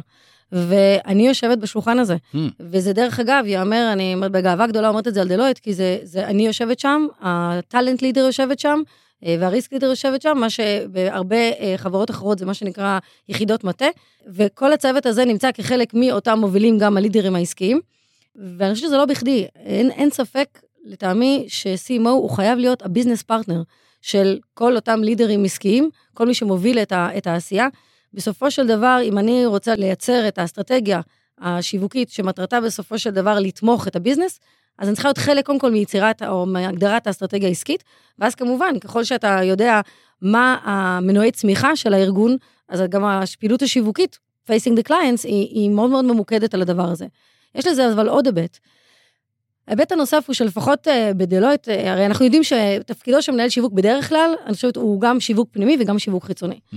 ואני 0.53 1.29
יושבת 1.29 1.59
בשולחן 1.59 1.99
הזה. 1.99 2.17
Hmm. 2.35 2.39
וזה 2.61 2.93
דרך 2.93 3.21
אגב, 3.21 3.45
יאמר, 3.47 3.91
אני 3.93 4.17
בגאווה 4.21 4.67
גדולה 4.67 4.89
אומרת 4.89 5.09
את 5.09 5.15
זה 5.15 5.21
על 5.21 5.29
דלויט, 5.29 5.59
כי 5.59 5.75
זה, 5.75 5.99
זה 6.03 6.27
אני 6.27 6.47
יושבת 6.47 6.79
שם, 6.79 7.07
ה 7.21 7.32
talent 7.32 8.03
leader 8.03 8.21
יושבת 8.21 8.59
שם, 8.59 8.81
וה 9.25 9.41
risk 9.41 9.73
leader 9.73 9.87
יושבת 9.87 10.23
שם, 10.23 10.39
מה 10.39 10.51
שבהרבה 10.51 11.37
אה, 11.37 11.75
חברות 11.77 12.11
אחרות 12.11 12.39
זה 12.39 12.47
מה 12.47 12.55
שנקרא 12.55 12.99
יחידות 13.29 13.65
מטה, 13.65 13.87
וכל 14.27 14.73
הצוות 14.73 15.07
הזה 15.07 15.25
נמצא 15.25 15.53
כחלק 15.53 15.95
מאותם 15.95 16.39
מובילים 16.39 16.79
גם 16.79 16.97
הלידרים 16.97 17.37
העסקיים, 17.37 17.81
ואני 18.37 18.75
חושבת 18.75 18.89
שזה 18.89 18.97
לא 18.97 19.05
בכדי, 19.05 19.47
אין, 19.57 19.91
אין 19.91 20.11
ספק 20.11 20.59
לטעמי 20.85 21.45
ש-CMO 21.49 22.09
הוא 22.09 22.31
חייב 22.31 22.59
להיות 22.59 22.83
ה 22.83 22.87
business 22.87 23.23
partner 23.23 23.63
של 24.03 24.39
כל 24.55 24.77
אותם 24.77 25.01
לידרים 25.03 25.45
עסקיים, 25.45 25.91
כל 26.15 26.27
מי 26.27 26.35
שמוביל 26.35 26.79
את, 26.79 26.93
ה, 26.93 27.09
את 27.19 27.27
העשייה. 27.27 27.69
בסופו 28.15 28.51
של 28.51 28.67
דבר, 28.67 28.99
אם 29.03 29.19
אני 29.19 29.47
רוצה 29.47 29.75
לייצר 29.75 30.29
את 30.29 30.39
האסטרטגיה 30.39 31.01
השיווקית 31.39 32.11
שמטרתה 32.11 32.61
בסופו 32.61 32.99
של 32.99 33.11
דבר 33.11 33.39
לתמוך 33.39 33.89
את 33.89 33.97
הביזנס, 33.97 34.41
אז 34.79 34.89
אני 34.89 34.95
צריכה 34.95 35.09
להיות 35.09 35.19
חלק 35.19 35.47
קודם 35.47 35.59
כל 35.59 35.71
מיצירת 35.71 36.23
או 36.23 36.47
מהגדרת 36.47 37.07
האסטרטגיה 37.07 37.49
העסקית, 37.49 37.85
ואז 38.19 38.35
כמובן, 38.35 38.79
ככל 38.79 39.05
שאתה 39.05 39.41
יודע 39.43 39.81
מה 40.23 40.59
המנועי 40.63 41.31
צמיחה 41.31 41.77
של 41.77 41.95
הארגון, 41.95 42.37
אז 42.69 42.83
גם 42.89 43.05
הפעילות 43.05 43.63
השיווקית, 43.63 44.19
facing 44.51 44.79
the 44.79 44.89
clients, 44.89 45.25
היא, 45.25 45.49
היא 45.49 45.71
מאוד 45.71 45.91
מאוד 45.91 46.05
ממוקדת 46.05 46.55
על 46.55 46.63
הדבר 46.63 46.89
הזה. 46.89 47.07
יש 47.55 47.67
לזה 47.67 47.93
אבל 47.93 48.09
עוד 48.09 48.27
היבט. 48.27 48.59
ההיבט 49.69 49.93
הנוסף 49.93 50.25
הוא 50.27 50.35
שלפחות 50.35 50.89
uh, 50.89 50.91
בדלויט, 51.17 51.69
uh, 51.69 51.73
הרי 51.73 52.07
אנחנו 52.07 52.25
יודעים 52.25 52.43
שתפקידו 52.45 53.23
של 53.23 53.33
מנהל 53.33 53.49
שיווק 53.49 53.73
בדרך 53.73 54.09
כלל, 54.09 54.35
אני 54.47 54.55
חושבת, 54.55 54.77
הוא 54.77 55.01
גם 55.01 55.21
שיווק 55.21 55.49
פנימי 55.53 55.77
וגם 55.81 55.99
שיווק 55.99 56.25
חיצוני. 56.25 56.61
Mm-hmm. 56.75 56.77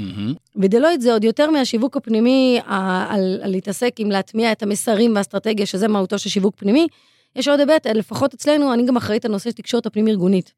בדלויט 0.56 1.02
זה 1.02 1.14
עוד 1.14 1.24
יותר 1.24 1.52
מהשיווק 1.52 1.98
הפנימי, 1.98 2.60
על, 2.66 3.40
על 3.42 3.52
להתעסק 3.52 3.94
עם 3.98 4.12
להטמיע 4.12 4.52
את 4.52 4.64
המסרים 4.64 5.16
והאסטרטגיה, 5.16 5.66
שזה 5.66 5.88
מהותו 5.88 6.20
של 6.20 6.30
שיווק 6.30 6.56
פנימי, 6.58 6.88
יש 7.36 7.48
עוד 7.48 7.60
היבט, 7.60 7.88
לפחות 7.88 8.34
אצלנו, 8.34 8.74
אני 8.74 8.86
גם 8.86 8.98
אחראית 8.98 9.26
על 9.26 9.32
נושא 9.32 9.50
תקשורת 9.50 9.86
הפנים-ארגונית. 9.86 10.54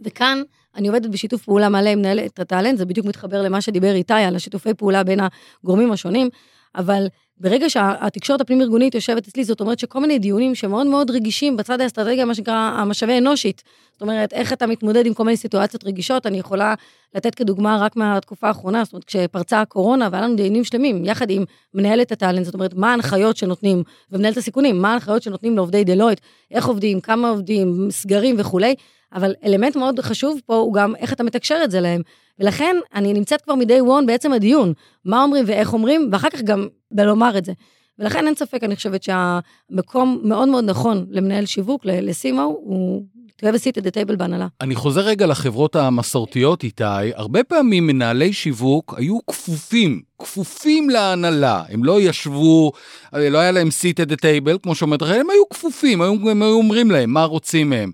וכאן 0.00 0.42
אני 0.76 0.88
עובדת 0.88 1.10
בשיתוף 1.10 1.44
פעולה 1.44 1.68
מלא 1.68 1.88
עם 1.88 1.98
מנהלת 1.98 2.40
הטאלנט, 2.40 2.78
זה 2.78 2.84
בדיוק 2.86 3.06
מתחבר 3.06 3.42
למה 3.42 3.60
שדיבר 3.60 3.94
איתי 3.94 4.14
על 4.14 4.36
השיתופי 4.36 4.74
פעולה 4.74 5.04
בין 5.04 5.20
הגורמים 5.62 5.92
השונים, 5.92 6.28
אבל 6.76 7.06
ברגע 7.40 7.70
שהתקשורת 7.70 8.40
הפנים-ארגונית 8.40 8.94
יושבת 8.94 9.28
אצלי, 9.28 9.44
זאת 9.44 9.60
אומרת 9.60 9.78
שכל 9.78 10.00
מיני 10.00 10.18
דיונים 10.18 10.54
שמאוד 10.54 10.86
מאוד 10.86 11.10
רגישים 11.10 11.56
בצד 11.56 11.80
האסטרטגיה, 11.80 12.24
מה 12.24 12.34
שנקרא 12.34 12.54
המשאבי 12.54 13.18
אנושית. 13.18 13.62
זאת 13.92 14.02
אומרת, 14.02 14.32
איך 14.32 14.52
אתה 14.52 14.66
מתמודד 14.66 15.06
עם 15.06 15.14
כל 15.14 15.24
מיני 15.24 15.36
סיטואציות 15.36 15.84
רגישות, 15.84 16.26
אני 16.26 16.38
יכולה 16.38 16.74
לתת 17.14 17.34
כדוגמה 17.34 17.78
רק 17.80 17.96
מהתקופה 17.96 18.48
האחרונה, 18.48 18.84
זאת 18.84 18.92
אומרת, 18.92 19.04
כשפרצה 19.04 19.60
הקורונה 19.60 20.08
והיה 20.12 20.24
לנו 20.24 20.36
דיונים 20.36 20.64
שלמים, 20.64 21.04
יחד 21.04 21.30
עם 21.30 21.44
מנהלת 21.74 22.12
הטאלנט, 22.12 22.44
זאת 22.44 22.54
אומרת, 22.54 22.74
מה 22.74 22.90
ההנחיות 22.90 23.36
שנותנים, 23.36 23.82
ומנהלת 24.12 24.36
הסיכונים, 24.36 24.82
מה 24.82 24.90
ההנחיות 24.90 25.22
שנותנים 25.22 25.56
לעובדי 25.56 25.84
דלויט, 25.84 26.20
איך 26.50 26.66
עובדים, 26.66 27.00
כמה 27.00 27.28
עובדים, 27.28 27.88
סגרים 27.90 28.36
וכולי, 28.38 28.74
אבל 29.14 29.34
אלמנט 29.44 29.76
מאוד 29.76 30.00
חשוב 30.00 30.40
פה 30.46 30.56
הוא 30.56 30.74
גם 30.74 30.96
איך 30.96 31.12
אתה 31.12 31.22
מתקשר 31.22 31.60
את 31.64 31.70
זה 31.70 31.80
להם. 31.80 32.02
ולכן 32.38 32.76
אני 32.94 33.12
נמצאת 33.12 33.40
כבר 33.40 33.54
מ-day 33.54 34.02
one 34.02 34.06
בעצם 34.06 34.32
הדיון, 34.32 34.72
מה 35.04 35.22
אומרים 35.22 35.44
ואיך 35.48 35.72
אומרים, 35.72 36.08
ואחר 36.12 36.30
כך 36.30 36.42
גם 36.42 36.68
בלומר 36.92 37.38
את 37.38 37.44
זה. 37.44 37.52
ולכן 37.98 38.26
אין 38.26 38.34
ספק, 38.34 38.64
אני 38.64 38.76
חושבת 38.76 39.02
שהמקום 39.02 40.20
מאוד 40.22 40.48
מאוד 40.48 40.64
נכון 40.64 41.06
למנהל 41.10 41.46
שיווק, 41.46 41.84
לסימו, 41.84 42.42
הוא 42.42 43.02
to 43.42 43.46
have 43.46 43.54
a 43.54 43.58
seat 43.58 43.80
at 43.80 43.84
the 43.84 43.90
table 43.90 44.16
בהנהלה. 44.16 44.46
אני 44.60 44.74
חוזר 44.74 45.00
רגע 45.00 45.26
לחברות 45.26 45.76
המסורתיות, 45.76 46.62
איתי. 46.62 46.84
הרבה 47.14 47.44
פעמים 47.44 47.86
מנהלי 47.86 48.32
שיווק 48.32 48.94
היו 48.96 49.18
כפופים, 49.26 50.02
כפופים 50.18 50.90
להנהלה. 50.90 51.62
הם 51.68 51.84
לא 51.84 52.00
ישבו, 52.00 52.72
לא 53.12 53.38
היה 53.38 53.52
להם 53.52 53.68
seat 53.68 54.06
at 54.06 54.10
the 54.10 54.16
table, 54.16 54.58
כמו 54.62 54.74
שאומרת 54.74 55.02
רחל, 55.02 55.20
הם 55.20 55.30
היו 55.30 55.48
כפופים, 55.50 56.02
הם 56.02 56.42
היו 56.42 56.54
אומרים 56.54 56.90
להם 56.90 57.10
מה 57.10 57.24
רוצים 57.24 57.70
מהם. 57.70 57.92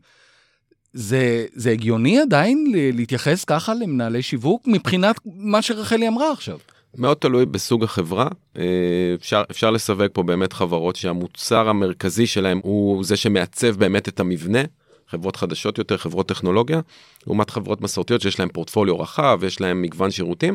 זה, 0.93 1.47
זה 1.55 1.71
הגיוני 1.71 2.21
עדיין 2.21 2.73
להתייחס 2.73 3.45
ככה 3.45 3.75
למנהלי 3.75 4.23
שיווק 4.23 4.63
מבחינת 4.67 5.17
מה 5.37 5.63
שרחלי 5.63 6.09
אמרה 6.09 6.33
עכשיו? 6.33 6.59
מאוד 6.97 7.17
תלוי 7.17 7.47
בסוג 7.47 7.85
החברה. 7.85 8.29
אה, 8.57 8.63
אפשר, 9.15 9.43
אפשר 9.51 9.71
לסווג 9.71 10.07
פה 10.13 10.23
באמת 10.23 10.53
חברות 10.53 10.97
שהמוצר 10.97 11.69
המרכזי 11.69 12.27
שלהם 12.27 12.61
הוא 12.63 13.05
זה 13.05 13.17
שמעצב 13.17 13.77
באמת 13.77 14.09
את 14.09 14.21
המבנה. 14.21 14.63
חברות 15.09 15.37
חדשות 15.37 15.79
יותר, 15.79 15.97
חברות 15.97 16.29
טכנולוגיה, 16.29 16.81
לעומת 17.27 17.51
חברות 17.51 17.81
מסורתיות 17.81 18.21
שיש 18.21 18.39
להן 18.39 18.49
פורטפוליו 18.49 19.01
רחב, 19.01 19.41
יש 19.47 19.61
להן 19.61 19.83
מגוון 19.83 20.11
שירותים. 20.11 20.55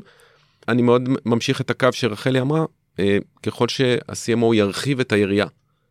אני 0.67 0.81
מאוד 0.81 1.09
ממשיך 1.25 1.61
את 1.61 1.69
הקו 1.69 1.87
שרחלי 1.91 2.41
אמרה, 2.41 2.65
אה, 2.99 3.17
ככל 3.43 3.67
שה-CMO 3.67 4.55
ירחיב 4.55 4.99
את 4.99 5.11
היריעה, 5.11 5.47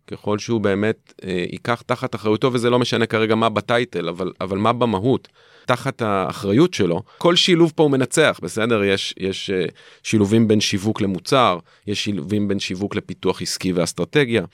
ככל 0.06 0.38
שהוא 0.38 0.60
באמת 0.60 1.12
אה, 1.24 1.44
ייקח 1.52 1.82
תחת 1.86 2.14
אחריותו, 2.14 2.52
וזה 2.52 2.70
לא 2.70 2.78
משנה 2.78 3.06
כרגע 3.06 3.34
מה 3.34 3.48
בטייטל, 3.48 4.08
אבל, 4.08 4.32
אבל 4.40 4.58
מה 4.58 4.72
במהות, 4.72 5.28
תחת 5.66 6.02
האחריות 6.02 6.74
שלו, 6.74 7.02
כל 7.18 7.36
שילוב 7.36 7.72
פה 7.76 7.82
הוא 7.82 7.90
מנצח, 7.90 8.40
בסדר? 8.42 8.84
יש, 8.84 9.14
יש 9.18 9.50
אה, 9.50 9.64
שילובים 10.02 10.48
בין 10.48 10.60
שיווק 10.60 11.00
למוצר, 11.00 11.58
יש 11.86 12.04
שילובים 12.04 12.48
בין 12.48 12.58
שיווק 12.58 12.94
לפיתוח 12.94 13.42
עסקי 13.42 13.72
ואסטרטגיה. 13.72 14.44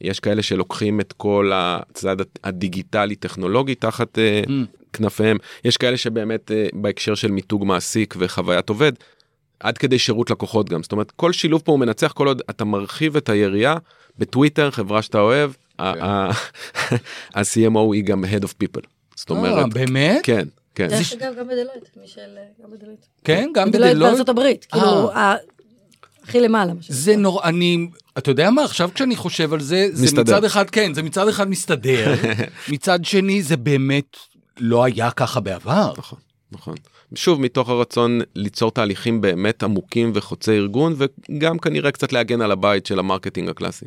יש 0.00 0.20
כאלה 0.20 0.42
שלוקחים 0.42 1.00
את 1.00 1.12
כל 1.12 1.50
הצד 1.54 2.16
הדיגיטלי 2.44 3.16
טכנולוגי 3.16 3.74
תחת 3.74 4.18
mm. 4.18 4.50
כנפיהם, 4.92 5.36
יש 5.64 5.76
כאלה 5.76 5.96
שבאמת 5.96 6.50
בהקשר 6.72 7.14
של 7.14 7.30
מיתוג 7.30 7.64
מעסיק 7.64 8.14
וחוויית 8.18 8.68
עובד, 8.68 8.92
עד 9.60 9.78
כדי 9.78 9.98
שירות 9.98 10.30
לקוחות 10.30 10.68
גם. 10.68 10.82
זאת 10.82 10.92
אומרת, 10.92 11.10
כל 11.10 11.32
שילוב 11.32 11.62
פה 11.64 11.72
הוא 11.72 11.80
מנצח 11.80 12.12
כל 12.12 12.26
עוד 12.26 12.42
אתה 12.50 12.64
מרחיב 12.64 13.16
את 13.16 13.28
היריעה 13.28 13.76
בטוויטר, 14.22 14.70
חברה 14.70 15.02
שאתה 15.02 15.18
אוהב, 15.20 15.50
ה-CMO 17.34 17.92
היא 17.92 18.04
גם 18.04 18.24
Head 18.24 18.42
of 18.44 18.52
People. 18.64 18.86
זאת 19.16 19.30
אה, 19.30 19.36
אומרת, 19.36 19.72
באמת? 19.74 20.20
כן, 20.22 20.48
כן. 20.74 20.86
דרך 20.88 21.12
אגב, 21.12 21.32
גם 21.38 21.44
בדלויט, 21.46 21.96
מישל, 22.00 22.20
גם 22.64 22.70
בדלויט. 22.70 23.00
כן, 23.24 23.50
גם 23.54 23.70
בדלויט 23.70 23.92
בדלויט. 23.94 24.10
בארצות 24.10 24.28
הברית, 24.28 24.64
כאילו, 24.64 25.12
ה- 25.12 25.34
הכי 26.24 26.40
למעלה. 26.40 26.72
זה 26.88 27.16
נורא, 27.16 27.44
אני, 27.44 27.88
אתה 28.18 28.30
יודע 28.30 28.50
מה, 28.50 28.64
עכשיו 28.64 28.90
כשאני 28.94 29.16
חושב 29.16 29.52
על 29.52 29.60
זה, 29.60 29.88
זה 29.92 30.04
מסתדר. 30.04 30.22
מצד 30.22 30.44
אחד, 30.44 30.70
כן, 30.70 30.94
זה 30.94 31.02
מצד 31.02 31.28
אחד 31.28 31.48
מסתדר, 31.48 32.14
מצד 32.72 33.04
שני 33.04 33.42
זה 33.42 33.56
באמת 33.56 34.16
לא 34.58 34.84
היה 34.84 35.10
ככה 35.10 35.40
בעבר. 35.40 35.92
נכון, 35.96 36.18
נכון. 36.52 36.74
שוב, 37.14 37.40
מתוך 37.40 37.68
הרצון 37.68 38.20
ליצור 38.34 38.70
תהליכים 38.70 39.20
באמת 39.20 39.62
עמוקים 39.62 40.10
וחוצי 40.14 40.50
ארגון, 40.50 40.94
וגם 40.98 41.58
כנראה 41.58 41.90
קצת 41.90 42.12
להגן 42.12 42.40
על 42.40 42.50
הבית 42.52 42.86
של 42.86 42.98
ה 42.98 43.03
marketing 43.03 43.48
הקלאסי. 43.48 43.86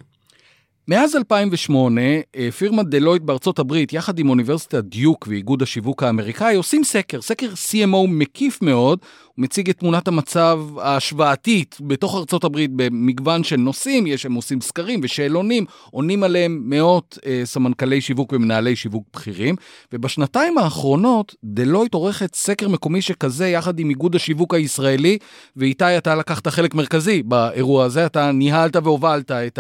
מאז 0.87 1.15
2008, 1.15 2.01
אה, 2.35 2.51
פירמת 2.51 2.87
דלויט 2.87 3.21
בארצות 3.21 3.59
הברית, 3.59 3.93
יחד 3.93 4.19
עם 4.19 4.29
אוניברסיטת 4.29 4.83
דיוק 4.83 5.27
ואיגוד 5.29 5.61
השיווק 5.61 6.03
האמריקאי, 6.03 6.55
עושים 6.55 6.83
סקר, 6.83 7.21
סקר 7.21 7.49
CMO 7.53 8.07
מקיף 8.07 8.61
מאוד, 8.61 8.99
הוא 9.35 9.43
מציג 9.43 9.69
את 9.69 9.79
תמונת 9.79 10.07
המצב 10.07 10.59
ההשוואתית 10.81 11.77
בתוך 11.81 12.15
ארצות 12.15 12.43
הברית 12.43 12.71
במגוון 12.75 13.43
של 13.43 13.55
נושאים, 13.55 14.07
יש, 14.07 14.25
הם 14.25 14.33
עושים 14.33 14.61
סקרים 14.61 14.99
ושאלונים, 15.03 15.65
עונים 15.91 16.23
עליהם 16.23 16.61
מאות 16.65 17.17
אה, 17.25 17.41
סמנכלי 17.45 18.01
שיווק 18.01 18.33
ומנהלי 18.33 18.75
שיווק 18.75 19.03
בכירים, 19.13 19.55
ובשנתיים 19.93 20.57
האחרונות, 20.57 21.35
דלויט 21.43 21.93
עורכת 21.93 22.35
סקר 22.35 22.67
מקומי 22.67 23.01
שכזה 23.01 23.47
יחד 23.47 23.79
עם 23.79 23.89
איגוד 23.89 24.15
השיווק 24.15 24.53
הישראלי, 24.53 25.17
ואיתי 25.55 25.97
אתה 25.97 26.15
לקחת 26.15 26.47
חלק 26.47 26.75
מרכזי 26.75 27.23
באירוע 27.23 27.85
הזה, 27.85 28.05
אתה 28.05 28.31
ניהלת 28.31 28.75
והובלת 28.75 29.31
את 29.31 29.59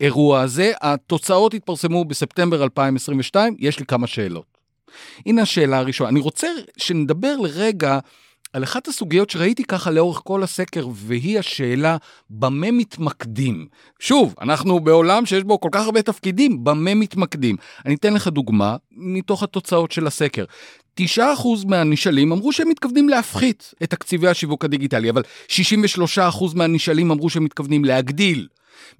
האירוע 0.00 0.40
הזה, 0.40 0.55
התוצאות 0.80 1.54
התפרסמו 1.54 2.04
בספטמבר 2.04 2.62
2022, 2.62 3.56
יש 3.58 3.78
לי 3.78 3.86
כמה 3.86 4.06
שאלות. 4.06 4.58
הנה 5.26 5.42
השאלה 5.42 5.78
הראשונה, 5.78 6.10
אני 6.10 6.20
רוצה 6.20 6.48
שנדבר 6.76 7.36
לרגע 7.36 7.98
על 8.56 8.64
אחת 8.64 8.88
הסוגיות 8.88 9.30
שראיתי 9.30 9.64
ככה 9.64 9.90
לאורך 9.90 10.20
כל 10.24 10.42
הסקר, 10.42 10.88
והיא 10.92 11.38
השאלה 11.38 11.96
במה 12.30 12.70
מתמקדים. 12.70 13.66
שוב, 14.00 14.34
אנחנו 14.40 14.80
בעולם 14.80 15.26
שיש 15.26 15.44
בו 15.44 15.60
כל 15.60 15.68
כך 15.72 15.84
הרבה 15.84 16.02
תפקידים, 16.02 16.64
במה 16.64 16.94
מתמקדים. 16.94 17.56
אני 17.86 17.94
אתן 17.94 18.14
לך 18.14 18.28
דוגמה 18.28 18.76
מתוך 18.92 19.42
התוצאות 19.42 19.92
של 19.92 20.06
הסקר. 20.06 20.44
9% 21.00 21.04
מהנשאלים 21.66 22.32
אמרו 22.32 22.52
שהם 22.52 22.68
מתכוונים 22.68 23.08
להפחית 23.08 23.74
את 23.82 23.90
תקציבי 23.90 24.28
השיווק 24.28 24.64
הדיגיטלי, 24.64 25.10
אבל 25.10 25.22
63% 25.48 26.54
מהנשאלים 26.54 27.10
אמרו 27.10 27.30
שהם 27.30 27.44
מתכוונים 27.44 27.84
להגדיל. 27.84 28.48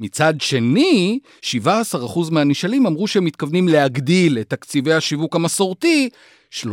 מצד 0.00 0.34
שני, 0.40 1.18
17% 1.42 2.30
מהנשאלים 2.30 2.86
אמרו 2.86 3.06
שהם 3.06 3.24
מתכוונים 3.24 3.68
להגדיל 3.68 4.38
את 4.38 4.50
תקציבי 4.50 4.92
השיווק 4.92 5.36
המסורתי, 5.36 6.08
36% 6.50 6.64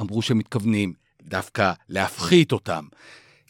אמרו 0.00 0.22
שהם 0.22 0.38
מתכוונים 0.38 0.99
דווקא 1.30 1.72
להפחית 1.88 2.52
אותם. 2.52 2.84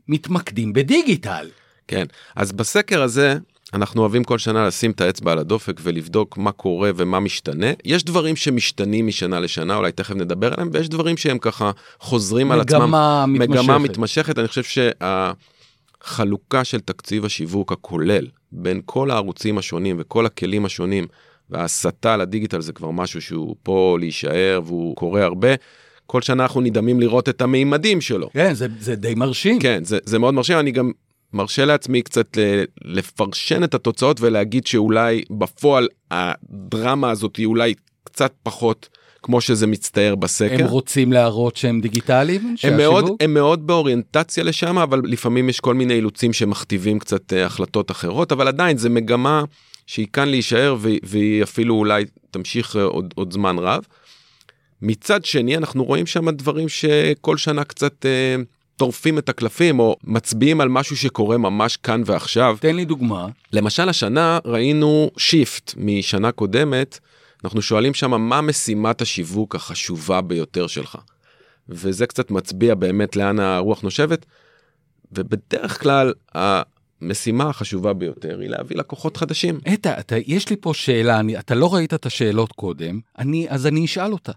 מתמקדים 0.09 0.73
בדיגיטל. 0.73 1.49
כן, 1.88 2.07
אז 2.37 2.53
בסקר 2.53 3.03
הזה 3.03 3.38
אנחנו 3.75 4.01
אוהבים 4.01 4.25
כל 4.25 4.38
שנה 4.38 4.66
לשים 4.66 4.90
את 4.90 5.01
האצבע 5.01 5.33
על 5.33 5.38
הדופק 5.38 5.81
ולבדוק 5.83 6.38
מה 6.38 6.53
קורה 6.53 6.90
ומה 6.97 7.21
משתנה. 7.21 7.66
יש 7.85 8.05
דברים 8.05 8.37
שמשתנים 8.37 9.07
משנה 9.07 9.40
לשנה, 9.40 9.77
אולי 9.77 9.93
תכף 9.93 10.14
נדבר 10.14 10.53
עליהם, 10.55 10.71
ויש 10.73 10.88
דברים 10.88 11.16
שהם 11.16 11.38
ככה 11.38 11.71
חוזרים 12.01 12.53
על 12.53 12.61
עצמם. 12.61 12.83
מגמה 12.83 13.27
מתמשכת. 13.27 13.62
מגמה 13.62 13.79
מתמשכת. 13.79 14.38
אני 14.38 14.49
חושב 14.49 14.85
שהחלוקה 16.03 16.64
של 16.64 16.81
תקציב 16.81 17.25
השיווק 17.25 17.73
הכולל 17.73 18.27
בין 18.53 18.81
כל 18.85 19.11
הערוצים 19.11 19.59
השונים 19.59 19.97
וכל 19.99 20.27
הכלים 20.27 20.64
השונים, 20.64 21.07
וההסתה 21.51 22.16
לדיגיטל 22.16 22.61
זה 22.61 22.73
כבר 22.73 22.90
משהו 22.90 23.23
שהוא 23.23 23.57
פה 23.62 23.97
להישאר 24.01 24.61
והוא 24.64 24.97
קורה 24.97 25.25
הרבה. 25.25 25.49
כל 26.11 26.23
שנה 26.23 26.42
אנחנו 26.42 26.61
נדהמים 26.61 27.01
לראות 27.01 27.29
את 27.29 27.42
המימדים 27.42 28.01
שלו. 28.01 28.31
כן, 28.33 28.55
זה, 28.55 28.66
זה 28.81 28.96
די 28.96 29.14
מרשים. 29.14 29.59
כן, 29.59 29.85
זה, 29.85 29.99
זה 30.05 30.18
מאוד 30.18 30.35
מרשים, 30.35 30.59
אני 30.59 30.70
גם 30.70 30.90
מרשה 31.33 31.64
לעצמי 31.64 32.03
קצת 32.03 32.38
לפרשן 32.85 33.64
את 33.64 33.75
התוצאות 33.75 34.20
ולהגיד 34.20 34.66
שאולי 34.66 35.23
בפועל 35.31 35.88
הדרמה 36.11 37.11
הזאת 37.11 37.37
היא 37.37 37.46
אולי 37.46 37.75
קצת 38.05 38.33
פחות 38.42 38.88
כמו 39.23 39.40
שזה 39.40 39.66
מצטייר 39.66 40.14
בסקר. 40.14 40.64
הם 40.64 40.66
רוצים 40.66 41.12
להראות 41.12 41.57
שהם 41.57 41.81
דיגיטליים? 41.81 42.40
הם 42.46 42.57
שהשיווק? 42.57 42.81
מאוד, 42.81 43.11
הם 43.20 43.35
מאוד 43.35 43.66
באוריינטציה 43.66 44.44
לשם, 44.44 44.79
אבל 44.79 45.01
לפעמים 45.05 45.49
יש 45.49 45.61
כל 45.61 45.75
מיני 45.75 45.94
אילוצים 45.94 46.33
שמכתיבים 46.33 46.99
קצת 46.99 47.33
אה, 47.33 47.46
החלטות 47.46 47.90
אחרות, 47.90 48.33
אבל 48.33 48.49
עדיין 48.49 48.77
זה 48.77 48.88
מגמה 48.88 49.44
שהיא 49.87 50.07
כאן 50.12 50.29
להישאר 50.29 50.77
והיא, 50.81 51.01
והיא 51.03 51.42
אפילו 51.42 51.75
אולי 51.75 52.05
תמשיך 52.31 52.77
אה, 52.77 52.83
עוד, 52.83 53.14
עוד 53.16 53.33
זמן 53.33 53.59
רב. 53.59 53.85
מצד 54.83 55.25
שני, 55.25 55.57
אנחנו 55.57 55.85
רואים 55.85 56.07
שם 56.07 56.31
דברים 56.31 56.69
שכל 56.69 57.37
שנה 57.37 57.64
קצת 57.64 58.07
אה, 58.07 58.37
טורפים 58.77 59.19
את 59.19 59.29
הקלפים, 59.29 59.79
או 59.81 59.97
מצביעים 60.05 60.61
על 60.61 60.69
משהו 60.69 60.97
שקורה 60.97 61.38
ממש 61.38 61.77
כאן 61.77 62.03
ועכשיו. 62.07 62.57
תן 62.61 62.77
לי 62.77 62.85
דוגמה. 62.85 63.29
למשל, 63.53 63.88
השנה 63.88 64.38
ראינו 64.45 65.11
שיפט 65.16 65.75
משנה 65.77 66.33
קודמת, 66.33 66.99
אנחנו 67.45 67.62
שואלים 67.62 67.95
שם 67.95 68.11
מה 68.11 68.40
משימת 68.40 69.03
השיווק 69.03 69.55
החשובה 69.55 70.21
ביותר 70.21 70.66
שלך. 70.66 70.99
וזה 71.69 72.07
קצת 72.07 72.31
מצביע 72.31 72.75
באמת 72.75 73.16
לאן 73.16 73.40
הרוח 73.40 73.83
נושבת, 73.83 74.27
ובדרך 75.12 75.83
כלל 75.83 76.12
המשימה 76.35 77.49
החשובה 77.49 77.93
ביותר 77.93 78.38
היא 78.40 78.49
להביא 78.49 78.77
לקוחות 78.77 79.16
חדשים. 79.16 79.61
אתה, 79.75 80.01
אתה, 80.01 80.16
יש 80.27 80.51
לי 80.51 80.57
פה 80.61 80.75
שאלה, 80.75 81.21
אני, 81.21 81.38
אתה 81.38 81.55
לא 81.55 81.75
ראית 81.75 81.95
את 81.95 82.07
השאלות 82.07 82.53
קודם, 82.53 83.01
אני, 83.19 83.47
אז 83.49 83.66
אני 83.66 83.85
אשאל 83.85 84.12
אותה. 84.12 84.33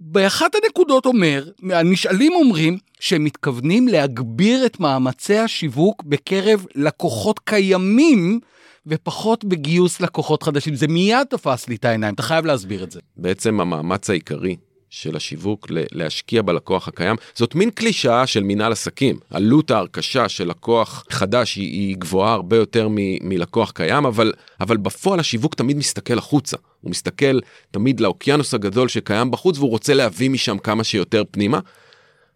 באחת 0.00 0.54
הנקודות 0.54 1.06
אומר, 1.06 1.44
הנשאלים 1.70 2.32
אומרים 2.32 2.78
שהם 3.00 3.24
מתכוונים 3.24 3.88
להגביר 3.88 4.66
את 4.66 4.80
מאמצי 4.80 5.38
השיווק 5.38 6.02
בקרב 6.02 6.66
לקוחות 6.74 7.38
קיימים 7.38 8.40
ופחות 8.86 9.44
בגיוס 9.44 10.00
לקוחות 10.00 10.42
חדשים. 10.42 10.74
זה 10.74 10.88
מיד 10.88 11.26
תפס 11.30 11.68
לי 11.68 11.74
את 11.74 11.84
העיניים, 11.84 12.14
אתה 12.14 12.22
חייב 12.22 12.46
להסביר 12.46 12.84
את 12.84 12.90
זה. 12.90 13.00
בעצם 13.16 13.60
המאמץ 13.60 14.10
העיקרי 14.10 14.56
של 14.90 15.16
השיווק 15.16 15.66
להשקיע 15.70 16.42
בלקוח 16.42 16.88
הקיים, 16.88 17.16
זאת 17.34 17.54
מין 17.54 17.70
קלישאה 17.70 18.26
של 18.26 18.42
מנהל 18.42 18.72
עסקים. 18.72 19.18
עלות 19.30 19.70
ההרכשה 19.70 20.28
של 20.28 20.48
לקוח 20.48 21.04
חדש 21.10 21.56
היא, 21.56 21.70
היא 21.72 21.96
גבוהה 21.96 22.32
הרבה 22.32 22.56
יותר 22.56 22.88
מלקוח 23.22 23.70
קיים, 23.70 24.06
אבל, 24.06 24.32
אבל 24.60 24.76
בפועל 24.76 25.20
השיווק 25.20 25.54
תמיד 25.54 25.76
מסתכל 25.76 26.18
החוצה. 26.18 26.56
הוא 26.80 26.90
מסתכל 26.90 27.38
תמיד 27.70 28.00
לאוקיינוס 28.00 28.54
הגדול 28.54 28.88
שקיים 28.88 29.30
בחוץ 29.30 29.58
והוא 29.58 29.70
רוצה 29.70 29.94
להביא 29.94 30.30
משם 30.30 30.58
כמה 30.58 30.84
שיותר 30.84 31.22
פנימה. 31.30 31.60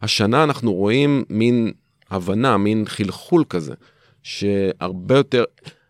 השנה 0.03 0.45
אנחנו 0.45 0.73
רואים 0.73 1.25
מין 1.31 1.73
הבנה, 2.11 2.57
מין 2.57 2.85
חלחול 2.87 3.45
כזה, 3.49 3.75
שהרבה 4.23 5.17
יותר, 5.17 5.45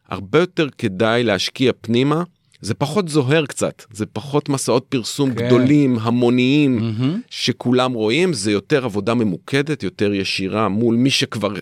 הרבה 0.09 0.39
יותר 0.39 0.69
כדאי 0.79 1.23
להשקיע 1.23 1.73
פנימה. 1.81 2.23
זה 2.61 2.75
פחות 2.75 3.09
זוהר 3.09 3.47
קצת, 3.47 3.83
זה 3.93 4.07
פחות 4.07 4.49
מסעות 4.49 4.87
פרסום 4.89 5.35
כן. 5.35 5.47
גדולים, 5.47 5.99
המוניים, 6.01 6.77
מהמם. 6.77 7.21
שכולם 7.31 7.93
רואים, 7.93 8.33
זה 8.33 8.53
יותר 8.53 8.85
עבודה 8.85 9.15
ממוקדת, 9.15 9.83
יותר 9.83 10.15
ישירה 10.15 10.69
מול 10.69 10.97
מי 10.97 11.11
שכבר 11.11 11.53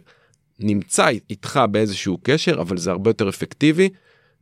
נמצא 0.58 1.08
איתך 1.30 1.60
באיזשהו 1.70 2.18
קשר, 2.22 2.60
אבל 2.60 2.76
זה 2.76 2.90
הרבה 2.90 3.10
יותר 3.10 3.28
אפקטיבי, 3.28 3.88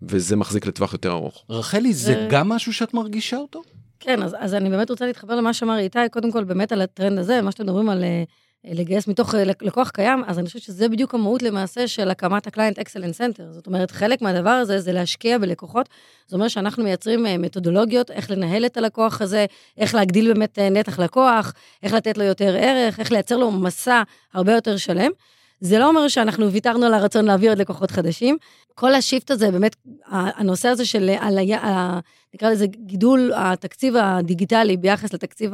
וזה 0.02 0.37
מחזיק 0.37 0.66
לטווח 0.66 0.92
יותר 0.92 1.11
ארוך. 1.12 1.44
רחלי, 1.50 1.92
זה 1.92 2.12
זה- 2.12 2.26
גם 2.30 2.48
משהו 2.48 2.72
שאת 2.72 2.94
מרגישה 2.94 3.37
אותו? 3.37 3.62
כן, 4.00 4.22
אז, 4.22 4.37
אז 4.38 4.54
אני 4.54 4.70
באמת 4.70 4.90
רוצה 4.90 5.06
להתחבר 5.06 5.34
למה 5.37 5.52
שאמר 5.54 5.78
איתי, 5.78 5.98
קודם 6.11 6.32
כל 6.32 6.44
באמת 6.44 6.72
על 6.72 6.82
הטרנד 6.82 7.18
הזה, 7.18 7.42
מה 7.42 7.52
שאתם 7.52 7.64
מדברים 7.64 7.88
על 7.88 8.04
אה, 8.04 8.22
לגייס 8.64 9.08
מתוך 9.08 9.34
אה, 9.34 9.44
לקוח 9.44 9.90
קיים, 9.90 10.24
אז 10.26 10.38
אני 10.38 10.46
חושבת 10.46 10.62
שזה 10.62 10.88
בדיוק 10.88 11.14
המהות 11.14 11.42
למעשה 11.42 11.88
של 11.88 12.11
הקמת 12.11 12.46
ה-Client 12.46 12.78
Excellence 12.78 13.18
Center. 13.18 13.42
זאת 13.50 13.66
אומרת, 13.66 13.90
חלק 13.90 14.22
מהדבר 14.22 14.50
הזה 14.50 14.80
זה 14.80 14.92
להשקיע 14.92 15.38
בלקוחות. 15.38 15.88
זאת 16.26 16.32
אומרת 16.34 16.50
שאנחנו 16.50 16.84
מייצרים 16.84 17.26
אה, 17.26 17.38
מתודולוגיות, 17.38 18.11
איך 18.11 18.30
לנהל 18.30 18.66
את 18.66 18.76
הלקוח 18.76 19.20
הזה, 19.22 19.46
איך 19.78 19.94
להגדיל 19.94 20.32
באמת 20.32 20.58
נתח 20.58 20.98
לקוח, 20.98 21.52
איך 21.82 21.92
לתת 21.92 22.18
לו 22.18 22.24
יותר 22.24 22.56
ערך, 22.58 23.00
איך 23.00 23.12
לייצר 23.12 23.37
לו 23.37 23.50
מסע 23.50 24.02
הרבה 24.34 24.52
יותר 24.52 24.76
שלם. 24.76 25.11
זה 25.60 25.78
לא 25.78 25.88
אומר 25.88 26.08
שאנחנו 26.08 26.52
ויתרנו 26.52 26.86
על 26.86 26.94
הרצון 26.94 27.24
להביא 27.24 27.50
עוד 27.50 27.58
לקוחות 27.58 27.90
חדשים. 27.90 28.36
כל 28.74 28.94
השיפט 28.94 29.30
הזה, 29.30 29.50
באמת, 29.50 29.76
הנושא 30.06 30.68
הזה 30.68 30.84
של, 30.84 31.10
על, 31.20 31.38
על, 31.38 31.98
נקרא 32.34 32.50
לזה 32.50 32.66
גידול 32.66 33.32
התקציב 33.36 33.96
הדיגיטלי 33.96 34.76
ביחס 34.76 35.12
לתקציב 35.14 35.52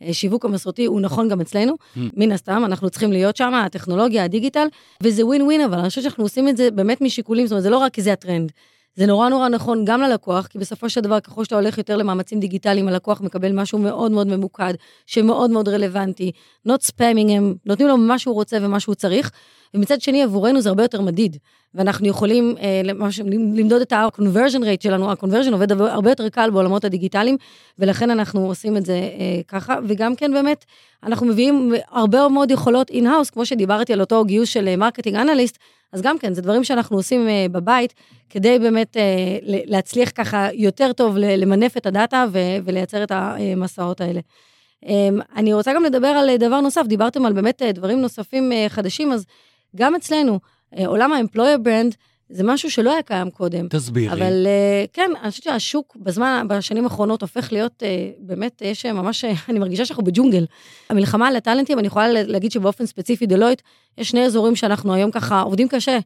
השיווק 0.00 0.44
המסורתי, 0.44 0.84
הוא 0.84 1.00
נכון 1.00 1.28
גם 1.28 1.40
אצלנו. 1.40 1.72
Mm. 1.72 1.98
מן 2.16 2.32
הסתם, 2.32 2.62
אנחנו 2.64 2.90
צריכים 2.90 3.12
להיות 3.12 3.36
שם, 3.36 3.54
הטכנולוגיה, 3.54 4.24
הדיגיטל, 4.24 4.66
וזה 5.02 5.26
ווין 5.26 5.42
ווין, 5.42 5.60
אבל 5.60 5.78
אני 5.78 5.88
חושבת 5.88 6.04
שאנחנו 6.04 6.24
עושים 6.24 6.48
את 6.48 6.56
זה 6.56 6.70
באמת 6.70 7.00
משיקולים, 7.00 7.46
זאת 7.46 7.52
אומרת, 7.52 7.62
זה 7.62 7.70
לא 7.70 7.78
רק 7.78 7.92
כי 7.92 8.02
זה 8.02 8.12
הטרנד. 8.12 8.52
זה 8.98 9.06
נורא 9.06 9.28
נורא 9.28 9.48
נכון 9.48 9.84
גם 9.84 10.00
ללקוח, 10.00 10.46
כי 10.46 10.58
בסופו 10.58 10.90
של 10.90 11.00
דבר, 11.00 11.20
ככל 11.20 11.44
שאתה 11.44 11.54
הולך 11.54 11.78
יותר 11.78 11.96
למאמצים 11.96 12.40
דיגיטליים, 12.40 12.88
הלקוח 12.88 13.20
מקבל 13.20 13.52
משהו 13.52 13.78
מאוד 13.78 14.12
מאוד 14.12 14.26
ממוקד, 14.26 14.74
שמאוד 15.06 15.50
מאוד 15.50 15.68
רלוונטי, 15.68 16.32
not 16.68 16.80
spamming 16.90 17.30
הם, 17.30 17.54
נותנים 17.66 17.88
לו 17.88 17.96
מה 17.96 18.18
שהוא 18.18 18.34
רוצה 18.34 18.56
ומה 18.62 18.80
שהוא 18.80 18.94
צריך, 18.94 19.30
ומצד 19.74 20.00
שני, 20.00 20.22
עבורנו 20.22 20.60
זה 20.60 20.68
הרבה 20.68 20.82
יותר 20.82 21.00
מדיד, 21.00 21.36
ואנחנו 21.74 22.06
יכולים 22.06 22.54
אה, 22.60 22.80
למש, 22.84 23.20
למדוד 23.20 23.80
את 23.80 23.92
ה-conversion 23.92 24.60
rate 24.60 24.82
שלנו, 24.82 25.10
ה-conversion 25.10 25.52
עובד 25.52 25.72
הרבה 25.72 26.10
יותר 26.10 26.28
קל 26.28 26.50
בעולמות 26.50 26.84
הדיגיטליים, 26.84 27.36
ולכן 27.78 28.10
אנחנו 28.10 28.46
עושים 28.46 28.76
את 28.76 28.86
זה 28.86 28.94
אה, 28.94 29.40
ככה, 29.48 29.78
וגם 29.88 30.16
כן 30.16 30.32
באמת, 30.32 30.64
אנחנו 31.02 31.26
מביאים 31.26 31.72
הרבה 31.90 32.28
מאוד 32.28 32.50
יכולות 32.50 32.90
in-house, 32.90 33.30
כמו 33.30 33.46
שדיברתי 33.46 33.92
על 33.92 34.00
אותו 34.00 34.24
גיוס 34.24 34.48
של 34.48 34.76
marketing 34.76 35.16
אה, 35.16 35.22
אנליסט, 35.22 35.58
אז 35.92 36.02
גם 36.02 36.18
כן, 36.18 36.34
זה 36.34 36.42
דברים 36.42 36.64
שאנחנו 36.64 36.96
עושים 36.96 37.26
uh, 37.26 37.52
בבית, 37.52 37.94
כדי 38.30 38.58
באמת 38.58 38.96
uh, 38.96 39.00
להצליח 39.44 40.10
ככה 40.14 40.48
יותר 40.52 40.92
טוב 40.92 41.16
למנף 41.18 41.76
את 41.76 41.86
הדאטה 41.86 42.26
ולייצר 42.64 43.02
את 43.02 43.12
המסעות 43.14 44.00
האלה. 44.00 44.20
Um, 44.84 44.88
אני 45.36 45.54
רוצה 45.54 45.74
גם 45.74 45.84
לדבר 45.84 46.08
על 46.08 46.36
דבר 46.36 46.60
נוסף, 46.60 46.86
דיברתם 46.86 47.26
על 47.26 47.32
באמת 47.32 47.62
דברים 47.74 48.00
נוספים 48.00 48.52
חדשים, 48.68 49.12
אז 49.12 49.24
גם 49.76 49.94
אצלנו, 49.94 50.40
עולם 50.86 51.12
ה-employer 51.12 51.58
brand, 51.66 51.94
זה 52.30 52.44
משהו 52.44 52.70
שלא 52.70 52.92
היה 52.92 53.02
קיים 53.02 53.30
קודם. 53.30 53.68
תסבירי. 53.68 54.12
אבל 54.12 54.46
uh, 54.46 54.88
כן, 54.92 55.10
אני 55.22 55.30
חושבת 55.30 55.44
שהשוק 55.44 55.96
בזמן, 56.00 56.46
בשנים 56.48 56.84
האחרונות 56.84 57.22
הופך 57.22 57.52
להיות, 57.52 57.82
uh, 57.82 58.16
באמת, 58.18 58.62
יש 58.64 58.86
ממש, 58.86 59.24
אני 59.48 59.58
מרגישה 59.58 59.84
שאנחנו 59.84 60.04
בג'ונגל. 60.04 60.46
המלחמה 60.90 61.28
על 61.28 61.36
הטאלנטים, 61.36 61.78
אני 61.78 61.86
יכולה 61.86 62.08
להגיד 62.12 62.52
שבאופן 62.52 62.86
ספציפי 62.86 63.26
דלויט, 63.26 63.62
יש 63.98 64.08
שני 64.08 64.24
אזורים 64.24 64.56
שאנחנו 64.56 64.94
היום 64.94 65.10
ככה 65.10 65.40
עובדים 65.40 65.68
קשה. 65.68 65.98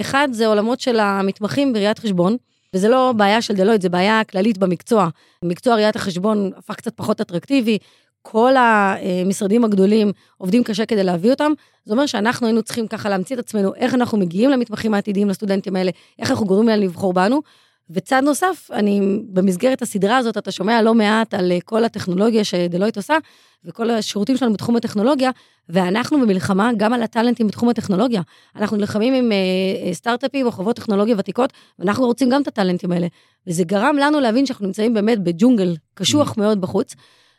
אחד, 0.00 0.28
זה 0.32 0.46
עולמות 0.46 0.80
של 0.80 1.00
המתמחים 1.00 1.72
בראיית 1.72 1.98
חשבון. 1.98 2.36
וזה 2.74 2.88
לא 2.88 3.12
בעיה 3.16 3.42
של 3.42 3.54
דלויט, 3.54 3.82
זה 3.82 3.88
בעיה 3.88 4.24
כללית 4.24 4.58
במקצוע. 4.58 5.08
מקצוע 5.44 5.74
ראיית 5.74 5.96
החשבון 5.96 6.50
הפך 6.56 6.74
קצת 6.74 6.92
פחות 6.96 7.20
אטרקטיבי, 7.20 7.78
כל 8.26 8.54
המשרדים 8.56 9.64
הגדולים 9.64 10.12
עובדים 10.38 10.64
קשה 10.64 10.86
כדי 10.86 11.04
להביא 11.04 11.30
אותם, 11.30 11.52
זה 11.84 11.92
אומר 11.92 12.06
שאנחנו 12.06 12.46
היינו 12.46 12.62
צריכים 12.62 12.86
ככה 12.86 13.08
להמציא 13.08 13.36
את 13.36 13.40
עצמנו, 13.40 13.74
איך 13.74 13.94
אנחנו 13.94 14.18
מגיעים 14.18 14.50
למתמחים 14.50 14.94
העתידיים, 14.94 15.28
לסטודנטים 15.28 15.76
האלה, 15.76 15.90
איך 16.18 16.30
אנחנו 16.30 16.46
גורמים 16.46 16.68
להם 16.68 16.80
לבחור 16.80 17.12
בנו. 17.12 17.42
וצד 17.90 18.22
נוסף, 18.24 18.70
אני, 18.72 19.20
במסגרת 19.28 19.82
הסדרה 19.82 20.16
הזאת, 20.16 20.38
אתה 20.38 20.50
שומע 20.50 20.82
לא 20.82 20.94
מעט 20.94 21.34
על 21.34 21.52
כל 21.64 21.84
הטכנולוגיה 21.84 22.44
שדלויט 22.44 22.96
עושה, 22.96 23.16
וכל 23.64 23.90
השירותים 23.90 24.36
שלנו 24.36 24.52
בתחום 24.52 24.76
הטכנולוגיה, 24.76 25.30
ואנחנו 25.68 26.20
במלחמה 26.20 26.70
גם 26.76 26.92
על 26.92 27.02
הטאלנטים 27.02 27.46
בתחום 27.46 27.68
הטכנולוגיה. 27.68 28.22
אנחנו 28.56 28.76
נלחמים 28.76 29.14
עם 29.14 29.30
uh, 29.32 29.94
סטארט-אפים 29.94 30.46
או 30.46 30.52
חברות 30.52 30.76
טכנולוגיה 30.76 31.14
ותיקות, 31.18 31.52
ואנחנו 31.78 32.06
רוצים 32.06 32.28
גם 32.28 32.42
את 32.42 32.48
הטאלנטים 32.48 32.92
האלה. 32.92 33.06
וזה 33.46 33.64
גרם 33.64 33.96
לנו 33.96 34.20
להבין 34.20 34.46
שאנחנו 34.46 34.66
נמצאים 34.66 34.94
באמת 34.94 35.22
בג'ונגל 35.22 35.76
קשוח 35.94 36.30
mm. 36.30 36.40
מאוד 36.40 36.60
בחוץ. 36.60 36.94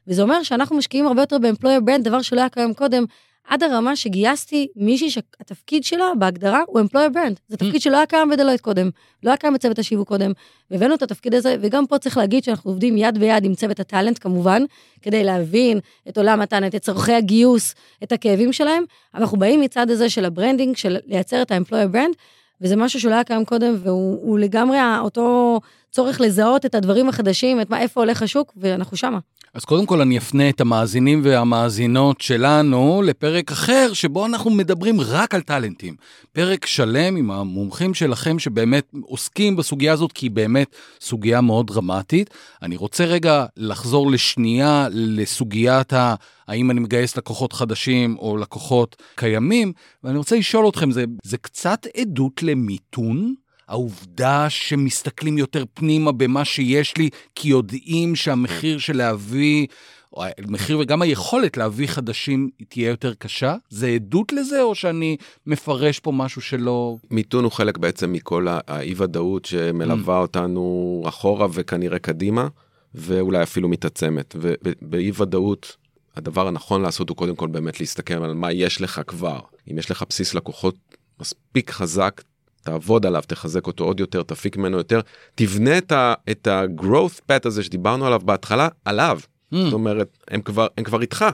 וזה 0.08 0.22
אומר 0.22 0.44
שאנחנו 0.44 0.78
משקיעים 0.78 1.08
הרבה 1.08 1.22
יותר 1.22 1.38
ב 1.38 1.42
employer 1.42 1.80
brand, 1.80 2.04
דבר 2.04 2.22
שלא 2.22 2.40
היה 2.40 2.50
קיים 2.50 2.74
קודם, 2.74 3.06
עד 3.48 3.64
הרמה 3.64 3.96
שגייסתי 3.96 4.68
מישהי 4.76 5.10
שהתפקיד 5.10 5.84
שלה 5.84 6.12
בהגדרה 6.20 6.62
הוא 6.68 6.80
employer 6.80 7.10
brand. 7.10 7.40
זה 7.48 7.58
תפקיד 7.58 7.82
שלא 7.82 7.98
היה 7.98 8.06
קיים 8.06 8.30
בדלויט 8.30 8.62
קודם, 8.62 8.90
לא 9.24 9.30
היה 9.30 9.38
קיים 9.38 9.54
בצוות 9.54 9.80
השיווק 9.80 10.08
קודם, 10.08 10.32
והבאנו 10.72 10.96
את 10.96 11.04
התפקיד 11.04 11.36
הזה, 11.36 11.56
וגם 11.62 11.88
פה 11.88 11.98
צריך 11.98 12.18
להגיד 12.18 12.44
שאנחנו 12.44 12.72
עובדים 12.72 12.98
יד 12.98 13.18
ביד 13.18 13.46
עם 13.46 13.56
צוות 13.56 13.80
ה 13.80 13.85
talent 13.85 14.18
כמובן, 14.22 14.64
כדי 15.02 15.24
להבין 15.24 15.80
את 16.10 16.18
עולם 16.18 16.42
ה 16.42 16.46
talent, 16.46 16.76
את 16.76 16.82
צורכי 16.82 17.14
הגיוס, 17.14 17.76
את 18.04 18.12
הכאבים 18.12 18.54
שלהם, 18.54 18.84
אבל 19.14 19.22
אנחנו 19.22 19.40
באים 19.40 19.62
מצד 19.62 19.90
הזה 19.90 20.10
של 20.10 20.26
ה 20.26 20.31
branding, 20.31 20.76
של 20.76 20.98
לייצר 21.06 21.42
את 21.42 21.52
ה 21.52 21.56
employer 21.56 21.88
brand, 21.88 22.16
וזה 22.62 22.76
משהו 22.76 23.00
שלא 23.00 23.14
היה 23.14 23.24
קיים 23.24 23.46
קודם, 23.46 23.76
והוא 23.84 24.40
לגמרי 24.40 24.78
אותו 25.00 25.60
צורך 25.96 26.22
לזהות 26.22 26.66
את 26.66 26.76
הדברים 26.76 27.10
החדשים, 27.10 27.62
את 27.62 27.70
מה, 27.70 27.82
איפה 27.82 28.02
הולך 28.02 28.22
השוק, 28.22 28.54
ואנחנו 28.58 28.98
שמה. 28.98 29.20
אז 29.54 29.66
קודם 29.66 29.86
כל 29.86 30.02
אני 30.02 30.18
אפנה 30.18 30.50
את 30.50 30.62
המאזינים 30.62 31.22
והמאזינות 31.24 32.22
שלנו 32.22 33.02
לפרק 33.06 33.52
אחר, 33.52 33.94
שבו 33.94 34.26
אנחנו 34.26 34.52
מדברים 34.52 35.02
רק 35.02 35.36
על 35.36 35.42
טאלנטים. 35.42 35.96
פרק 36.32 36.66
שלם 36.66 37.16
עם 37.16 37.32
המומחים 37.32 37.94
שלכם 37.94 38.40
שבאמת 38.40 38.92
עוסקים 39.02 39.56
בסוגיה 39.56 39.94
הזאת, 39.94 40.12
כי 40.12 40.26
היא 40.26 40.32
באמת 40.32 40.76
סוגיה 41.02 41.42
מאוד 41.42 41.68
דרמטית. 41.68 42.30
אני 42.62 42.78
רוצה 42.78 43.06
רגע 43.06 43.46
לחזור 43.58 44.12
לשנייה 44.12 44.88
לסוגיית 44.92 45.94
ה... 45.94 46.16
האם 46.48 46.72
אני 46.72 46.80
מגייס 46.80 47.18
לקוחות 47.18 47.54
חדשים 47.54 48.18
או 48.18 48.38
לקוחות 48.38 48.96
קיימים, 49.16 49.74
ואני 50.04 50.18
רוצה 50.18 50.36
לשאול 50.36 50.70
אתכם, 50.70 50.92
זה, 50.92 51.04
זה 51.24 51.38
קצת 51.38 51.88
עדות 51.98 52.44
למיתון? 52.44 53.36
העובדה 53.68 54.50
שמסתכלים 54.50 55.38
יותר 55.38 55.64
פנימה 55.74 56.12
במה 56.12 56.46
שיש 56.46 56.98
לי, 56.98 57.10
כי 57.36 57.50
יודעים 57.50 58.16
שהמחיר 58.16 58.78
של 58.78 58.98
להביא, 58.98 59.68
או 60.14 60.24
המחיר 60.38 60.80
וגם 60.80 61.02
היכולת 61.02 61.58
להביא 61.58 61.88
חדשים 61.88 62.50
תהיה 62.70 62.90
יותר 62.90 63.14
קשה? 63.14 63.56
זה 63.70 63.88
עדות 63.88 64.34
לזה, 64.34 64.62
או 64.62 64.76
שאני 64.76 65.18
מפרש 65.48 66.00
פה 66.00 66.12
משהו 66.12 66.42
שלא... 66.42 66.98
מיתון 67.12 67.44
הוא 67.44 67.52
חלק 67.52 67.78
בעצם 67.78 68.12
מכל 68.14 68.48
האי-ודאות 68.50 69.46
שמלווה 69.46 70.18
mm. 70.18 70.22
אותנו 70.22 71.04
אחורה 71.08 71.48
וכנראה 71.54 72.00
קדימה, 72.00 72.48
ואולי 72.96 73.44
אפילו 73.44 73.70
מתעצמת. 73.70 74.36
ובאי-ודאות, 74.40 75.76
הדבר 76.16 76.48
הנכון 76.48 76.82
לעשות 76.82 77.10
הוא 77.10 77.18
קודם 77.18 77.36
כל 77.36 77.48
באמת 77.48 77.80
להסתכל 77.80 78.14
על 78.14 78.34
מה 78.34 78.52
יש 78.52 78.82
לך 78.82 79.02
כבר. 79.08 79.40
אם 79.72 79.78
יש 79.78 79.92
לך 79.92 80.04
בסיס 80.10 80.34
לקוחות 80.34 80.76
מספיק 81.20 81.72
חזק, 81.72 82.22
תעבוד 82.66 83.06
עליו, 83.06 83.22
תחזק 83.28 83.68
אותו 83.68 83.84
עוד 83.84 84.00
יותר, 84.00 84.24
תפיק 84.24 84.58
ממנו 84.58 84.78
יותר, 84.78 85.00
תבנה 85.36 85.78
את, 85.78 85.92
ה, 85.92 86.14
את 86.32 86.48
ה-growth 86.48 87.32
path 87.32 87.46
הזה 87.46 87.64
שדיברנו 87.64 88.06
עליו 88.06 88.20
בהתחלה, 88.26 88.68
עליו. 88.86 89.20
Mm. 89.54 89.58
זאת 89.58 89.74
אומרת, 89.74 90.18
הם 90.28 90.42
כבר, 90.42 90.68
הם 90.78 90.84
כבר 90.84 91.02
איתך, 91.02 91.26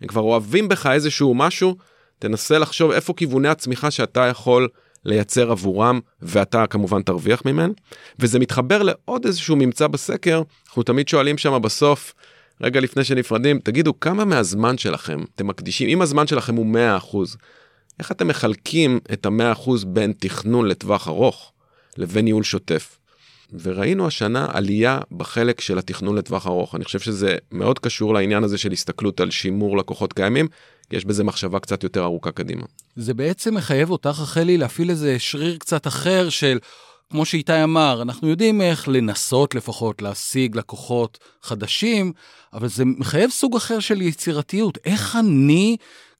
הם 0.00 0.08
כבר 0.08 0.20
אוהבים 0.20 0.68
בך 0.68 0.86
איזשהו 0.86 1.34
משהו, 1.34 1.76
תנסה 2.18 2.58
לחשוב 2.58 2.90
איפה 2.90 3.14
כיווני 3.14 3.48
הצמיחה 3.48 3.90
שאתה 3.90 4.20
יכול 4.26 4.68
לייצר 5.04 5.50
עבורם, 5.50 6.00
ואתה 6.22 6.66
כמובן 6.66 7.02
תרוויח 7.02 7.42
ממנו. 7.44 7.72
וזה 8.18 8.38
מתחבר 8.38 8.82
לעוד 8.82 9.26
איזשהו 9.26 9.56
ממצא 9.56 9.86
בסקר, 9.86 10.42
אנחנו 10.68 10.82
תמיד 10.82 11.08
שואלים 11.08 11.38
שם 11.38 11.62
בסוף, 11.62 12.14
רגע 12.60 12.80
לפני 12.80 13.04
שנפרדים, 13.04 13.58
תגידו 13.58 14.00
כמה 14.00 14.24
מהזמן 14.24 14.78
שלכם 14.78 15.24
אתם 15.34 15.46
מקדישים, 15.46 15.88
אם 15.88 16.02
הזמן 16.02 16.26
שלכם 16.26 16.54
הוא 16.54 16.76
100%, 17.00 17.36
איך 17.98 18.12
אתם 18.12 18.28
מחלקים 18.28 19.00
את 19.12 19.26
המאה 19.26 19.52
אחוז 19.52 19.84
בין 19.84 20.12
תכנון 20.18 20.66
לטווח 20.66 21.08
ארוך 21.08 21.52
לבין 21.96 22.24
ניהול 22.24 22.42
שוטף? 22.42 22.96
וראינו 23.62 24.06
השנה 24.06 24.46
עלייה 24.52 24.98
בחלק 25.10 25.60
של 25.60 25.78
התכנון 25.78 26.16
לטווח 26.16 26.46
ארוך. 26.46 26.74
אני 26.74 26.84
חושב 26.84 26.98
שזה 27.00 27.36
מאוד 27.52 27.78
קשור 27.78 28.14
לעניין 28.14 28.44
הזה 28.44 28.58
של 28.58 28.72
הסתכלות 28.72 29.20
על 29.20 29.30
שימור 29.30 29.78
לקוחות 29.78 30.12
קיימים, 30.12 30.48
כי 30.90 30.96
יש 30.96 31.04
בזה 31.04 31.24
מחשבה 31.24 31.58
קצת 31.58 31.82
יותר 31.82 32.02
ארוכה 32.02 32.30
קדימה. 32.30 32.62
זה 32.96 33.14
בעצם 33.14 33.54
מחייב 33.54 33.90
אותך, 33.90 34.18
רחלי, 34.22 34.58
להפעיל 34.58 34.90
איזה 34.90 35.18
שריר 35.18 35.56
קצת 35.56 35.86
אחר 35.86 36.28
של... 36.28 36.58
כמו 37.10 37.24
שאיתי 37.24 37.62
אמר, 37.64 38.02
אנחנו 38.02 38.28
יודעים 38.28 38.60
איך 38.60 38.88
לנסות 38.88 39.54
לפחות 39.54 40.02
להשיג 40.02 40.56
לקוחות 40.56 41.18
חדשים, 41.42 42.12
אבל 42.52 42.68
זה 42.68 42.84
מחייב 42.84 43.30
סוג 43.30 43.56
אחר 43.56 43.80
של 43.80 44.02
יצירתיות. 44.02 44.78
איך 44.84 45.16
אני 45.16 45.76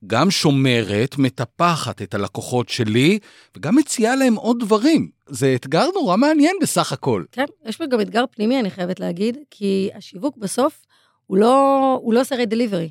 גם 0.06 0.30
שומרת, 0.30 1.18
מטפחת 1.18 2.02
את 2.02 2.14
הלקוחות 2.14 2.68
שלי, 2.68 3.18
וגם 3.56 3.76
מציעה 3.76 4.16
להם 4.16 4.34
עוד 4.34 4.60
דברים. 4.60 5.10
זה 5.26 5.54
אתגר 5.54 5.86
נורא 5.94 6.16
מעניין 6.16 6.56
בסך 6.62 6.92
הכל. 6.92 7.24
כן, 7.32 7.44
יש 7.66 7.76
פה 7.76 7.86
גם 7.86 8.00
אתגר 8.00 8.24
פנימי, 8.30 8.60
אני 8.60 8.70
חייבת 8.70 9.00
להגיד, 9.00 9.36
כי 9.50 9.90
השיווק 9.94 10.36
בסוף 10.36 10.82
הוא 11.26 11.36
לא, 11.36 11.98
הוא 12.02 12.14
לא 12.14 12.20
עושה 12.20 12.44
דליברי. 12.44 12.90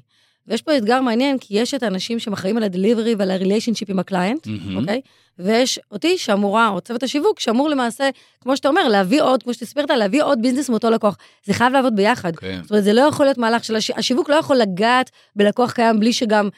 ויש 0.49 0.61
פה 0.61 0.77
אתגר 0.77 1.01
מעניין, 1.01 1.37
כי 1.37 1.59
יש 1.59 1.73
את 1.73 1.83
האנשים 1.83 2.19
שמחראים 2.19 2.57
על 2.57 2.63
הדליברי 2.63 3.15
ועל 3.15 3.31
הריליישנשיפ 3.31 3.89
עם 3.89 3.99
הקליינט, 3.99 4.47
מהמם. 4.47 4.77
אוקיי? 4.77 5.01
ויש 5.39 5.79
אותי 5.91 6.17
שאמורה, 6.17 6.67
או 6.67 6.81
צוות 6.81 7.03
השיווק, 7.03 7.39
שאמור 7.39 7.69
למעשה, 7.69 8.09
כמו 8.41 8.57
שאתה 8.57 8.67
אומר, 8.67 8.87
להביא 8.87 9.21
עוד, 9.21 9.43
כמו 9.43 9.53
שתספרת, 9.53 9.89
להביא 9.89 10.23
עוד 10.23 10.41
ביזנס 10.41 10.69
מאותו 10.69 10.89
לקוח. 10.89 11.17
זה 11.45 11.53
חייב 11.53 11.73
לעבוד 11.73 11.95
ביחד. 11.95 12.35
כן. 12.35 12.59
זאת 12.61 12.71
אומרת, 12.71 12.83
זה 12.83 12.93
לא 12.93 13.01
יכול 13.01 13.25
להיות 13.25 13.37
מהלך 13.37 13.63
של 13.63 13.75
הש... 13.75 13.91
השיווק 13.91 14.29
לא 14.29 14.35
יכול 14.35 14.57
לגעת 14.57 15.11
בלקוח 15.35 15.71
קיים 15.71 15.99
בלי 15.99 16.13
שגם 16.13 16.49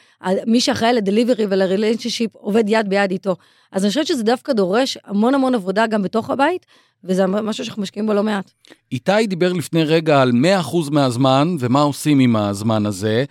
מי 0.46 0.60
שאחראי 0.60 0.92
לדליברי 0.92 1.46
ולריליישנשיפ 1.48 2.30
עובד 2.34 2.64
יד 2.66 2.88
ביד 2.88 3.10
איתו. 3.10 3.36
אז 3.72 3.84
אני 3.84 3.88
חושבת 3.88 4.06
שזה 4.06 4.22
דווקא 4.22 4.52
דורש 4.52 4.98
המון 5.04 5.34
המון 5.34 5.54
עבודה 5.54 5.86
גם 5.86 6.02
בתוך 6.02 6.30
הבית, 6.30 6.66
וזה 7.04 7.26
משהו 7.26 7.64
שאנחנו 7.64 7.82
משקיעים 7.82 8.06
בו 8.06 8.14
לא 8.14 8.22
מעט. 8.22 8.50
איתי 8.92 9.26
דיבר 9.26 9.52
לפני 9.52 9.84
רגע 9.84 10.22
על 10.22 10.32
100% 10.62 10.90
מהזמן, 10.90 11.56
ומה 11.58 11.80
עושים 11.80 12.18
עם 12.18 12.36
הזמן 12.36 12.86
הזה. 12.86 13.24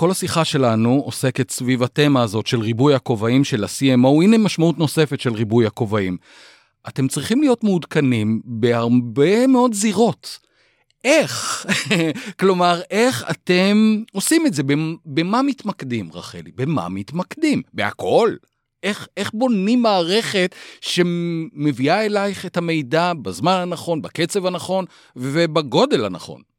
כל 0.00 0.10
השיחה 0.10 0.44
שלנו 0.44 1.02
עוסקת 1.04 1.50
סביב 1.50 1.82
התמה 1.82 2.22
הזאת 2.22 2.46
של 2.46 2.60
ריבוי 2.60 2.94
הכובעים 2.94 3.44
של 3.44 3.64
ה-CMO, 3.64 4.22
הנה 4.22 4.38
משמעות 4.38 4.78
נוספת 4.78 5.20
של 5.20 5.32
ריבוי 5.32 5.66
הכובעים. 5.66 6.16
אתם 6.88 7.08
צריכים 7.08 7.40
להיות 7.40 7.64
מעודכנים 7.64 8.40
בהרבה 8.44 9.46
מאוד 9.46 9.74
זירות. 9.74 10.38
איך? 11.04 11.66
כלומר, 12.40 12.80
איך 12.90 13.24
אתם 13.30 14.02
עושים 14.12 14.46
את 14.46 14.54
זה? 14.54 14.62
במ- 14.62 14.96
במה 15.06 15.42
מתמקדים, 15.42 16.10
רחלי? 16.14 16.50
במה 16.54 16.88
מתמקדים? 16.88 17.62
בהכל? 17.74 18.34
איך, 18.82 19.08
איך 19.16 19.30
בונים 19.34 19.82
מערכת 19.82 20.54
שמביאה 20.80 22.06
אלייך 22.06 22.46
את 22.46 22.56
המידע 22.56 23.12
בזמן 23.22 23.52
הנכון, 23.52 24.02
בקצב 24.02 24.46
הנכון 24.46 24.84
ובגודל 25.16 26.04
הנכון? 26.04 26.49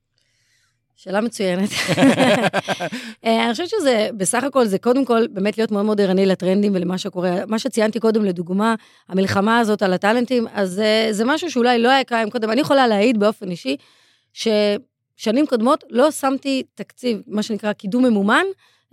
שאלה 1.03 1.21
מצוינת. 1.21 1.69
אה, 3.25 3.45
אני 3.45 3.51
חושבת 3.51 3.69
שזה, 3.69 4.09
בסך 4.17 4.43
הכל, 4.43 4.65
זה 4.65 4.77
קודם 4.77 5.05
כל 5.05 5.27
באמת 5.27 5.57
להיות 5.57 5.71
מאוד 5.71 5.85
מאוד 5.85 6.01
ערני 6.01 6.25
לטרנדים 6.25 6.75
ולמה 6.75 6.97
שקורה. 6.97 7.45
מה 7.47 7.59
שציינתי 7.59 7.99
קודם, 7.99 8.25
לדוגמה, 8.25 8.75
המלחמה 9.09 9.59
הזאת 9.59 9.81
על 9.81 9.93
הטאלנטים, 9.93 10.47
אז 10.53 10.79
אה, 10.79 11.07
זה 11.11 11.25
משהו 11.25 11.51
שאולי 11.51 11.79
לא 11.79 11.89
היה 11.89 12.03
קיים 12.03 12.29
קודם. 12.29 12.51
אני 12.51 12.61
יכולה 12.61 12.87
להעיד 12.87 13.19
באופן 13.19 13.51
אישי, 13.51 13.75
ששנים 14.33 15.45
קודמות 15.47 15.83
לא 15.89 16.11
שמתי 16.11 16.63
תקציב, 16.75 17.21
מה 17.27 17.43
שנקרא 17.43 17.73
קידום 17.73 18.05
ממומן, 18.05 18.45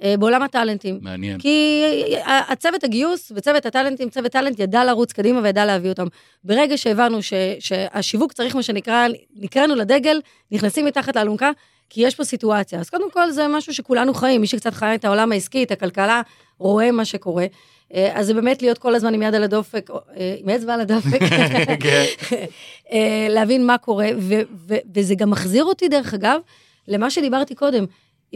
אה, 0.02 0.14
בעולם 0.18 0.42
הטאלנטים. 0.42 0.98
מעניין. 1.02 1.38
כי 1.38 1.84
הצוות 2.24 2.84
הגיוס 2.84 3.32
וצוות 3.36 3.66
הטאלנטים, 3.66 4.10
צוות 4.10 4.32
טאלנט 4.32 4.58
ידע 4.58 4.84
לרוץ 4.84 5.12
קדימה 5.12 5.40
וידע 5.42 5.64
להביא 5.64 5.90
אותם. 5.90 6.06
ברגע 6.44 6.76
שהבנו 6.76 7.22
ש, 7.22 7.32
שהשיווק 7.60 8.32
צריך 8.32 8.56
מה 8.56 8.62
שנקרא, 8.62 9.06
נקראנו 9.36 9.74
לדגל, 9.74 10.20
נכנסים 10.52 10.84
מתחת 10.84 11.16
לאלונקה, 11.16 11.50
כי 11.90 12.06
יש 12.06 12.14
פה 12.14 12.24
סיטואציה. 12.24 12.80
אז 12.80 12.90
קודם 12.90 13.10
כל 13.10 13.30
זה 13.30 13.46
משהו 13.48 13.74
שכולנו 13.74 14.14
חיים, 14.14 14.40
מי 14.40 14.46
שקצת 14.46 14.74
חי 14.74 14.94
את 14.94 15.04
העולם 15.04 15.32
העסקי, 15.32 15.62
את 15.62 15.70
הכלכלה, 15.70 16.22
רואה 16.58 16.90
מה 16.90 17.04
שקורה. 17.04 17.46
אה, 17.94 18.10
אז 18.14 18.26
זה 18.26 18.34
באמת 18.34 18.62
להיות 18.62 18.78
כל 18.78 18.94
הזמן 18.94 19.14
עם 19.14 19.22
יד 19.22 19.34
על 19.34 19.42
הדופק, 19.42 19.90
אה, 20.16 20.34
עם 20.38 20.48
אצבע 20.48 20.74
על 20.74 20.80
הדופק, 20.80 21.18
כן. 21.80 22.04
אה, 22.92 23.26
להבין 23.30 23.66
מה 23.66 23.78
קורה, 23.78 24.08
ו- 24.18 24.40
ו- 24.68 24.74
וזה 24.94 25.14
גם 25.14 25.30
מחזיר 25.30 25.64
אותי, 25.64 25.88
דרך 25.88 26.14
אגב, 26.14 26.40
למה 26.88 27.10
שדיברתי 27.10 27.54
קודם. 27.54 27.84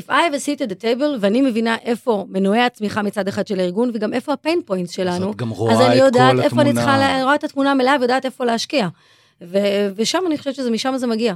If 0.01 0.03
I 0.03 0.13
have 0.13 0.35
a 0.35 0.47
seat 0.47 0.67
at 0.67 0.71
the 0.71 0.83
table, 0.83 1.17
ואני 1.21 1.43
מבינה 1.43 1.77
איפה 1.85 2.27
מנועי 2.29 2.61
הצמיחה 2.61 3.03
מצד 3.03 3.29
אחד 3.29 3.47
של 3.47 3.61
הארגון, 3.61 3.91
וגם 3.95 4.13
איפה 4.15 4.33
הפיין 4.33 4.61
פוינטס 4.67 4.93
שלנו, 4.93 5.31
את 5.31 5.37
גם 5.37 5.53
אז 5.71 5.81
אני 5.81 5.95
יודעת 5.95 6.35
איפה 6.39 6.61
אני 6.61 6.71
התמונה. 6.71 6.73
צריכה, 6.75 6.99
לה- 6.99 7.23
רואה 7.25 7.35
את 7.35 7.45
התמונה 7.45 7.71
המלאה 7.71 7.97
ויודעת 8.01 8.25
איפה 8.25 8.45
להשקיע. 8.45 8.89
ו- 9.43 9.59
ושם 9.97 10.19
אני 10.27 10.39
חושבת 10.39 10.55
שזה, 10.55 10.71
משם 10.71 10.95
זה 10.97 11.07
מגיע. 11.07 11.35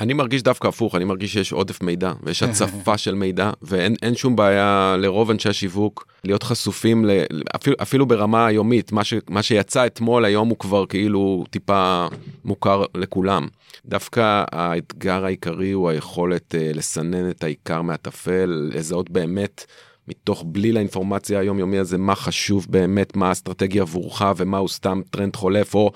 אני 0.00 0.12
מרגיש 0.12 0.42
דווקא 0.42 0.68
הפוך, 0.68 0.94
אני 0.94 1.04
מרגיש 1.04 1.32
שיש 1.32 1.52
עודף 1.52 1.82
מידע 1.82 2.12
ויש 2.22 2.42
הצפה 2.42 2.98
של 2.98 3.14
מידע 3.14 3.50
ואין 3.62 3.94
אין 4.02 4.14
שום 4.14 4.36
בעיה 4.36 4.96
לרוב 4.98 5.30
אנשי 5.30 5.48
השיווק 5.48 6.06
להיות 6.24 6.42
חשופים 6.42 7.04
ל, 7.04 7.10
אפילו, 7.56 7.76
אפילו 7.82 8.06
ברמה 8.06 8.46
היומית, 8.46 8.92
מה, 8.92 9.04
ש, 9.04 9.14
מה 9.28 9.42
שיצא 9.42 9.86
אתמול 9.86 10.24
היום 10.24 10.48
הוא 10.48 10.58
כבר 10.58 10.86
כאילו 10.86 11.44
טיפה 11.50 12.06
מוכר 12.44 12.84
לכולם. 12.94 13.48
דווקא 13.86 14.44
האתגר 14.52 15.24
העיקרי 15.24 15.72
הוא 15.72 15.88
היכולת 15.88 16.54
אה, 16.54 16.70
לסנן 16.74 17.30
את 17.30 17.44
העיקר 17.44 17.82
מהטפל, 17.82 18.70
לזהות 18.72 19.10
באמת 19.10 19.64
מתוך 20.08 20.44
בליל 20.46 20.76
האינפורמציה 20.76 21.40
היומיומי 21.40 21.78
הזה 21.78 21.98
מה 21.98 22.14
חשוב 22.14 22.66
באמת, 22.70 23.16
מה 23.16 23.28
האסטרטגיה 23.28 23.82
עבורך 23.82 24.22
ומה 24.36 24.58
הוא 24.58 24.68
סתם 24.68 25.00
טרנד 25.10 25.36
חולף 25.36 25.74
או 25.74 25.92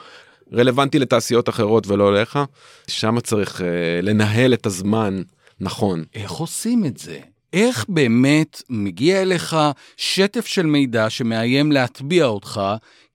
רלוונטי 0.52 0.98
לתעשיות 0.98 1.48
אחרות 1.48 1.86
ולא 1.86 2.08
אליך, 2.08 2.38
שם 2.88 3.20
צריך 3.20 3.60
uh, 3.60 3.62
לנהל 4.02 4.54
את 4.54 4.66
הזמן 4.66 5.22
נכון. 5.60 6.04
איך 6.14 6.32
עושים 6.32 6.84
את 6.84 6.98
זה? 6.98 7.18
איך 7.52 7.84
באמת 7.88 8.62
מגיע 8.70 9.22
אליך 9.22 9.56
שטף 9.96 10.46
של 10.46 10.66
מידע 10.66 11.10
שמאיים 11.10 11.72
להטביע 11.72 12.24
אותך, 12.24 12.60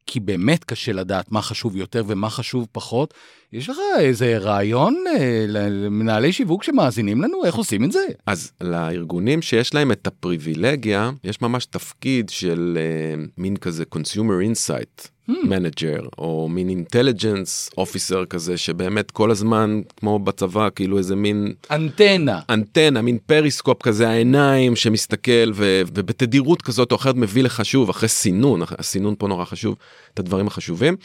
כי 0.07 0.19
באמת 0.19 0.63
קשה 0.63 0.91
לדעת 0.91 1.31
מה 1.31 1.41
חשוב 1.41 1.75
יותר 1.75 2.03
ומה 2.07 2.29
חשוב 2.29 2.67
פחות. 2.71 3.13
יש 3.53 3.69
לך 3.69 3.77
איזה 3.99 4.37
רעיון 4.37 5.03
אה, 5.07 5.45
למנהלי 5.47 6.33
שיווק 6.33 6.63
שמאזינים 6.63 7.21
לנו? 7.21 7.45
איך 7.45 7.55
עושים 7.55 7.83
את 7.83 7.91
זה? 7.91 8.05
אז 8.25 8.51
לארגונים 8.61 9.41
שיש 9.41 9.73
להם 9.73 9.91
את 9.91 10.07
הפריבילגיה, 10.07 11.11
יש 11.23 11.41
ממש 11.41 11.65
תפקיד 11.65 12.29
של 12.29 12.77
uh, 12.77 13.29
מין 13.37 13.57
כזה 13.57 13.83
consumer 13.95 14.53
insight. 14.53 15.14
manager 15.27 15.99
או 16.17 16.47
מין 16.49 16.69
intelligence 16.69 17.69
officer 17.77 18.25
כזה 18.25 18.57
שבאמת 18.57 19.11
כל 19.11 19.31
הזמן 19.31 19.81
כמו 19.97 20.19
בצבא 20.19 20.69
כאילו 20.75 20.97
איזה 20.97 21.15
מין 21.15 21.53
אנטנה. 21.71 22.39
אנטנה 22.49 23.01
מין 23.01 23.17
פריסקופ 23.25 23.83
כזה 23.83 24.09
העיניים 24.09 24.75
שמסתכל 24.75 25.51
ו, 25.53 25.81
ובתדירות 25.95 26.61
כזאת 26.61 26.91
או 26.91 26.97
אחרת 26.97 27.15
מביא 27.15 27.43
לך 27.43 27.65
שוב 27.65 27.89
אחרי 27.89 28.09
סינון 28.09 28.61
הסינון 28.77 29.15
פה 29.17 29.27
נורא 29.27 29.45
חשוב 29.45 29.75
את 30.13 30.19
הדברים 30.19 30.47
החשובים. 30.47 30.95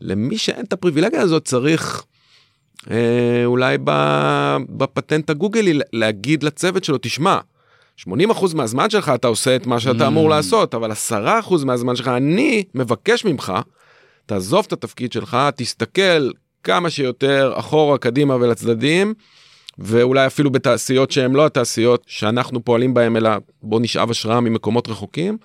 למי 0.00 0.38
שאין 0.38 0.64
את 0.64 0.72
הפריבילגיה 0.72 1.20
הזאת 1.20 1.44
צריך 1.44 2.04
אה, 2.90 3.44
אולי 3.44 3.78
בפטנט 4.68 5.30
הגוגלי 5.30 5.78
להגיד 5.92 6.42
לצוות 6.42 6.84
שלו 6.84 6.98
תשמע. 7.02 7.38
80% 8.08 8.12
מהזמן 8.54 8.90
שלך 8.90 9.12
אתה 9.14 9.28
עושה 9.28 9.56
את 9.56 9.66
מה 9.66 9.80
שאתה 9.80 10.06
אמור 10.06 10.30
לעשות, 10.30 10.74
אבל 10.74 10.92
10% 10.92 11.64
מהזמן 11.64 11.96
שלך 11.96 12.08
אני 12.08 12.64
מבקש 12.74 13.24
ממך, 13.24 13.52
תעזוב 14.26 14.64
את 14.66 14.72
התפקיד 14.72 15.12
שלך, 15.12 15.36
תסתכל 15.56 16.30
כמה 16.64 16.90
שיותר 16.90 17.52
אחורה, 17.56 17.98
קדימה 17.98 18.34
ולצדדים, 18.34 19.14
ואולי 19.78 20.26
אפילו 20.26 20.50
בתעשיות 20.50 21.10
שהן 21.10 21.32
לא 21.32 21.46
התעשיות 21.46 22.04
שאנחנו 22.06 22.64
פועלים 22.64 22.94
בהן, 22.94 23.16
אלא 23.16 23.30
בוא 23.62 23.80
נשאב 23.80 24.10
השראה 24.10 24.40
ממקומות 24.40 24.88
רחוקים, 24.88 25.38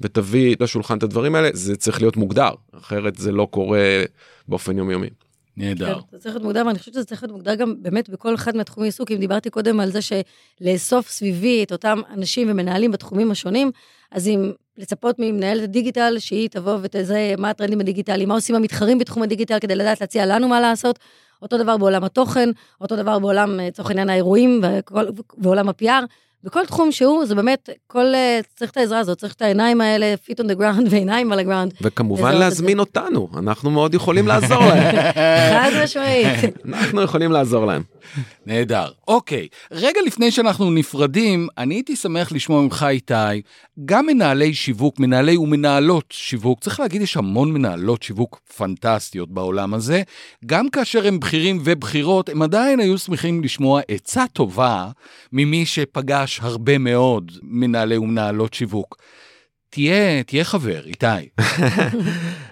ותביא 0.00 0.56
לשולחן 0.60 0.98
את 0.98 1.02
הדברים 1.02 1.34
האלה, 1.34 1.48
זה 1.52 1.76
צריך 1.76 2.00
להיות 2.00 2.16
מוגדר, 2.16 2.50
אחרת 2.78 3.16
זה 3.16 3.32
לא 3.32 3.48
קורה 3.50 4.02
באופן 4.48 4.78
יומיומי. 4.78 5.08
נהדר. 5.56 5.94
כן, 5.94 6.00
זה 6.12 6.18
צריך 6.18 6.34
להיות 6.34 6.44
מוגדר, 6.44 6.66
ואני 6.66 6.78
חושבת 6.78 6.94
שזה 6.94 7.04
צריך 7.04 7.22
להיות 7.22 7.32
מוגדר 7.32 7.54
גם 7.54 7.74
באמת 7.82 8.10
בכל 8.10 8.34
אחד 8.34 8.56
מהתחומי 8.56 8.86
עיסוק. 8.86 9.10
אם 9.10 9.16
דיברתי 9.16 9.50
קודם 9.50 9.80
על 9.80 9.90
זה 9.90 9.98
שלאסוף 10.02 11.08
סביבי 11.08 11.64
את 11.64 11.72
אותם 11.72 12.00
אנשים 12.10 12.50
ומנהלים 12.50 12.92
בתחומים 12.92 13.30
השונים, 13.30 13.70
אז 14.10 14.28
אם 14.28 14.52
לצפות 14.78 15.18
ממנהלת 15.18 15.62
הדיגיטל, 15.62 16.16
שהיא 16.18 16.48
תבוא 16.48 16.78
ותזהה 16.82 17.36
מה 17.36 17.50
הטרנדים 17.50 17.80
הדיגיטליים, 17.80 18.28
מה 18.28 18.34
עושים 18.34 18.56
המתחרים 18.56 18.98
בתחום 18.98 19.22
הדיגיטל 19.22 19.58
כדי 19.58 19.74
לדעת 19.74 20.00
להציע 20.00 20.26
לנו 20.26 20.48
מה 20.48 20.60
לעשות, 20.60 20.98
אותו 21.42 21.58
דבר 21.58 21.76
בעולם 21.76 22.04
התוכן, 22.04 22.48
אותו 22.80 22.96
דבר 22.96 23.18
בעולם, 23.18 23.60
לצורך 23.60 23.88
העניין, 23.88 24.10
האירועים 24.10 24.60
וכל, 24.62 25.04
ועולם 25.38 25.68
ה-PR. 25.68 26.04
בכל 26.44 26.66
תחום 26.66 26.92
שהוא, 26.92 27.26
זה 27.26 27.34
באמת, 27.34 27.68
כל, 27.86 28.06
צריך 28.56 28.70
את 28.70 28.76
העזרה 28.76 28.98
הזאת, 28.98 29.18
צריך 29.18 29.32
את 29.32 29.42
העיניים 29.42 29.80
האלה, 29.80 30.14
feet 30.26 30.40
on 30.40 30.44
the 30.44 30.60
ground 30.60 30.88
ועיניים 30.90 31.32
על 31.32 31.38
הגראונד. 31.38 31.74
וכמובן 31.80 32.36
להזמין 32.36 32.78
אותנו, 32.78 33.28
אנחנו 33.38 33.70
מאוד 33.70 33.94
יכולים 33.94 34.26
לעזור 34.26 34.58
להם. 34.58 34.96
חד 35.54 35.70
משמעית. 35.84 36.56
אנחנו 36.68 37.02
יכולים 37.02 37.32
לעזור 37.32 37.66
להם. 37.66 37.82
נהדר. 38.46 38.88
אוקיי, 39.08 39.48
רגע 39.70 40.00
לפני 40.06 40.30
שאנחנו 40.30 40.70
נפרדים, 40.70 41.48
אני 41.58 41.74
הייתי 41.74 41.96
שמח 41.96 42.32
לשמוע 42.32 42.62
ממך, 42.62 42.86
איתי, 42.88 43.14
גם 43.84 44.06
מנהלי 44.06 44.54
שיווק, 44.54 44.98
מנהלי 44.98 45.36
ומנהלות 45.36 46.04
שיווק, 46.10 46.60
צריך 46.60 46.80
להגיד, 46.80 47.02
יש 47.02 47.16
המון 47.16 47.52
מנהלות 47.52 48.02
שיווק 48.02 48.40
פנטסטיות 48.56 49.30
בעולם 49.30 49.74
הזה, 49.74 50.02
גם 50.46 50.68
כאשר 50.68 51.06
הם 51.06 51.20
בכירים 51.20 51.62
ובכירות, 51.64 52.28
הם 52.28 52.42
עדיין 52.42 52.80
היו 52.80 52.98
שמחים 52.98 53.42
לשמוע 53.42 53.80
עצה 53.88 54.24
טובה 54.32 54.88
ממי 55.32 55.66
שפגש 55.66 56.33
הרבה 56.42 56.78
מאוד 56.78 57.32
מנהלי 57.42 57.96
ומנהלות 57.96 58.54
שיווק. 58.54 58.96
תהיה, 59.70 60.22
תהיה 60.22 60.44
חבר, 60.44 60.82
איתי. 60.86 61.06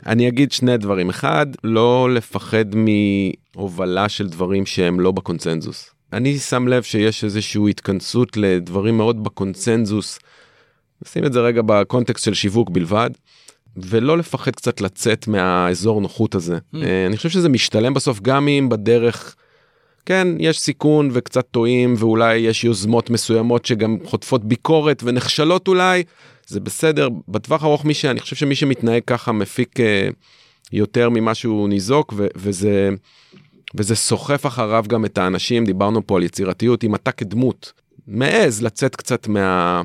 אני 0.07 0.29
אגיד 0.29 0.53
שני 0.53 0.77
דברים. 0.77 1.09
אחד, 1.11 1.47
לא 1.65 2.15
לפחד 2.15 2.65
מהובלה 2.75 4.09
של 4.09 4.29
דברים 4.29 4.67
שהם 4.67 5.01
לא 5.01 5.13
בקונצנזוס. 5.13 5.91
אני 6.13 6.39
שם 6.39 6.69
לב 6.69 6.83
שיש 6.83 7.25
איזושהי 7.25 7.71
התכנסות 7.71 8.37
לדברים 8.37 8.97
מאוד 8.97 9.25
בקונצנזוס. 9.25 10.19
נשים 11.07 11.25
את 11.25 11.33
זה 11.33 11.41
רגע 11.41 11.63
בקונטקסט 11.67 12.25
של 12.25 12.35
שיווק 12.35 12.71
בלבד. 12.71 13.11
ולא 13.77 14.19
לפחד 14.19 14.51
קצת 14.51 14.81
לצאת 14.81 15.29
מהאזור 15.29 16.01
נוחות 16.01 16.35
הזה. 16.35 16.57
Mm. 16.57 16.79
אני 17.07 17.17
חושב 17.17 17.29
שזה 17.29 17.49
משתלם 17.49 17.95
בסוף 17.95 18.21
גם 18.21 18.49
אם 18.49 18.69
בדרך 18.69 19.37
כן, 20.07 20.29
יש 20.39 20.61
סיכון 20.61 21.09
וקצת 21.13 21.47
טועים, 21.51 21.95
ואולי 21.99 22.37
יש 22.37 22.65
יוזמות 22.65 23.11
מסוימות 23.11 23.67
שגם 23.67 23.97
חוטפות 24.05 24.45
ביקורת 24.45 25.03
ונכשלות 25.05 25.69
אולי, 25.69 26.03
זה 26.47 26.61
בסדר. 26.61 27.09
בטווח 27.29 27.63
הארוך, 27.63 27.85
מי 27.85 27.95
ש... 27.95 28.05
אני 28.05 28.21
חושב 28.21 28.37
שמי 28.37 28.55
שמתנהג 28.55 29.03
ככה 29.07 29.33
מפיק 29.33 29.81
אה, 29.81 30.09
יותר 30.73 31.11
ממה 31.11 31.35
שהוא 31.35 31.69
ניזוק, 31.69 32.15
ו- 32.17 32.27
וזה, 32.37 32.91
וזה 33.75 33.97
סוחף 33.97 34.47
אחריו 34.47 34.85
גם 34.89 35.05
את 35.05 35.19
האנשים, 35.19 35.65
דיברנו 35.65 36.07
פה 36.07 36.17
על 36.17 36.23
יצירתיות, 36.23 36.85
אם 36.85 36.95
אתה 36.95 37.13
כדמות 37.13 37.73
מעז 38.07 38.63
לצאת 38.63 38.97
קצת 38.97 39.29
מה... 39.29 39.83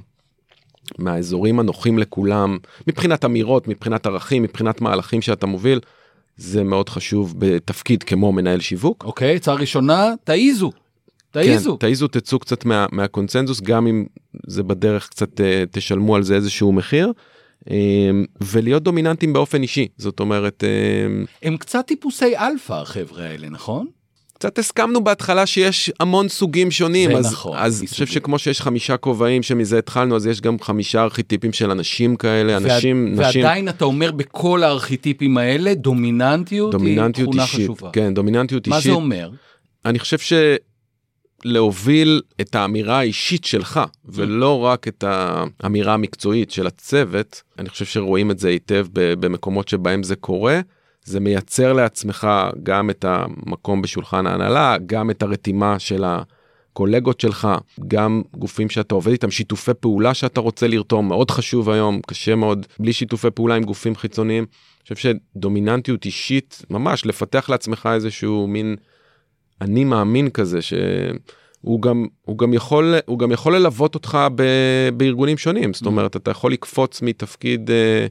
מהאזורים 0.98 1.60
הנוחים 1.60 2.00
לכולם, 2.00 2.58
מבחינת 2.88 3.26
אמירות, 3.26 3.68
מבחינת 3.68 4.06
ערכים, 4.06 4.44
מבחינת 4.44 4.82
מהלכים 4.82 5.22
שאתה 5.22 5.46
מוביל, 5.46 5.80
זה 6.38 6.64
מאוד 6.64 6.90
חשוב 6.90 7.36
בתפקיד 7.38 8.04
כמו 8.04 8.32
מנהל 8.32 8.60
שיווק. 8.60 9.04
אוקיי, 9.04 9.36
הצעה 9.36 9.56
ראשונה, 9.56 10.14
תעיזו. 10.24 10.72
תעיזו. 11.32 11.72
כן, 11.72 11.78
תעיזו, 11.78 12.08
תצאו 12.08 12.40
קצת 12.40 12.66
מה, 12.66 12.86
מהקונצנזוס, 12.92 13.62
גם 13.62 13.88
אם 13.88 14.06
זה 14.48 14.64
בדרך 14.64 15.10
קצת 15.10 15.42
אה, 15.42 15.64
תשלמו 15.72 16.16
על 16.16 16.24
זה 16.24 16.36
איזשהו 16.36 16.72
מחיר. 16.72 17.14
אה, 17.70 18.10
ולהיות 18.42 18.84
דומיננטים 18.84 19.34
באופן 19.34 19.62
אישי, 19.62 19.88
זאת 19.98 20.20
אומרת... 20.20 20.64
אה, 20.64 21.24
הם 21.44 21.58
קצת 21.58 21.86
טיפוסי 21.88 22.38
אלפא, 22.38 22.74
החבר'ה 22.74 23.26
האלה, 23.26 23.50
נכון? 23.50 23.88
קצת 24.38 24.60
הסכמנו 24.60 25.04
בהתחלה 25.04 25.46
שיש 25.46 25.92
המון 26.00 26.30
סוגים 26.30 26.72
שונים, 26.72 27.16
אז, 27.16 27.32
נכון, 27.32 27.58
אז 27.58 27.80
אני. 27.80 27.88
חושב 27.88 28.06
שכמו 28.06 28.40
שיש 28.40 28.62
חמישה 28.62 28.98
כובעים 28.98 29.44
שמזה 29.44 29.78
התחלנו, 29.78 30.16
אז 30.16 30.28
יש 30.28 30.42
גם 30.42 30.60
חמישה 30.60 31.04
ארכיטיפים 31.04 31.54
של 31.54 31.72
אנשים 31.72 32.16
כאלה, 32.16 32.58
אנשים, 32.58 33.14
ועד, 33.18 33.28
נשים, 33.30 33.42
ועדיין 33.44 33.70
אתה 33.70 33.86
אומר 33.86 34.12
בכל 34.12 34.64
הארכיטיפים 34.64 35.38
האלה, 35.38 35.74
דומיננטיות, 35.74 36.72
דומיננטיות 36.72 37.28
היא 37.28 37.32
תכונה 37.32 37.44
אישית, 37.44 37.70
חשובה. 37.70 37.90
כן, 37.94 38.14
דומיננטיות 38.14 38.68
מה 38.68 38.76
אישית, 38.78 38.92
זה 38.92 38.96
אומר? 38.96 39.30
אני 39.86 40.00
חושב 40.00 40.38
שלהוביל 41.44 42.22
את 42.42 42.56
האמירה 42.56 43.00
האישית 43.00 43.46
שלך, 43.46 43.80
ולא 44.06 44.60
רק 44.60 44.88
את 44.88 45.04
האמירה 45.08 45.94
המקצועית 45.94 46.52
של 46.52 46.68
הצוות, 46.68 47.42
אני 47.60 47.70
חושב 47.70 47.86
שרואים 47.86 48.32
את 48.32 48.40
זה 48.40 48.50
היטב 48.50 48.88
במקומות 48.94 49.68
שבהם 49.68 50.04
זה 50.04 50.16
קורה. 50.16 50.60
זה 51.08 51.20
מייצר 51.20 51.74
לעצמך 51.74 52.28
גם 52.64 52.90
את 52.90 53.06
המקום 53.08 53.82
בשולחן 53.82 54.28
ההנהלה, 54.28 54.76
גם 54.86 55.10
את 55.10 55.24
הרתימה 55.24 55.80
של 55.80 56.04
הקולגות 56.06 57.20
שלך, 57.20 57.48
גם 57.88 58.22
גופים 58.38 58.70
שאתה 58.70 58.96
עובד 58.96 59.12
איתם, 59.12 59.32
שיתופי 59.32 59.72
פעולה 59.80 60.14
שאתה 60.14 60.42
רוצה 60.42 60.68
לרתום, 60.68 61.08
מאוד 61.08 61.32
חשוב 61.32 61.70
היום, 61.70 62.00
קשה 62.08 62.36
מאוד, 62.36 62.66
בלי 62.80 62.94
שיתופי 62.94 63.32
פעולה 63.32 63.56
עם 63.56 63.64
גופים 63.64 63.96
חיצוניים. 63.96 64.44
אני 64.44 64.96
חושב 64.96 65.14
שדומיננטיות 65.36 66.06
אישית, 66.06 66.66
ממש 66.70 67.06
לפתח 67.06 67.50
לעצמך 67.50 67.90
איזשהו 67.94 68.48
מין 68.48 68.76
אני 69.62 69.84
מאמין 69.84 70.30
כזה, 70.30 70.62
שהוא 70.62 71.82
גם, 71.82 72.06
הוא 72.22 72.38
גם, 72.38 72.54
יכול, 72.54 72.96
הוא 73.06 73.20
גם 73.20 73.32
יכול 73.32 73.56
ללוות 73.56 73.96
אותך 73.96 74.18
ב, 74.36 74.44
בארגונים 74.98 75.38
שונים, 75.38 75.74
זאת 75.74 75.86
אומרת, 75.86 76.16
אתה 76.16 76.32
יכול 76.32 76.52
לקפוץ 76.52 77.02
מתפקיד... 77.02 77.72
אה, 77.72 78.08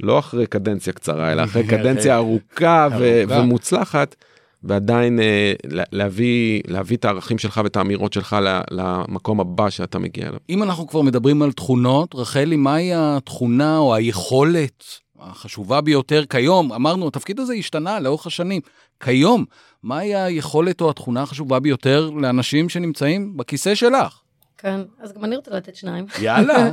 לא 0.00 0.18
אחרי 0.18 0.46
קדנציה 0.46 0.92
קצרה, 0.92 1.32
אלא 1.32 1.44
אחרי 1.44 1.66
קדנציה 1.72 2.16
ארוכה 2.16 2.88
ו-. 2.98 3.22
ומוצלחת, 3.28 4.14
ועדיין 4.62 5.20
אה, 5.20 5.52
לה- 5.64 5.82
להביא, 5.92 6.62
להביא 6.66 6.96
את 6.96 7.04
הערכים 7.04 7.38
שלך 7.38 7.60
ואת 7.64 7.76
האמירות 7.76 8.12
שלך 8.12 8.36
ל- 8.42 8.60
למקום 8.70 9.40
הבא 9.40 9.70
שאתה 9.70 9.98
מגיע 9.98 10.26
אליו. 10.28 10.38
אם 10.50 10.62
אנחנו 10.62 10.86
כבר 10.86 11.02
מדברים 11.02 11.42
על 11.42 11.52
תכונות, 11.52 12.14
רחלי, 12.14 12.56
מהי 12.56 12.90
התכונה 12.94 13.78
או 13.78 13.94
היכולת 13.94 14.84
החשובה 15.20 15.80
ביותר 15.80 16.24
כיום? 16.30 16.72
אמרנו, 16.72 17.08
התפקיד 17.08 17.40
הזה 17.40 17.54
השתנה 17.54 18.00
לאורך 18.00 18.26
השנים. 18.26 18.60
כיום, 19.04 19.44
מהי 19.82 20.14
היכולת 20.14 20.80
או 20.80 20.90
התכונה 20.90 21.22
החשובה 21.22 21.60
ביותר 21.60 22.10
לאנשים 22.10 22.68
שנמצאים 22.68 23.36
בכיסא 23.36 23.74
שלך? 23.74 24.18
כן, 24.58 24.80
אז 25.00 25.12
גם 25.12 25.24
אני 25.24 25.36
רוצה 25.36 25.50
לתת 25.50 25.76
שניים. 25.76 26.06
יאללה. 26.20 26.72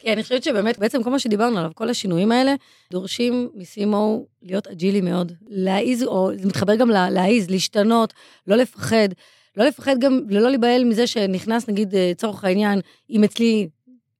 כי 0.00 0.12
אני 0.12 0.22
חושבת 0.22 0.42
שבאמת, 0.42 0.78
בעצם 0.78 1.02
כל 1.02 1.10
מה 1.10 1.18
שדיברנו 1.18 1.58
עליו, 1.58 1.70
כל 1.74 1.88
השינויים 1.90 2.32
האלה, 2.32 2.54
דורשים 2.92 3.48
מסימו 3.54 4.26
להיות 4.42 4.66
אג'ילי 4.66 5.00
מאוד. 5.00 5.32
להעיז, 5.48 6.02
או 6.02 6.30
זה 6.36 6.46
מתחבר 6.46 6.74
גם 6.74 6.90
לה- 6.90 7.10
להעיז, 7.10 7.50
להשתנות, 7.50 8.12
לא 8.46 8.56
לפחד. 8.56 9.08
לא 9.56 9.64
לפחד 9.64 9.96
גם, 9.98 10.20
ולא 10.28 10.48
להיבהל 10.48 10.84
מזה 10.84 11.06
שנכנס, 11.06 11.68
נגיד, 11.68 11.94
אה, 11.94 12.10
לצורך 12.10 12.44
העניין, 12.44 12.80
אם 13.10 13.24
אצלי 13.24 13.68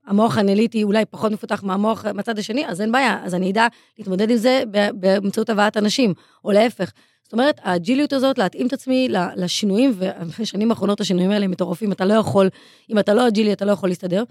המוח 0.06 0.36
האנליטי 0.38 0.82
אולי 0.82 1.04
פחות 1.04 1.32
מפותח 1.32 1.62
מהמוח 1.62 2.06
מהצד 2.14 2.38
השני, 2.38 2.66
אז 2.66 2.80
אין 2.80 2.92
בעיה, 2.92 3.20
אז 3.24 3.34
אני 3.34 3.50
אדע 3.50 3.66
להתמודד 3.98 4.30
עם 4.30 4.36
זה 4.36 4.62
באמצעות 4.94 5.50
הבאת 5.50 5.76
אנשים, 5.76 6.14
או 6.44 6.52
להפך. 6.52 6.92
זאת 7.22 7.32
אומרת, 7.32 7.60
האג'יליות 7.62 8.12
הזאת, 8.12 8.38
להתאים 8.38 8.66
את 8.66 8.72
עצמי 8.72 9.08
לשינויים, 9.36 9.92
ובשנים 9.96 10.70
האחרונות 10.70 11.00
השינויים 11.00 11.30
האלה 11.30 11.44
הם 11.44 11.50
מטורפים, 11.50 11.92
אתה 11.92 12.04
לא 12.04 12.14
יכול, 12.14 12.48
אם 12.90 12.98
אתה 12.98 13.14
לא 13.14 13.28
אג'ילי, 13.28 13.52
אתה 13.52 13.64
לא 13.64 13.72
יכול 13.72 13.88
להסתדר. 13.88 14.24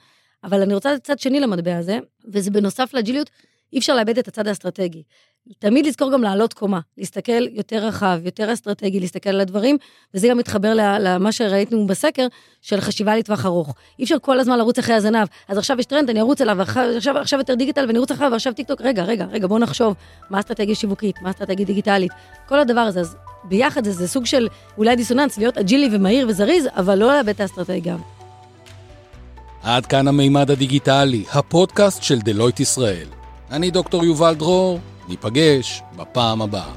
אבל 0.43 0.61
אני 0.61 0.73
רוצה 0.73 0.99
צד 1.03 1.19
שני 1.19 1.39
למטבע 1.39 1.77
הזה, 1.77 1.99
וזה 2.25 2.51
בנוסף 2.51 2.93
לאג'יליות, 2.93 3.29
אי 3.73 3.79
אפשר 3.79 3.95
לאבד 3.95 4.17
את 4.17 4.27
הצד 4.27 4.47
האסטרטגי. 4.47 5.03
תמיד 5.59 5.85
לזכור 5.85 6.11
גם 6.11 6.23
לעלות 6.23 6.53
קומה, 6.53 6.79
להסתכל 6.97 7.47
יותר 7.51 7.85
רחב, 7.85 8.19
יותר 8.25 8.53
אסטרטגי, 8.53 8.99
להסתכל 8.99 9.29
על 9.29 9.41
הדברים, 9.41 9.77
וזה 10.13 10.27
גם 10.27 10.37
מתחבר 10.37 10.73
למה 10.99 11.31
שראינו 11.31 11.87
בסקר, 11.87 12.27
של 12.61 12.81
חשיבה 12.81 13.15
לטווח 13.15 13.45
ארוך. 13.45 13.75
אי 13.99 14.03
אפשר 14.03 14.15
כל 14.21 14.39
הזמן 14.39 14.57
לרוץ 14.57 14.79
אחרי 14.79 14.95
הזנב, 14.95 15.27
אז 15.47 15.57
עכשיו 15.57 15.79
יש 15.79 15.85
טרנד, 15.85 16.09
אני 16.09 16.21
ארוץ 16.21 16.41
אליו, 16.41 16.61
עכשיו, 16.61 17.17
עכשיו 17.17 17.39
יותר 17.39 17.53
דיגיטל 17.53 17.85
ואני 17.87 17.97
ארוץ 17.97 18.11
אחריו, 18.11 18.31
ועכשיו 18.31 18.53
טיקטוק, 18.53 18.81
רגע, 18.81 19.03
רגע, 19.03 19.25
רגע, 19.25 19.47
בואו 19.47 19.59
נחשוב, 19.59 19.95
מה 20.29 20.37
האסטרטגיה 20.37 20.75
שיווקית, 20.75 21.15
מה 21.21 21.27
האסטרטגיה 21.27 21.65
דיגיטלית, 21.65 22.11
כל 22.47 22.59
הדבר 22.59 22.81
הזה, 22.81 22.99
אז 22.99 23.15
ביחד 23.43 23.83
זה, 23.83 23.91
זה 23.91 24.07
סוג 24.07 24.25
של 24.25 24.47
אולי 24.77 24.95
דיסוננס, 24.95 25.37
להיות 25.37 25.57
אג'ילי 25.57 25.89
ומהיר 25.91 26.27
וזריז, 26.29 26.67
אבל 26.75 26.95
לא 26.95 27.07
לאבד 27.07 27.29
את 27.29 27.39
האסטרטגיה. 27.39 28.18
עד 29.63 29.85
כאן 29.85 30.07
המימד 30.07 30.51
הדיגיטלי, 30.51 31.23
הפודקאסט 31.31 32.03
של 32.03 32.19
דלויט 32.19 32.59
ישראל. 32.59 33.07
אני 33.51 33.71
דוקטור 33.71 34.03
יובל 34.05 34.35
דרור, 34.35 34.79
ניפגש 35.07 35.81
בפעם 35.95 36.41
הבאה. 36.41 36.73